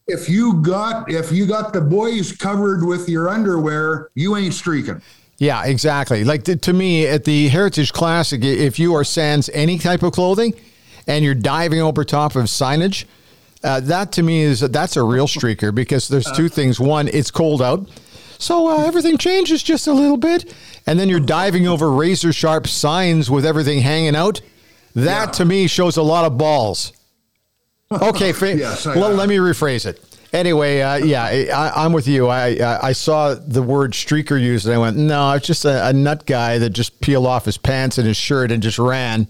If 0.08 0.28
you 0.28 0.62
got 0.62 1.12
if 1.12 1.32
you 1.32 1.46
got 1.46 1.74
the 1.74 1.82
boys 1.82 2.32
covered 2.36 2.84
with 2.84 3.08
your 3.08 3.30
underwear, 3.30 4.10
you 4.16 4.36
ain't 4.36 4.54
streaking. 4.56 5.02
Yeah, 5.40 5.66
exactly. 5.66 6.24
Like 6.24 6.44
to, 6.44 6.56
to 6.58 6.74
me, 6.74 7.08
at 7.08 7.24
the 7.24 7.48
Heritage 7.48 7.94
Classic, 7.94 8.44
if 8.44 8.78
you 8.78 8.94
are 8.96 9.04
sans 9.06 9.50
any 9.54 9.78
type 9.80 10.04
of 10.04 10.12
clothing 10.12 10.54
and 11.08 11.24
you're 11.24 11.34
diving 11.34 11.80
over 11.82 12.04
top 12.04 12.36
of 12.36 12.44
signage, 12.46 13.06
uh, 13.64 13.80
that 13.82 14.12
to 14.14 14.24
me 14.24 14.42
is 14.42 14.60
that's 14.60 14.96
a 14.98 15.04
real 15.04 15.28
streaker 15.28 15.74
because 15.74 16.08
there's 16.10 16.30
two 16.32 16.50
things. 16.50 16.80
One, 16.80 17.08
it's 17.08 17.32
cold 17.32 17.62
out, 17.62 17.90
so 18.38 18.68
uh, 18.68 18.86
everything 18.86 19.18
changes 19.18 19.64
just 19.64 19.88
a 19.88 19.94
little 19.94 20.18
bit, 20.18 20.54
and 20.86 21.00
then 21.00 21.10
you're 21.10 21.20
diving 21.20 21.68
over 21.68 21.90
razor 21.92 22.32
sharp 22.34 22.68
signs 22.68 23.30
with 23.32 23.46
everything 23.46 23.80
hanging 23.80 24.16
out. 24.16 24.42
That 24.96 25.28
Yeah. 25.28 25.32
to 25.32 25.46
me 25.46 25.68
shows 25.68 25.98
a 25.98 26.04
lot 26.04 26.26
of 26.26 26.38
balls. 26.38 26.92
Okay, 27.92 28.32
fa- 28.34 28.56
Yes, 28.58 28.86
well, 28.86 29.12
let 29.14 29.28
me 29.30 29.38
rephrase 29.38 29.86
it. 29.86 30.04
Anyway, 30.32 30.82
uh, 30.82 30.98
yeah, 30.98 31.24
I, 31.24 31.84
I'm 31.84 31.92
with 31.92 32.08
you. 32.08 32.28
I, 32.28 32.50
I 32.56 32.88
I 32.90 32.92
saw 32.92 33.34
the 33.34 33.64
word 33.64 33.94
streaker 33.94 34.40
used, 34.40 34.68
and 34.68 34.76
I 34.76 34.78
went, 34.78 34.96
no, 34.96 35.32
it's 35.34 35.48
just 35.48 35.66
a, 35.66 35.88
a 35.88 35.94
nut 35.94 36.26
guy 36.28 36.60
that 36.60 36.70
just 36.70 37.02
peeled 37.02 37.26
off 37.26 37.46
his 37.46 37.58
pants 37.58 37.98
and 37.98 38.08
his 38.08 38.18
shirt 38.18 38.52
and 38.52 38.62
just 38.62 38.78
ran. 38.78 39.28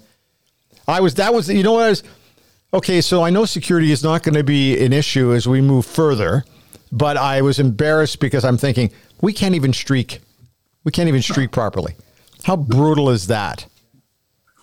I 0.88 1.00
was 1.00 1.16
that 1.16 1.34
was 1.34 1.50
you 1.50 1.64
know 1.64 1.74
what 1.74 1.86
I 1.86 1.89
was 1.89 2.04
okay. 2.74 3.00
So 3.00 3.24
I 3.24 3.30
know 3.30 3.45
security 3.45 3.91
is 3.91 4.04
not 4.04 4.24
going 4.24 4.36
to 4.36 4.43
be 4.43 4.84
an 4.84 4.91
issue 4.91 5.34
as 5.34 5.47
we 5.47 5.62
move 5.62 5.86
further, 5.86 6.43
but 6.91 7.16
I 7.16 7.41
was 7.41 7.60
embarrassed 7.60 8.20
because 8.20 8.43
I'm 8.43 8.58
thinking 8.58 8.91
we 9.22 9.32
can't 9.32 9.56
even 9.56 9.72
streak, 9.72 10.20
we 10.84 10.91
can't 10.91 11.08
even 11.08 11.22
streak 11.22 11.52
properly. 11.52 11.95
How 12.43 12.58
brutal 12.58 13.10
is 13.10 13.28
that? 13.28 13.66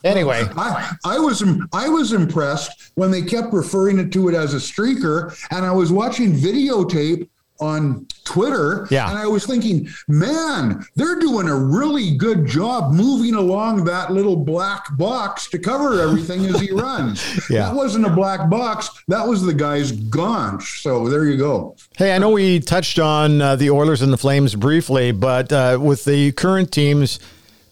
Anyway, 0.07 0.45
I, 0.57 0.95
I 1.05 1.19
was 1.19 1.43
I 1.73 1.89
was 1.89 2.13
impressed 2.13 2.93
when 2.95 3.11
they 3.11 3.23
kept 3.23 3.53
referring 3.53 3.99
it 3.99 4.13
to 4.13 4.29
it 4.29 4.35
as 4.35 4.55
a 4.55 4.59
streaker, 4.59 5.37
and 5.51 5.65
I 5.67 5.73
was 5.73 5.91
watching 5.93 6.33
videotape 6.33 7.29
on 7.59 8.07
Twitter, 8.25 8.87
Yeah. 8.91 9.09
and 9.09 9.19
I 9.19 9.27
was 9.27 9.47
thinking, 9.47 9.89
man, 10.09 10.85
they're 10.95 11.19
doing 11.19 11.49
a 11.49 11.57
really 11.57 12.15
good 12.15 12.45
job 12.45 12.93
moving 12.93 13.35
along 13.35 13.85
that 13.87 14.13
little 14.13 14.37
black 14.37 14.95
box 14.99 15.49
to 15.51 15.59
cover 15.59 15.99
everything 16.03 16.45
as 16.45 16.61
he 16.61 16.71
runs. 16.71 17.25
Yeah. 17.51 17.67
That 17.69 17.75
wasn't 17.75 18.05
a 18.07 18.11
black 18.11 18.51
box; 18.51 18.91
that 19.09 19.27
was 19.27 19.41
the 19.43 19.55
guy's 19.55 19.91
gaunch. 19.93 20.83
So 20.83 21.09
there 21.09 21.25
you 21.25 21.37
go. 21.39 21.77
Hey, 21.97 22.15
I 22.15 22.19
know 22.19 22.31
we 22.31 22.61
touched 22.61 22.99
on 22.99 23.41
uh, 23.41 23.57
the 23.57 23.71
Oilers 23.71 24.03
and 24.03 24.13
the 24.13 24.19
Flames 24.19 24.55
briefly, 24.55 25.13
but 25.13 25.51
uh, 25.53 25.79
with 25.81 26.05
the 26.05 26.33
current 26.33 26.71
teams, 26.73 27.19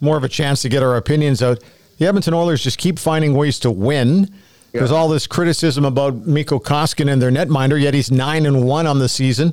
more 0.00 0.16
of 0.16 0.24
a 0.24 0.28
chance 0.28 0.62
to 0.62 0.68
get 0.70 0.82
our 0.82 0.96
opinions 0.96 1.42
out. 1.42 1.62
The 1.98 2.06
Edmonton 2.06 2.34
Oilers 2.34 2.62
just 2.62 2.78
keep 2.78 2.98
finding 2.98 3.34
ways 3.34 3.58
to 3.60 3.70
win. 3.70 4.32
There's 4.72 4.90
all 4.90 5.08
this 5.08 5.28
criticism 5.28 5.84
about 5.84 6.26
Mikko 6.26 6.58
Koskinen, 6.58 7.20
their 7.20 7.30
netminder, 7.30 7.80
yet 7.80 7.94
he's 7.94 8.10
nine 8.10 8.44
and 8.44 8.64
one 8.64 8.88
on 8.88 8.98
the 8.98 9.08
season. 9.08 9.52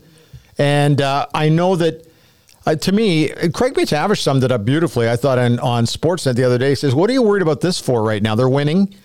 And 0.58 1.00
uh, 1.00 1.28
I 1.36 1.48
know 1.50 1.76
that, 1.76 2.08
uh, 2.66 2.76
to 2.76 2.92
me, 2.92 3.30
Craig 3.30 3.76
MacTavish 3.76 4.20
summed 4.22 4.44
it 4.44 4.52
up 4.52 4.66
beautifully. 4.66 5.08
I 5.08 5.16
thought 5.16 5.38
on, 5.38 5.60
on 5.60 5.86
Sportsnet 5.86 6.36
the 6.36 6.44
other 6.44 6.58
day. 6.58 6.70
He 6.70 6.76
says, 6.76 6.96
"What 6.96 7.08
are 7.10 7.14
you 7.14 7.22
worried 7.22 7.44
about 7.44 7.62
this 7.62 7.80
for 7.80 8.02
right 8.02 8.22
now? 8.22 8.34
They're 8.34 8.50
winning. 8.50 8.96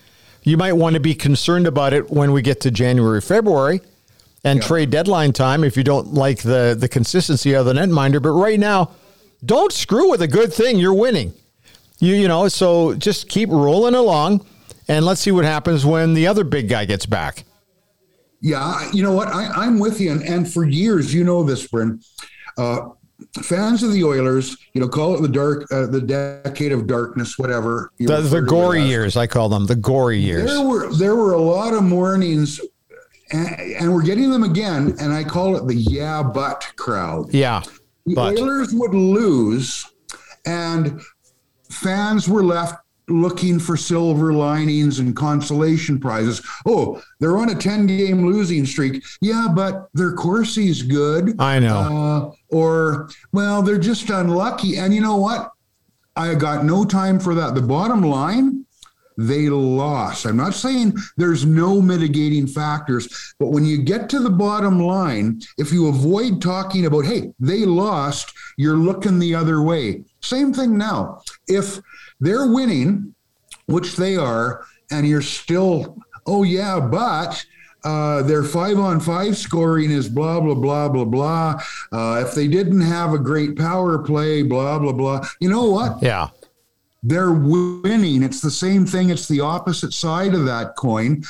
You 0.41 0.57
might 0.57 0.73
want 0.73 0.95
to 0.95 0.99
be 0.99 1.13
concerned 1.13 1.67
about 1.67 1.93
it 1.93 2.09
when 2.09 2.31
we 2.31 2.41
get 2.41 2.61
to 2.61 2.71
January, 2.71 3.21
February." 3.21 3.81
and 4.43 4.61
trade 4.61 4.89
deadline 4.89 5.33
time 5.33 5.63
if 5.63 5.75
you 5.75 5.83
don't 5.83 6.13
like 6.13 6.41
the 6.41 6.75
the 6.79 6.87
consistency 6.87 7.53
of 7.53 7.65
the 7.65 7.73
netminder. 7.73 8.21
But 8.21 8.31
right 8.31 8.59
now, 8.59 8.91
don't 9.45 9.71
screw 9.71 10.09
with 10.09 10.21
a 10.21 10.27
good 10.27 10.53
thing. 10.53 10.77
You're 10.77 10.93
winning. 10.93 11.33
You 11.99 12.13
you 12.15 12.27
know, 12.27 12.47
so 12.47 12.93
just 12.93 13.27
keep 13.27 13.49
rolling 13.49 13.95
along, 13.95 14.45
and 14.87 15.05
let's 15.05 15.21
see 15.21 15.31
what 15.31 15.45
happens 15.45 15.85
when 15.85 16.13
the 16.13 16.27
other 16.27 16.43
big 16.43 16.69
guy 16.69 16.85
gets 16.85 17.05
back. 17.05 17.43
Yeah, 18.41 18.89
you 18.93 19.01
know 19.01 19.13
what? 19.13 19.29
I, 19.29 19.47
I'm 19.47 19.79
with 19.79 19.99
you, 19.99 20.11
and, 20.11 20.21
and 20.21 20.51
for 20.51 20.63
years, 20.63 21.13
you 21.13 21.23
know 21.23 21.43
this, 21.43 21.67
Bryn. 21.67 21.99
Uh, 22.57 22.89
fans 23.41 23.81
of 23.81 23.91
the 23.93 24.03
Oilers, 24.03 24.57
you 24.73 24.81
know, 24.81 24.87
call 24.87 25.15
it 25.15 25.21
the 25.21 25.27
dark, 25.27 25.65
uh, 25.71 25.87
the 25.87 26.01
decade 26.01 26.71
of 26.71 26.85
darkness, 26.85 27.37
whatever. 27.39 27.91
The, 27.97 28.21
the 28.21 28.41
gory 28.41 28.83
years, 28.83 29.17
I 29.17 29.25
call 29.27 29.49
them 29.49 29.65
the 29.65 29.75
gory 29.75 30.19
years. 30.19 30.51
There 30.51 30.65
were 30.65 30.93
there 30.93 31.15
were 31.15 31.33
a 31.33 31.41
lot 31.41 31.73
of 31.73 31.83
mornings, 31.83 32.61
and, 33.31 33.47
and 33.79 33.93
we're 33.93 34.03
getting 34.03 34.29
them 34.29 34.43
again, 34.43 34.95
and 34.99 35.11
I 35.11 35.23
call 35.23 35.55
it 35.55 35.67
the 35.67 35.75
yeah 35.75 36.21
but 36.21 36.71
crowd. 36.75 37.33
Yeah, 37.33 37.63
The 38.05 38.15
but 38.15 38.37
Oilers 38.39 38.71
would 38.73 38.93
lose, 38.93 39.83
and 40.45 41.01
fans 41.69 42.27
were 42.27 42.43
left 42.43 42.83
looking 43.09 43.57
for 43.57 43.77
silver 43.77 44.33
linings 44.33 44.99
and 44.99 45.15
consolation 45.15 45.99
prizes. 45.99 46.41
Oh, 46.65 47.01
they're 47.19 47.37
on 47.37 47.49
a 47.49 47.55
10 47.55 47.87
game 47.87 48.25
losing 48.25 48.65
streak. 48.65 49.03
Yeah, 49.21 49.47
but 49.53 49.87
their 49.93 50.13
Corsi's 50.13 50.83
good. 50.83 51.39
I 51.39 51.59
know. 51.59 52.35
Uh, 52.49 52.55
or, 52.55 53.09
well, 53.31 53.61
they're 53.61 53.77
just 53.77 54.09
unlucky. 54.09 54.77
And 54.77 54.93
you 54.93 55.01
know 55.01 55.15
what? 55.15 55.51
I 56.15 56.33
got 56.35 56.65
no 56.65 56.83
time 56.83 57.19
for 57.19 57.35
that. 57.35 57.55
The 57.55 57.61
bottom 57.61 58.01
line 58.01 58.56
they 59.17 59.49
lost. 59.49 60.25
I'm 60.25 60.37
not 60.37 60.53
saying 60.53 60.95
there's 61.17 61.45
no 61.45 61.81
mitigating 61.81 62.47
factors, 62.47 63.33
but 63.39 63.47
when 63.47 63.65
you 63.65 63.81
get 63.81 64.09
to 64.09 64.19
the 64.19 64.29
bottom 64.29 64.79
line, 64.79 65.41
if 65.57 65.71
you 65.71 65.87
avoid 65.87 66.41
talking 66.41 66.85
about, 66.85 67.05
hey, 67.05 67.33
they 67.39 67.65
lost, 67.65 68.33
you're 68.57 68.77
looking 68.77 69.19
the 69.19 69.33
other 69.33 69.61
way. 69.61 70.03
Same 70.21 70.53
thing 70.53 70.77
now. 70.77 71.21
If 71.47 71.79
they're 72.19 72.51
winning, 72.51 73.15
which 73.65 73.95
they 73.95 74.15
are, 74.15 74.65
and 74.91 75.07
you're 75.07 75.21
still, 75.21 75.97
oh, 76.25 76.43
yeah, 76.43 76.79
but. 76.79 77.43
Uh, 77.83 78.21
their 78.23 78.43
five 78.43 78.77
on 78.79 78.99
five 78.99 79.37
scoring 79.37 79.91
is 79.91 80.09
blah 80.09 80.41
blah 80.41 80.55
blah 80.55 80.89
blah 80.89 81.05
blah. 81.05 81.61
Uh, 81.93 82.21
if 82.25 82.33
they 82.33 82.47
didn't 82.47 82.81
have 82.81 83.13
a 83.13 83.19
great 83.19 83.55
power 83.55 83.99
play, 83.99 84.41
blah 84.41 84.77
blah 84.79 84.91
blah. 84.91 85.25
You 85.39 85.49
know 85.49 85.69
what? 85.69 86.01
Yeah. 86.01 86.29
They're 87.03 87.31
winning. 87.31 88.23
It's 88.23 88.41
the 88.41 88.51
same 88.51 88.85
thing. 88.85 89.09
It's 89.09 89.27
the 89.27 89.39
opposite 89.39 89.93
side 89.93 90.33
of 90.33 90.45
that 90.45 90.75
coin. 90.75 91.23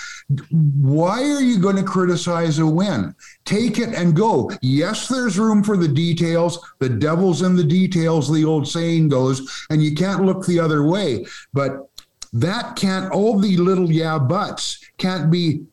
Why 0.51 1.22
are 1.24 1.41
you 1.41 1.59
going 1.59 1.76
to 1.76 1.84
criticize 1.84 2.59
a 2.59 2.65
win? 2.65 3.13
Take 3.45 3.78
it 3.78 3.93
and 3.93 4.15
go. 4.15 4.49
Yes, 4.61 5.07
there's 5.07 5.38
room 5.38 5.63
for 5.63 5.78
the 5.78 5.88
details. 5.88 6.59
The 6.80 6.89
devil's 6.89 7.41
in 7.41 7.55
the 7.55 7.63
details, 7.63 8.32
the 8.32 8.45
old 8.45 8.68
saying 8.68 9.09
goes, 9.09 9.65
and 9.70 9.84
you 9.84 9.93
can't 9.93 10.24
look 10.24 10.45
the 10.45 10.59
other 10.59 10.84
way. 10.84 11.26
But 11.53 11.89
that 12.34 12.76
can't, 12.76 13.11
all 13.11 13.39
the 13.39 13.57
little 13.57 13.91
yeah 13.91 14.18
buts 14.20 14.84
can't 14.97 15.30
be 15.30 15.65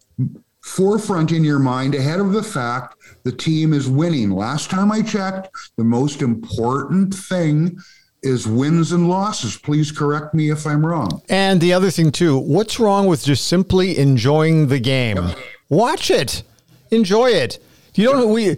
forefront 0.63 1.31
in 1.31 1.45
your 1.45 1.59
mind 1.59 1.95
ahead 1.95 2.21
of 2.21 2.33
the 2.33 2.43
fact 2.43 2.97
the 3.23 3.33
team 3.33 3.73
is 3.73 3.89
winning. 3.89 4.31
Last 4.31 4.71
time 4.71 4.91
I 4.91 5.03
checked, 5.03 5.51
the 5.77 5.85
most 5.85 6.23
important 6.23 7.15
thing 7.15 7.79
is 8.25 8.47
wins 8.47 8.93
and 8.93 9.09
losses. 9.09 9.57
Please 9.57 9.93
correct 9.93 10.35
me 10.35 10.51
if 10.51 10.67
I'm 10.67 10.85
wrong. 10.85 11.23
And 11.29 11.61
the 11.61 11.73
other 11.73 11.91
thing 11.91 12.11
too, 12.11 12.39
what's 12.39 12.81
wrong 12.81 13.07
with 13.07 13.25
just 13.25 13.47
simply 13.47 13.99
enjoying 13.99 14.69
the 14.69 14.81
game? 14.81 15.17
Yep. 15.17 15.39
Watch 15.69 16.11
it, 16.11 16.43
enjoy 16.91 17.31
it. 17.31 17.59
You 17.95 18.05
don't 18.07 18.33
we 18.33 18.57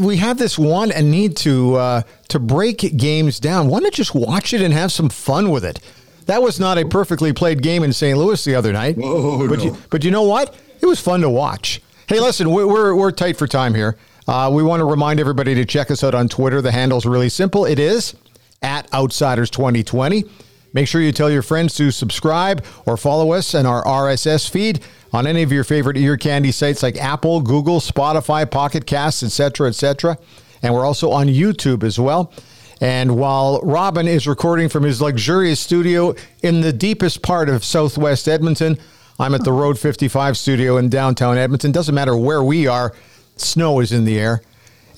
we 0.00 0.18
have 0.18 0.38
this 0.38 0.58
want 0.58 0.92
and 0.92 1.10
need 1.10 1.36
to 1.38 1.76
uh, 1.76 2.02
to 2.28 2.38
break 2.38 2.96
games 2.96 3.40
down. 3.40 3.68
Why 3.68 3.80
not 3.80 3.92
just 3.92 4.14
watch 4.14 4.52
it 4.52 4.60
and 4.60 4.72
have 4.72 4.92
some 4.92 5.08
fun 5.08 5.50
with 5.50 5.64
it? 5.64 5.80
That 6.26 6.42
was 6.42 6.58
not 6.58 6.78
a 6.78 6.86
perfectly 6.86 7.32
played 7.32 7.62
game 7.62 7.82
in 7.82 7.92
St. 7.92 8.16
Louis 8.16 8.42
the 8.44 8.54
other 8.54 8.72
night. 8.72 8.96
But 8.96 9.04
no. 9.04 9.64
you, 9.64 9.76
but 9.90 10.04
you 10.04 10.10
know 10.10 10.22
what? 10.22 10.54
It 10.80 10.86
was 10.86 11.00
fun 11.00 11.20
to 11.20 11.30
watch. 11.30 11.82
Hey, 12.06 12.20
listen, 12.20 12.50
we're 12.50 12.66
we're, 12.66 12.94
we're 12.94 13.12
tight 13.12 13.36
for 13.36 13.46
time 13.46 13.74
here. 13.74 13.96
Uh, 14.26 14.50
we 14.52 14.62
want 14.62 14.80
to 14.80 14.86
remind 14.86 15.20
everybody 15.20 15.54
to 15.54 15.64
check 15.66 15.90
us 15.90 16.02
out 16.02 16.14
on 16.14 16.28
Twitter. 16.28 16.62
The 16.62 16.72
handle's 16.72 17.04
really 17.04 17.28
simple. 17.28 17.66
It 17.66 17.78
is 17.78 18.14
at 18.62 18.92
Outsiders 18.92 19.50
2020. 19.50 20.24
Make 20.72 20.88
sure 20.88 21.00
you 21.00 21.12
tell 21.12 21.30
your 21.30 21.42
friends 21.42 21.74
to 21.76 21.92
subscribe 21.92 22.64
or 22.84 22.96
follow 22.96 23.32
us 23.32 23.54
in 23.54 23.64
our 23.64 23.84
RSS 23.84 24.50
feed 24.50 24.80
on 25.12 25.26
any 25.26 25.42
of 25.42 25.52
your 25.52 25.62
favorite 25.62 25.96
ear 25.96 26.16
candy 26.16 26.50
sites 26.50 26.82
like 26.82 26.96
Apple, 26.96 27.40
Google, 27.40 27.78
Spotify, 27.78 28.50
Pocket 28.50 28.84
Casts, 28.84 29.22
etc., 29.22 29.68
etc. 29.68 30.18
And 30.62 30.74
we're 30.74 30.84
also 30.84 31.12
on 31.12 31.28
YouTube 31.28 31.84
as 31.84 31.98
well. 31.98 32.32
And 32.80 33.16
while 33.16 33.60
Robin 33.62 34.08
is 34.08 34.26
recording 34.26 34.68
from 34.68 34.82
his 34.82 35.00
luxurious 35.00 35.60
studio 35.60 36.14
in 36.42 36.60
the 36.60 36.72
deepest 36.72 37.22
part 37.22 37.48
of 37.48 37.64
Southwest 37.64 38.26
Edmonton, 38.26 38.76
I'm 39.18 39.34
at 39.34 39.44
the 39.44 39.52
Road 39.52 39.78
55 39.78 40.36
studio 40.36 40.76
in 40.76 40.88
downtown 40.88 41.38
Edmonton. 41.38 41.70
Doesn't 41.70 41.94
matter 41.94 42.16
where 42.16 42.42
we 42.42 42.66
are, 42.66 42.92
snow 43.36 43.78
is 43.78 43.92
in 43.92 44.04
the 44.04 44.18
air. 44.18 44.42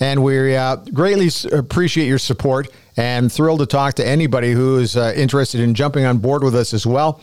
And 0.01 0.23
we 0.23 0.55
uh, 0.55 0.77
greatly 0.77 1.31
appreciate 1.57 2.07
your 2.07 2.19
support 2.19 2.69
and 2.97 3.33
thrilled 3.33 3.61
to 3.61 3.67
talk 3.67 3.95
to 3.95 4.07
anybody 4.07 4.53
who 4.53 4.79
is 4.79 4.97
uh, 4.97 5.13
interested 5.17 5.61
in 5.61 5.75
jumping 5.75 6.05
on 6.05 6.19
board 6.19 6.43
with 6.43 6.55
us 6.55 6.75
as 6.75 6.87
well. 6.87 7.21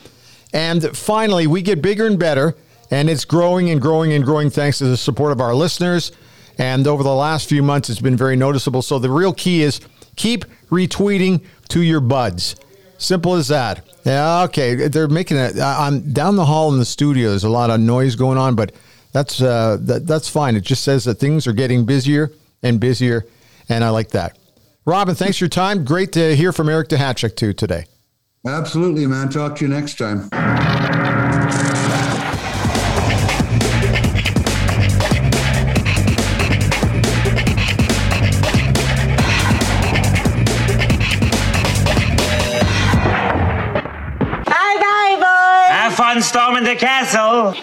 And 0.53 0.95
finally, 0.95 1.47
we 1.47 1.61
get 1.61 1.81
bigger 1.81 2.05
and 2.05 2.19
better, 2.19 2.55
and 2.91 3.09
it's 3.09 3.25
growing 3.25 3.69
and 3.69 3.81
growing 3.81 4.13
and 4.13 4.23
growing 4.23 4.49
thanks 4.49 4.77
to 4.79 4.85
the 4.85 4.97
support 4.97 5.31
of 5.31 5.41
our 5.41 5.55
listeners. 5.55 6.11
And 6.59 6.87
over 6.87 7.01
the 7.01 7.13
last 7.13 7.49
few 7.49 7.63
months, 7.63 7.89
it's 7.89 8.01
been 8.01 8.17
very 8.17 8.35
noticeable. 8.35 8.83
So 8.83 8.99
the 8.99 9.09
real 9.09 9.33
key 9.33 9.63
is 9.63 9.81
keep 10.15 10.45
retweeting 10.69 11.43
to 11.69 11.81
your 11.81 11.99
buds. 11.99 12.55
Simple 12.99 13.33
as 13.33 13.47
that. 13.47 13.85
Yeah, 14.05 14.43
okay. 14.43 14.75
They're 14.87 15.07
making 15.07 15.37
it. 15.37 15.59
I'm 15.59 16.13
down 16.13 16.35
the 16.35 16.45
hall 16.45 16.71
in 16.71 16.77
the 16.77 16.85
studio. 16.85 17.29
There's 17.29 17.43
a 17.43 17.49
lot 17.49 17.69
of 17.69 17.79
noise 17.79 18.15
going 18.15 18.37
on, 18.37 18.55
but 18.55 18.73
that's 19.11 19.41
uh, 19.41 19.77
that, 19.81 20.05
that's 20.05 20.29
fine. 20.29 20.55
It 20.55 20.61
just 20.61 20.83
says 20.83 21.05
that 21.05 21.15
things 21.15 21.47
are 21.47 21.53
getting 21.53 21.85
busier 21.85 22.31
and 22.63 22.79
busier, 22.79 23.25
and 23.69 23.83
I 23.83 23.89
like 23.89 24.09
that. 24.09 24.37
Robin, 24.85 25.15
thanks 25.15 25.37
for 25.37 25.45
your 25.45 25.49
time. 25.49 25.85
Great 25.85 26.11
to 26.13 26.35
hear 26.35 26.51
from 26.51 26.69
Eric 26.69 26.89
Duhatschek 26.89 27.35
too 27.35 27.53
today. 27.53 27.85
Absolutely, 28.45 29.05
man. 29.05 29.29
Talk 29.29 29.55
to 29.57 29.65
you 29.65 29.69
next 29.69 29.97
time. 29.97 30.27
Bye 44.45 44.77
bye, 44.79 45.15
boys. 45.19 45.69
Have 45.69 45.93
fun 45.93 46.21
storming 46.21 46.65
the 46.65 46.75
castle. 46.75 47.55